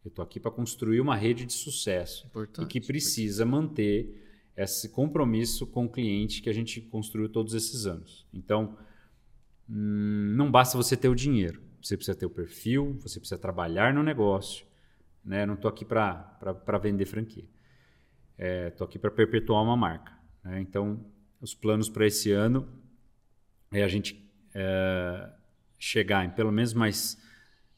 Eu 0.04 0.10
estou 0.10 0.22
aqui 0.22 0.38
para 0.38 0.52
construir 0.52 1.00
uma 1.00 1.16
rede 1.16 1.46
de 1.46 1.54
sucesso 1.54 2.28
importante, 2.28 2.66
e 2.66 2.68
que 2.68 2.86
precisa 2.86 3.46
importante. 3.46 3.70
manter 3.70 4.52
esse 4.58 4.90
compromisso 4.90 5.66
com 5.66 5.86
o 5.86 5.90
cliente 5.90 6.42
que 6.42 6.50
a 6.50 6.54
gente 6.54 6.82
construiu 6.82 7.30
todos 7.30 7.54
esses 7.54 7.86
anos. 7.86 8.28
Então, 8.34 8.78
hum, 9.70 10.34
não 10.36 10.52
basta 10.52 10.76
você 10.76 10.98
ter 10.98 11.08
o 11.08 11.16
dinheiro, 11.16 11.62
você 11.82 11.96
precisa 11.96 12.18
ter 12.18 12.26
o 12.26 12.30
perfil, 12.30 13.00
você 13.00 13.18
precisa 13.18 13.40
trabalhar 13.40 13.94
no 13.94 14.04
negócio. 14.04 14.66
Né? 15.24 15.46
Não 15.46 15.54
estou 15.54 15.70
aqui 15.70 15.86
para 15.86 16.78
vender 16.82 17.06
franquia. 17.06 17.46
Estou 18.40 18.86
é, 18.86 18.88
aqui 18.88 18.98
para 18.98 19.12
perpetuar 19.12 19.62
uma 19.62 19.76
marca. 19.76 20.14
Né? 20.44 20.62
Então, 20.62 21.06
os 21.42 21.54
planos 21.54 21.90
para 21.90 22.08
esse 22.08 22.32
ano 22.32 22.68
é 23.72 23.84
a 23.84 23.88
gente 23.88 24.26
é, 24.54 25.30
chegar 25.78 26.26
em 26.26 26.30
pelo 26.30 26.52
menos 26.52 26.74
mais 26.74 27.18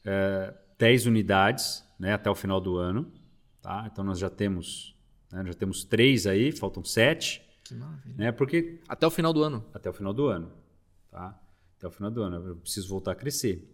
é, 0.04 0.54
10 0.78 1.06
unidades 1.06 1.84
né, 1.98 2.12
até 2.12 2.30
o 2.30 2.34
final 2.34 2.60
do 2.60 2.76
ano. 2.76 3.12
Tá? 3.60 3.88
Então 3.90 4.04
nós 4.04 4.18
já 4.18 4.30
temos, 4.30 4.96
né, 5.30 5.44
já 5.46 5.54
temos 5.54 5.84
três 5.84 6.26
aí, 6.26 6.52
faltam 6.52 6.84
sete. 6.84 7.42
Que 7.64 7.74
maravilha. 7.74 8.14
Né, 8.16 8.32
porque 8.32 8.80
até 8.88 9.06
o 9.06 9.10
final 9.10 9.32
do 9.32 9.42
ano. 9.42 9.64
Até 9.74 9.90
o 9.90 9.92
final 9.92 10.12
do 10.12 10.26
ano, 10.26 10.52
tá? 11.10 11.38
Até 11.76 11.86
o 11.86 11.90
final 11.90 12.10
do 12.10 12.22
ano 12.22 12.44
eu 12.48 12.56
preciso 12.56 12.88
voltar 12.88 13.12
a 13.12 13.14
crescer. 13.14 13.68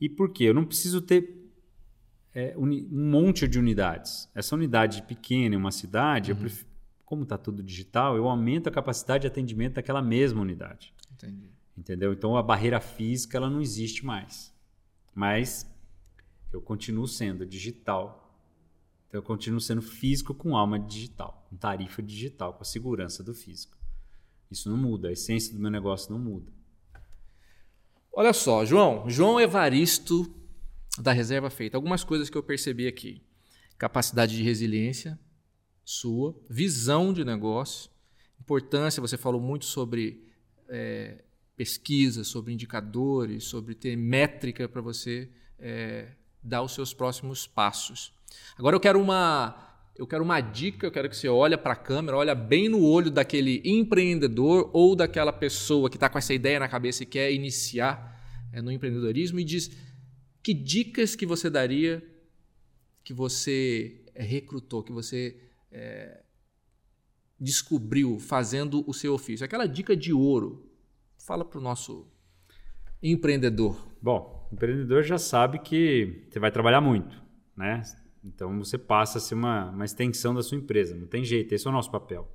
E 0.00 0.08
por 0.08 0.30
quê? 0.32 0.44
Eu 0.44 0.54
não 0.54 0.64
preciso 0.64 1.00
ter 1.00 1.37
é, 2.34 2.54
um 2.56 2.66
monte 2.90 3.48
de 3.48 3.58
unidades. 3.58 4.28
Essa 4.34 4.54
unidade 4.54 5.02
pequena 5.02 5.54
em 5.54 5.58
uma 5.58 5.70
cidade, 5.70 6.32
uhum. 6.32 6.38
prefiro, 6.38 6.68
como 7.04 7.22
está 7.22 7.38
tudo 7.38 7.62
digital, 7.62 8.16
eu 8.16 8.28
aumento 8.28 8.68
a 8.68 8.72
capacidade 8.72 9.22
de 9.22 9.26
atendimento 9.28 9.74
daquela 9.74 10.02
mesma 10.02 10.42
unidade. 10.42 10.92
Entendi. 11.12 11.50
Entendeu? 11.76 12.12
Então 12.12 12.36
a 12.36 12.42
barreira 12.42 12.80
física 12.80 13.36
ela 13.36 13.48
não 13.48 13.60
existe 13.60 14.04
mais. 14.04 14.52
Mas 15.14 15.66
eu 16.52 16.60
continuo 16.60 17.08
sendo 17.08 17.46
digital. 17.46 18.38
Então 19.08 19.18
eu 19.18 19.22
continuo 19.22 19.60
sendo 19.60 19.80
físico 19.80 20.34
com 20.34 20.56
alma 20.56 20.78
digital, 20.78 21.46
com 21.48 21.56
tarifa 21.56 22.02
digital, 22.02 22.52
com 22.52 22.62
a 22.62 22.66
segurança 22.66 23.22
do 23.22 23.34
físico. 23.34 23.76
Isso 24.50 24.68
não 24.68 24.76
muda, 24.76 25.08
a 25.08 25.12
essência 25.12 25.54
do 25.54 25.60
meu 25.60 25.70
negócio 25.70 26.12
não 26.12 26.18
muda. 26.18 26.52
Olha 28.12 28.32
só, 28.32 28.64
João, 28.64 29.08
João 29.08 29.40
Evaristo 29.40 30.34
da 30.96 31.12
Reserva 31.12 31.50
Feita. 31.50 31.76
Algumas 31.76 32.04
coisas 32.04 32.30
que 32.30 32.36
eu 32.36 32.42
percebi 32.42 32.86
aqui. 32.86 33.20
Capacidade 33.76 34.36
de 34.36 34.42
resiliência 34.42 35.18
sua, 35.88 36.38
visão 36.50 37.14
de 37.14 37.24
negócio, 37.24 37.90
importância, 38.38 39.00
você 39.00 39.16
falou 39.16 39.40
muito 39.40 39.64
sobre 39.64 40.22
é, 40.68 41.24
pesquisa, 41.56 42.24
sobre 42.24 42.52
indicadores, 42.52 43.44
sobre 43.44 43.74
ter 43.74 43.96
métrica 43.96 44.68
para 44.68 44.82
você 44.82 45.30
é, 45.58 46.08
dar 46.42 46.60
os 46.60 46.72
seus 46.74 46.92
próximos 46.92 47.46
passos. 47.46 48.12
Agora 48.58 48.76
eu 48.76 48.80
quero 48.80 49.00
uma 49.00 49.64
eu 49.96 50.06
quero 50.06 50.22
uma 50.22 50.42
dica, 50.42 50.86
eu 50.86 50.92
quero 50.92 51.08
que 51.08 51.16
você 51.16 51.26
olhe 51.26 51.56
para 51.56 51.72
a 51.72 51.76
câmera, 51.76 52.18
olha 52.18 52.34
bem 52.34 52.68
no 52.68 52.84
olho 52.84 53.10
daquele 53.10 53.62
empreendedor 53.64 54.70
ou 54.74 54.94
daquela 54.94 55.32
pessoa 55.32 55.88
que 55.88 55.96
está 55.96 56.10
com 56.10 56.18
essa 56.18 56.34
ideia 56.34 56.60
na 56.60 56.68
cabeça 56.68 57.02
e 57.02 57.06
quer 57.06 57.32
iniciar 57.32 58.22
é, 58.52 58.60
no 58.60 58.70
empreendedorismo 58.70 59.40
e 59.40 59.44
diz 59.44 59.70
que 60.48 60.54
dicas 60.54 61.14
que 61.14 61.26
você 61.26 61.50
daria 61.50 62.02
que 63.04 63.12
você 63.12 64.00
é, 64.14 64.22
recrutou, 64.22 64.82
que 64.82 64.90
você 64.90 65.38
é, 65.70 66.22
descobriu 67.38 68.18
fazendo 68.18 68.82
o 68.88 68.94
seu 68.94 69.12
ofício. 69.12 69.44
Aquela 69.44 69.66
dica 69.66 69.94
de 69.94 70.10
ouro. 70.10 70.66
Fala 71.18 71.44
para 71.44 71.58
o 71.58 71.60
nosso 71.60 72.10
empreendedor. 73.02 73.92
Bom, 74.00 74.48
o 74.50 74.54
empreendedor 74.54 75.02
já 75.02 75.18
sabe 75.18 75.58
que 75.58 76.24
você 76.30 76.38
vai 76.38 76.50
trabalhar 76.50 76.80
muito, 76.80 77.22
né? 77.54 77.82
Então 78.24 78.58
você 78.58 78.78
passa 78.78 79.18
a 79.18 79.20
ser 79.20 79.34
uma, 79.34 79.68
uma 79.68 79.84
extensão 79.84 80.34
da 80.34 80.42
sua 80.42 80.56
empresa, 80.56 80.96
não 80.96 81.06
tem 81.06 81.22
jeito, 81.26 81.54
esse 81.54 81.66
é 81.66 81.68
o 81.68 81.74
nosso 81.74 81.90
papel. 81.90 82.26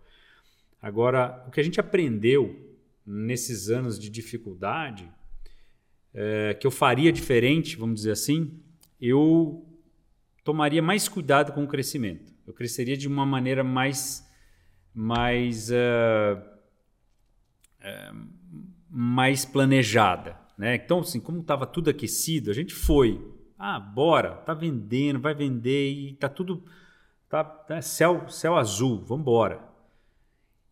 Agora, 0.80 1.44
o 1.48 1.50
que 1.50 1.60
a 1.60 1.64
gente 1.64 1.80
aprendeu 1.80 2.78
nesses 3.04 3.70
anos 3.70 3.98
de 3.98 4.08
dificuldade, 4.08 5.12
é, 6.14 6.54
que 6.54 6.68
eu 6.68 6.72
faria 6.72 7.12
diferente, 7.12 7.76
vamos 7.76 7.96
dizer 7.96 8.12
assim, 8.12 8.60
eu 9.02 9.66
tomaria 10.44 10.82
mais 10.82 11.08
cuidado 11.08 11.52
com 11.54 11.64
o 11.64 11.68
crescimento. 11.68 12.32
Eu 12.46 12.54
cresceria 12.54 12.98
de 12.98 13.08
uma 13.08 13.26
maneira 13.26 13.64
mais, 13.64 14.30
mais, 14.94 15.70
uh, 15.70 16.40
uh, 17.80 18.28
mais 18.90 19.46
planejada. 19.46 20.38
Né? 20.58 20.76
Então, 20.76 21.00
assim, 21.00 21.20
como 21.20 21.40
estava 21.40 21.66
tudo 21.66 21.90
aquecido, 21.90 22.52
a 22.52 22.54
gente 22.54 22.74
foi. 22.74 23.26
Ah, 23.58 23.80
bora, 23.80 24.36
tá 24.38 24.54
vendendo, 24.54 25.20
vai 25.20 25.34
vender 25.34 25.92
e 25.92 26.14
tá 26.16 26.28
tudo 26.28 26.64
tá, 27.34 27.44
tá 27.44 27.82
céu, 27.82 28.30
céu 28.30 28.56
azul, 28.56 29.04
vamos 29.06 29.22
embora. 29.22 29.64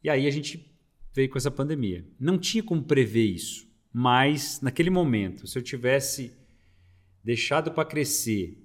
E 0.04 0.10
aí 0.10 0.28
a 0.28 0.32
gente 0.32 0.72
veio 1.14 1.30
com 1.30 1.38
essa 1.38 1.50
pandemia. 1.50 2.06
Não 2.20 2.38
tinha 2.38 2.62
como 2.62 2.84
prever 2.84 3.26
isso, 3.26 3.68
mas 3.94 4.62
naquele 4.62 4.90
momento, 4.90 5.48
se 5.48 5.58
eu 5.58 5.64
tivesse 5.64 6.34
deixado 7.24 7.72
para 7.72 7.86
crescer, 7.86 8.58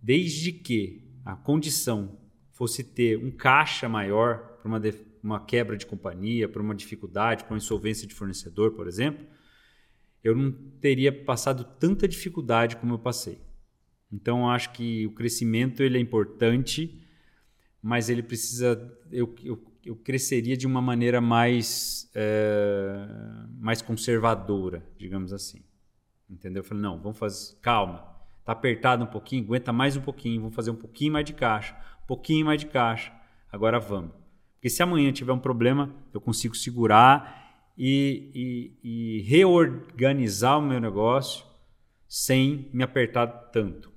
desde 0.00 0.52
que 0.52 1.02
a 1.24 1.34
condição 1.34 2.18
fosse 2.52 2.84
ter 2.84 3.16
um 3.18 3.30
caixa 3.30 3.88
maior 3.88 4.58
para 4.58 4.68
uma, 4.68 4.80
uma 5.22 5.44
quebra 5.44 5.76
de 5.76 5.86
companhia, 5.86 6.48
para 6.48 6.62
uma 6.62 6.74
dificuldade, 6.74 7.44
para 7.44 7.54
uma 7.54 7.58
insolvência 7.58 8.06
de 8.06 8.14
fornecedor, 8.14 8.72
por 8.72 8.86
exemplo, 8.86 9.26
eu 10.22 10.36
não 10.36 10.52
teria 10.80 11.12
passado 11.12 11.64
tanta 11.78 12.06
dificuldade 12.06 12.76
como 12.76 12.94
eu 12.94 12.98
passei. 12.98 13.40
Então, 14.12 14.48
acho 14.48 14.72
que 14.72 15.06
o 15.06 15.12
crescimento 15.12 15.82
ele 15.82 15.96
é 15.96 16.00
importante, 16.00 17.02
mas 17.80 18.10
ele 18.10 18.22
precisa. 18.22 18.96
Eu, 19.10 19.34
eu, 19.42 19.56
eu 19.84 19.96
cresceria 19.96 20.56
de 20.56 20.66
uma 20.66 20.80
maneira 20.80 21.20
mais, 21.20 22.10
é, 22.14 23.06
mais 23.58 23.82
conservadora, 23.82 24.84
digamos 24.96 25.32
assim. 25.32 25.62
Entendeu? 26.28 26.60
Eu 26.60 26.64
falei, 26.64 26.82
não, 26.82 26.98
vamos 26.98 27.18
fazer. 27.18 27.56
Calma. 27.60 28.10
Está 28.40 28.52
apertado 28.52 29.04
um 29.04 29.06
pouquinho, 29.06 29.44
aguenta 29.44 29.72
mais 29.72 29.96
um 29.96 30.00
pouquinho, 30.00 30.40
vamos 30.40 30.56
fazer 30.56 30.70
um 30.72 30.76
pouquinho 30.76 31.12
mais 31.12 31.24
de 31.24 31.32
caixa, 31.32 31.76
um 32.02 32.06
pouquinho 32.06 32.46
mais 32.46 32.60
de 32.60 32.66
caixa. 32.66 33.12
Agora 33.52 33.78
vamos. 33.78 34.10
Porque 34.54 34.68
se 34.68 34.82
amanhã 34.82 35.12
tiver 35.12 35.32
um 35.32 35.38
problema, 35.38 35.94
eu 36.12 36.20
consigo 36.20 36.56
segurar 36.56 37.70
e, 37.76 38.72
e, 38.82 39.18
e 39.18 39.22
reorganizar 39.22 40.58
o 40.58 40.62
meu 40.62 40.80
negócio 40.80 41.44
sem 42.08 42.68
me 42.72 42.82
apertar 42.82 43.26
tanto. 43.26 43.91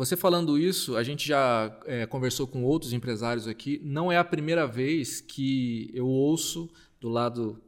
Você 0.00 0.16
falando 0.16 0.58
isso, 0.58 0.96
a 0.96 1.02
gente 1.02 1.28
já 1.28 1.78
é, 1.84 2.06
conversou 2.06 2.46
com 2.46 2.64
outros 2.64 2.94
empresários 2.94 3.46
aqui. 3.46 3.78
Não 3.84 4.10
é 4.10 4.16
a 4.16 4.24
primeira 4.24 4.66
vez 4.66 5.20
que 5.20 5.90
eu 5.92 6.06
ouço 6.06 6.72
do 6.98 7.10
lado, 7.10 7.62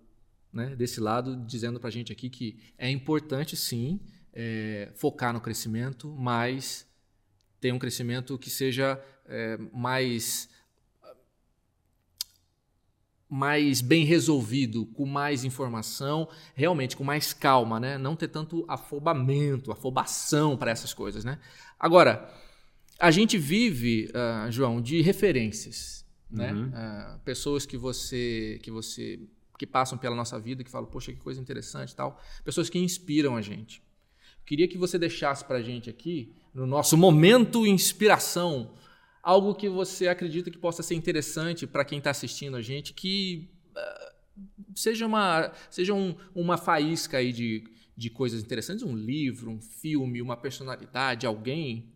né, 0.51 0.75
desse 0.75 0.99
lado, 0.99 1.37
dizendo 1.45 1.79
para 1.79 1.89
a 1.89 1.93
gente 1.93 2.11
aqui 2.11 2.31
que 2.31 2.59
é 2.79 2.89
importante 2.89 3.55
sim 3.55 4.01
é, 4.33 4.91
focar 4.95 5.35
no 5.35 5.43
crescimento, 5.43 6.09
mas 6.19 6.89
ter 7.61 7.71
um 7.71 7.79
crescimento 7.79 8.39
que 8.39 8.49
seja 8.49 8.99
é, 9.27 9.59
mais 9.71 10.49
mais 13.33 13.81
bem 13.81 14.05
resolvido, 14.05 14.85
com 14.85 15.07
mais 15.07 15.43
informação, 15.43 16.29
realmente 16.55 16.95
com 16.95 17.03
mais 17.03 17.33
calma, 17.33 17.81
né? 17.81 17.97
Não 17.97 18.15
ter 18.15 18.29
tanto 18.29 18.63
afobamento, 18.69 19.73
afobação 19.73 20.55
para 20.55 20.71
essas 20.71 20.93
coisas, 20.93 21.25
né? 21.25 21.39
Agora, 21.83 22.33
a 22.97 23.11
gente 23.11 23.37
vive, 23.37 24.09
uh, 24.15 24.49
João, 24.53 24.81
de 24.81 25.03
referências, 25.03 26.07
né? 26.31 26.53
uhum. 26.53 26.67
né? 26.69 27.17
Uh, 27.17 27.19
pessoas 27.25 27.67
que 27.67 27.77
você, 27.77 28.61
que 28.63 28.71
você, 28.71 29.19
que 29.59 29.67
passam 29.67 29.99
pela 29.99 30.15
nossa 30.15 30.39
vida, 30.39 30.63
que 30.63 30.71
falam, 30.71 30.89
poxa, 30.89 31.13
que 31.13 31.19
coisa 31.19 31.41
interessante, 31.41 31.97
tal. 31.97 32.23
Pessoas 32.45 32.71
que 32.71 32.79
inspiram 32.79 33.37
a 33.37 33.43
gente. 33.43 33.83
Queria 34.47 34.69
que 34.69 34.79
você 34.79 34.97
deixasse 34.97 35.45
para 35.45 35.59
a 35.59 35.63
gente 35.63 35.91
aqui, 35.91 36.33
no 36.55 36.69
nosso 36.69 36.97
momento 36.97 37.67
inspiração, 37.67 38.75
algo 39.21 39.53
que 39.53 39.69
você 39.69 40.07
acredita 40.07 40.53
que 40.53 40.59
possa 40.59 40.85
ser 40.85 40.95
interessante 40.95 41.67
para 41.67 41.85
quem 41.85 41.99
está 41.99 42.11
assistindo 42.11 42.57
a 42.57 42.63
gente, 42.63 42.95
que 42.95 43.51
uh, 43.77 44.73
seja 44.77 45.05
uma, 45.05 45.53
seja 45.69 45.95
um, 45.95 46.15
uma 46.33 46.57
faísca 46.57 47.19
aí 47.19 47.33
de, 47.33 47.65
de 47.97 48.11
coisas 48.11 48.43
interessantes, 48.43 48.83
um 48.83 48.97
livro, 48.97 49.51
um 49.51 49.61
filme, 49.61 50.23
uma 50.23 50.37
personalidade, 50.37 51.27
alguém. 51.27 51.93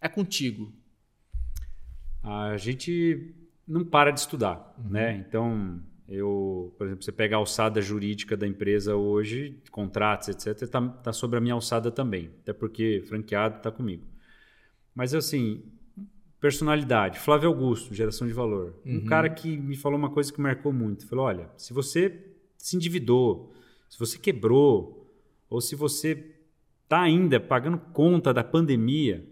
É 0.00 0.08
contigo. 0.08 0.72
A 2.22 2.56
gente 2.56 3.34
não 3.66 3.84
para 3.84 4.10
de 4.10 4.20
estudar, 4.20 4.74
uhum. 4.78 4.90
né? 4.90 5.16
Então, 5.16 5.82
eu, 6.08 6.74
por 6.76 6.86
exemplo, 6.86 7.04
você 7.04 7.12
pega 7.12 7.36
a 7.36 7.38
alçada 7.38 7.80
jurídica 7.80 8.36
da 8.36 8.46
empresa 8.46 8.96
hoje, 8.96 9.58
contratos, 9.70 10.28
etc., 10.28 10.62
está 10.62 10.88
tá 10.88 11.12
sobre 11.12 11.38
a 11.38 11.40
minha 11.40 11.54
alçada 11.54 11.90
também, 11.90 12.30
até 12.42 12.52
porque 12.52 13.02
franqueado 13.06 13.58
está 13.58 13.70
comigo. 13.70 14.04
Mas 14.94 15.14
assim, 15.14 15.62
Personalidade, 16.40 17.18
Flávio 17.18 17.50
Augusto, 17.50 17.94
geração 17.94 18.26
de 18.26 18.32
valor. 18.32 18.74
Uhum. 18.86 18.96
Um 18.96 19.04
cara 19.04 19.28
que 19.28 19.58
me 19.58 19.76
falou 19.76 19.98
uma 19.98 20.08
coisa 20.08 20.32
que 20.32 20.40
marcou 20.40 20.72
muito. 20.72 21.06
Falou: 21.06 21.26
olha, 21.26 21.50
se 21.54 21.74
você 21.74 22.18
se 22.56 22.76
endividou, 22.76 23.52
se 23.90 23.98
você 23.98 24.18
quebrou, 24.18 24.99
ou 25.50 25.60
se 25.60 25.74
você 25.74 26.36
está 26.84 27.02
ainda 27.02 27.40
pagando 27.40 27.76
conta 27.76 28.32
da 28.32 28.44
pandemia, 28.44 29.28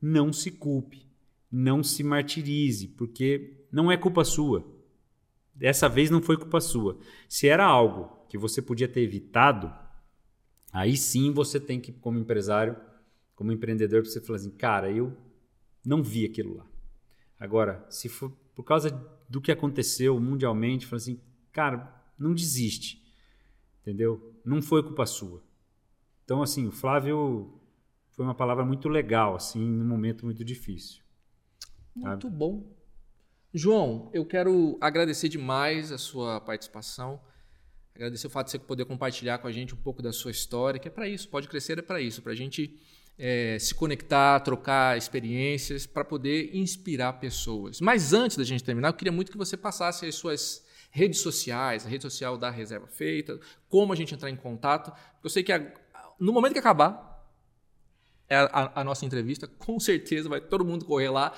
não 0.00 0.32
se 0.32 0.50
culpe, 0.50 1.06
não 1.52 1.82
se 1.82 2.02
martirize, 2.02 2.88
porque 2.88 3.66
não 3.70 3.92
é 3.92 3.96
culpa 3.96 4.24
sua. 4.24 4.66
Dessa 5.54 5.88
vez 5.88 6.10
não 6.10 6.22
foi 6.22 6.38
culpa 6.38 6.60
sua. 6.60 6.98
Se 7.28 7.46
era 7.46 7.66
algo 7.66 8.26
que 8.28 8.38
você 8.38 8.62
podia 8.62 8.88
ter 8.88 9.02
evitado, 9.02 9.70
aí 10.72 10.96
sim 10.96 11.30
você 11.30 11.60
tem 11.60 11.78
que, 11.78 11.92
como 11.92 12.18
empresário, 12.18 12.76
como 13.34 13.52
empreendedor, 13.52 14.04
você 14.04 14.20
falar 14.20 14.36
assim, 14.38 14.50
cara, 14.50 14.90
eu 14.90 15.14
não 15.84 16.02
vi 16.02 16.24
aquilo 16.24 16.56
lá. 16.56 16.66
Agora, 17.38 17.84
se 17.90 18.08
for 18.08 18.30
por 18.54 18.64
causa 18.64 18.90
do 19.28 19.40
que 19.40 19.52
aconteceu 19.52 20.18
mundialmente, 20.18 20.86
fala 20.86 20.98
assim, 20.98 21.20
cara, 21.52 22.02
não 22.18 22.34
desiste. 22.34 23.02
Entendeu? 23.80 24.34
Não 24.44 24.60
foi 24.60 24.82
culpa 24.82 25.06
sua. 25.06 25.42
Então, 26.30 26.44
assim, 26.44 26.68
o 26.68 26.70
Flávio 26.70 27.60
foi 28.12 28.24
uma 28.24 28.36
palavra 28.36 28.64
muito 28.64 28.88
legal, 28.88 29.34
assim, 29.34 29.58
num 29.58 29.84
momento 29.84 30.24
muito 30.24 30.44
difícil. 30.44 31.02
Muito 31.92 32.30
bom. 32.30 32.72
João, 33.52 34.08
eu 34.14 34.24
quero 34.24 34.78
agradecer 34.80 35.28
demais 35.28 35.90
a 35.90 35.98
sua 35.98 36.40
participação. 36.40 37.20
Agradecer 37.96 38.28
o 38.28 38.30
fato 38.30 38.46
de 38.46 38.52
você 38.52 38.58
poder 38.60 38.84
compartilhar 38.84 39.38
com 39.38 39.48
a 39.48 39.50
gente 39.50 39.74
um 39.74 39.78
pouco 39.78 40.00
da 40.00 40.12
sua 40.12 40.30
história, 40.30 40.78
que 40.78 40.86
é 40.86 40.90
para 40.92 41.08
isso, 41.08 41.28
pode 41.28 41.48
crescer 41.48 41.80
é 41.80 41.82
para 41.82 42.00
isso, 42.00 42.22
para 42.22 42.30
a 42.30 42.36
gente 42.36 42.78
é, 43.18 43.58
se 43.58 43.74
conectar, 43.74 44.38
trocar 44.38 44.96
experiências 44.96 45.84
para 45.84 46.04
poder 46.04 46.54
inspirar 46.54 47.14
pessoas. 47.14 47.80
Mas 47.80 48.12
antes 48.12 48.36
da 48.36 48.44
gente 48.44 48.62
terminar, 48.62 48.90
eu 48.90 48.94
queria 48.94 49.10
muito 49.10 49.32
que 49.32 49.36
você 49.36 49.56
passasse 49.56 50.06
as 50.06 50.14
suas 50.14 50.64
redes 50.92 51.18
sociais, 51.18 51.84
a 51.84 51.88
rede 51.88 52.02
social 52.02 52.38
da 52.38 52.50
Reserva 52.50 52.86
Feita, 52.86 53.40
como 53.68 53.92
a 53.92 53.96
gente 53.96 54.14
entrar 54.14 54.30
em 54.30 54.36
contato. 54.36 54.92
Eu 55.24 55.28
sei 55.28 55.42
que 55.42 55.52
a, 55.52 55.72
no 56.20 56.32
momento 56.32 56.52
que 56.52 56.58
acabar 56.58 57.10
a, 58.30 58.62
a, 58.62 58.80
a 58.80 58.84
nossa 58.84 59.04
entrevista, 59.04 59.48
com 59.48 59.80
certeza 59.80 60.28
vai 60.28 60.40
todo 60.40 60.64
mundo 60.64 60.84
correr 60.84 61.08
lá 61.08 61.32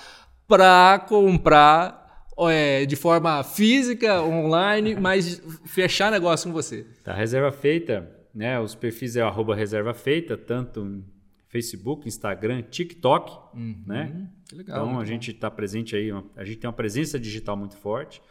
para 0.46 0.98
comprar 1.08 2.26
é, 2.50 2.84
de 2.84 2.96
forma 2.96 3.42
física, 3.42 4.22
online, 4.22 4.94
mas 4.94 5.42
fechar 5.66 6.10
negócio 6.10 6.48
com 6.48 6.52
você. 6.52 6.86
Tá, 7.02 7.14
reserva 7.14 7.52
feita, 7.52 8.10
né? 8.34 8.58
Os 8.58 8.74
perfis 8.74 9.16
é 9.16 9.22
arroba 9.22 9.54
reserva 9.54 9.94
feita, 9.94 10.36
tanto 10.36 11.04
Facebook, 11.48 12.08
Instagram, 12.08 12.62
TikTok, 12.62 13.32
uhum, 13.54 13.82
né? 13.86 14.28
Que 14.48 14.54
legal. 14.56 14.86
Então 14.86 15.00
a 15.00 15.04
gente 15.04 15.30
está 15.30 15.50
presente 15.50 15.94
aí, 15.94 16.10
a 16.36 16.44
gente 16.44 16.58
tem 16.58 16.68
uma 16.68 16.74
presença 16.74 17.18
digital 17.18 17.56
muito 17.56 17.76
forte. 17.76 18.22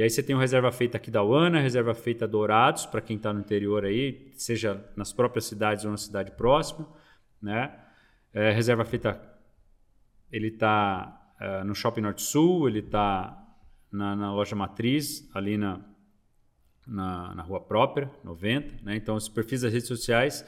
E 0.00 0.02
aí 0.02 0.08
você 0.08 0.22
tem 0.22 0.34
o 0.34 0.38
reserva 0.38 0.72
feita 0.72 0.96
aqui 0.96 1.10
da 1.10 1.22
UANA, 1.22 1.60
reserva 1.60 1.92
feita 1.92 2.26
Dourados, 2.26 2.86
para 2.86 3.02
quem 3.02 3.18
está 3.18 3.34
no 3.34 3.40
interior 3.40 3.84
aí, 3.84 4.32
seja 4.34 4.82
nas 4.96 5.12
próprias 5.12 5.44
cidades 5.44 5.84
ou 5.84 5.90
na 5.90 5.98
cidade 5.98 6.30
próxima, 6.30 6.88
né? 7.42 7.70
É, 8.32 8.50
reserva 8.50 8.82
feita, 8.82 9.20
ele 10.32 10.46
está 10.46 11.34
é, 11.38 11.64
no 11.64 11.74
Shopping 11.74 12.00
Norte 12.00 12.22
Sul, 12.22 12.66
ele 12.66 12.78
está 12.78 13.46
na, 13.92 14.16
na, 14.16 14.32
loja 14.32 14.56
Matriz, 14.56 15.28
ali 15.34 15.58
na, 15.58 15.82
na, 16.86 17.34
na 17.34 17.42
rua 17.42 17.60
própria, 17.60 18.10
90, 18.24 18.82
né? 18.82 18.96
Então 18.96 19.16
os 19.16 19.28
perfis 19.28 19.60
das 19.60 19.70
redes 19.70 19.86
sociais 19.86 20.46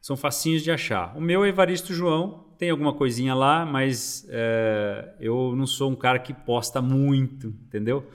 são 0.00 0.16
facinhos 0.16 0.62
de 0.62 0.70
achar. 0.70 1.14
O 1.14 1.20
meu 1.20 1.44
é 1.44 1.50
Evaristo 1.50 1.92
João, 1.92 2.46
tem 2.56 2.70
alguma 2.70 2.94
coisinha 2.94 3.34
lá, 3.34 3.66
mas 3.66 4.26
é, 4.30 5.14
eu 5.20 5.54
não 5.54 5.66
sou 5.66 5.90
um 5.90 5.94
cara 5.94 6.18
que 6.18 6.32
posta 6.32 6.80
muito, 6.80 7.48
entendeu? 7.48 8.10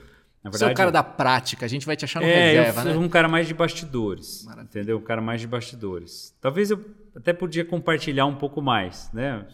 Verdade, 0.50 0.58
Você 0.58 0.64
é 0.64 0.72
o 0.72 0.76
cara 0.76 0.92
da 0.92 1.02
prática, 1.02 1.64
a 1.64 1.68
gente 1.68 1.86
vai 1.86 1.96
te 1.96 2.04
achar 2.04 2.20
no 2.20 2.26
é, 2.26 2.52
reserva, 2.52 2.80
eu 2.82 3.00
né? 3.00 3.06
um 3.06 3.08
cara 3.08 3.28
mais 3.28 3.48
de 3.48 3.54
bastidores, 3.54 4.44
Maravilha. 4.44 4.68
entendeu? 4.68 4.98
Um 4.98 5.02
cara 5.02 5.22
mais 5.22 5.40
de 5.40 5.46
bastidores. 5.46 6.36
Talvez 6.38 6.70
eu 6.70 6.84
até 7.16 7.32
podia 7.32 7.64
compartilhar 7.64 8.26
um 8.26 8.34
pouco 8.34 8.60
mais, 8.60 9.10
né? 9.12 9.46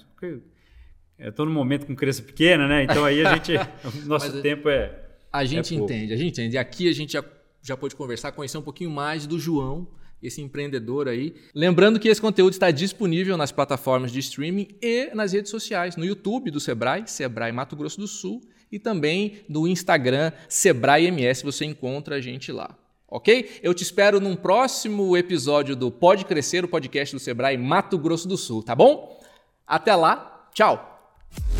Eu 1.16 1.30
estou 1.30 1.46
no 1.46 1.52
momento 1.52 1.86
com 1.86 1.94
criança 1.94 2.22
pequena, 2.22 2.66
né? 2.66 2.82
Então 2.82 3.04
aí 3.04 3.24
a 3.24 3.34
gente, 3.34 3.52
o 4.04 4.06
nosso 4.08 4.32
Mas 4.32 4.42
tempo 4.42 4.68
é 4.68 4.98
A 5.32 5.44
gente 5.44 5.72
é 5.74 5.78
entende, 5.78 6.12
a 6.12 6.16
gente 6.16 6.32
entende. 6.32 6.56
E 6.56 6.58
aqui 6.58 6.88
a 6.88 6.92
gente 6.92 7.12
já, 7.12 7.24
já 7.62 7.76
pôde 7.76 7.94
conversar, 7.94 8.32
conhecer 8.32 8.58
um 8.58 8.62
pouquinho 8.62 8.90
mais 8.90 9.28
do 9.28 9.38
João, 9.38 9.86
esse 10.20 10.42
empreendedor 10.42 11.06
aí. 11.06 11.34
Lembrando 11.54 12.00
que 12.00 12.08
esse 12.08 12.20
conteúdo 12.20 12.52
está 12.52 12.70
disponível 12.72 13.36
nas 13.36 13.52
plataformas 13.52 14.10
de 14.10 14.18
streaming 14.18 14.68
e 14.82 15.14
nas 15.14 15.32
redes 15.32 15.52
sociais, 15.52 15.96
no 15.96 16.04
YouTube 16.04 16.50
do 16.50 16.58
Sebrae, 16.58 17.04
Sebrae 17.06 17.52
Mato 17.52 17.76
Grosso 17.76 18.00
do 18.00 18.08
Sul, 18.08 18.40
e 18.70 18.78
também 18.78 19.40
no 19.48 19.66
Instagram 19.66 20.32
Sebrae 20.48 21.06
MS, 21.06 21.42
você 21.42 21.64
encontra 21.64 22.16
a 22.16 22.20
gente 22.20 22.52
lá. 22.52 22.76
Ok? 23.08 23.58
Eu 23.62 23.74
te 23.74 23.82
espero 23.82 24.20
num 24.20 24.36
próximo 24.36 25.16
episódio 25.16 25.74
do 25.74 25.90
Pode 25.90 26.24
Crescer, 26.24 26.64
o 26.64 26.68
podcast 26.68 27.14
do 27.14 27.18
Sebrae 27.18 27.58
Mato 27.58 27.98
Grosso 27.98 28.28
do 28.28 28.36
Sul, 28.36 28.62
tá 28.62 28.74
bom? 28.74 29.20
Até 29.66 29.94
lá, 29.94 30.48
tchau! 30.54 31.59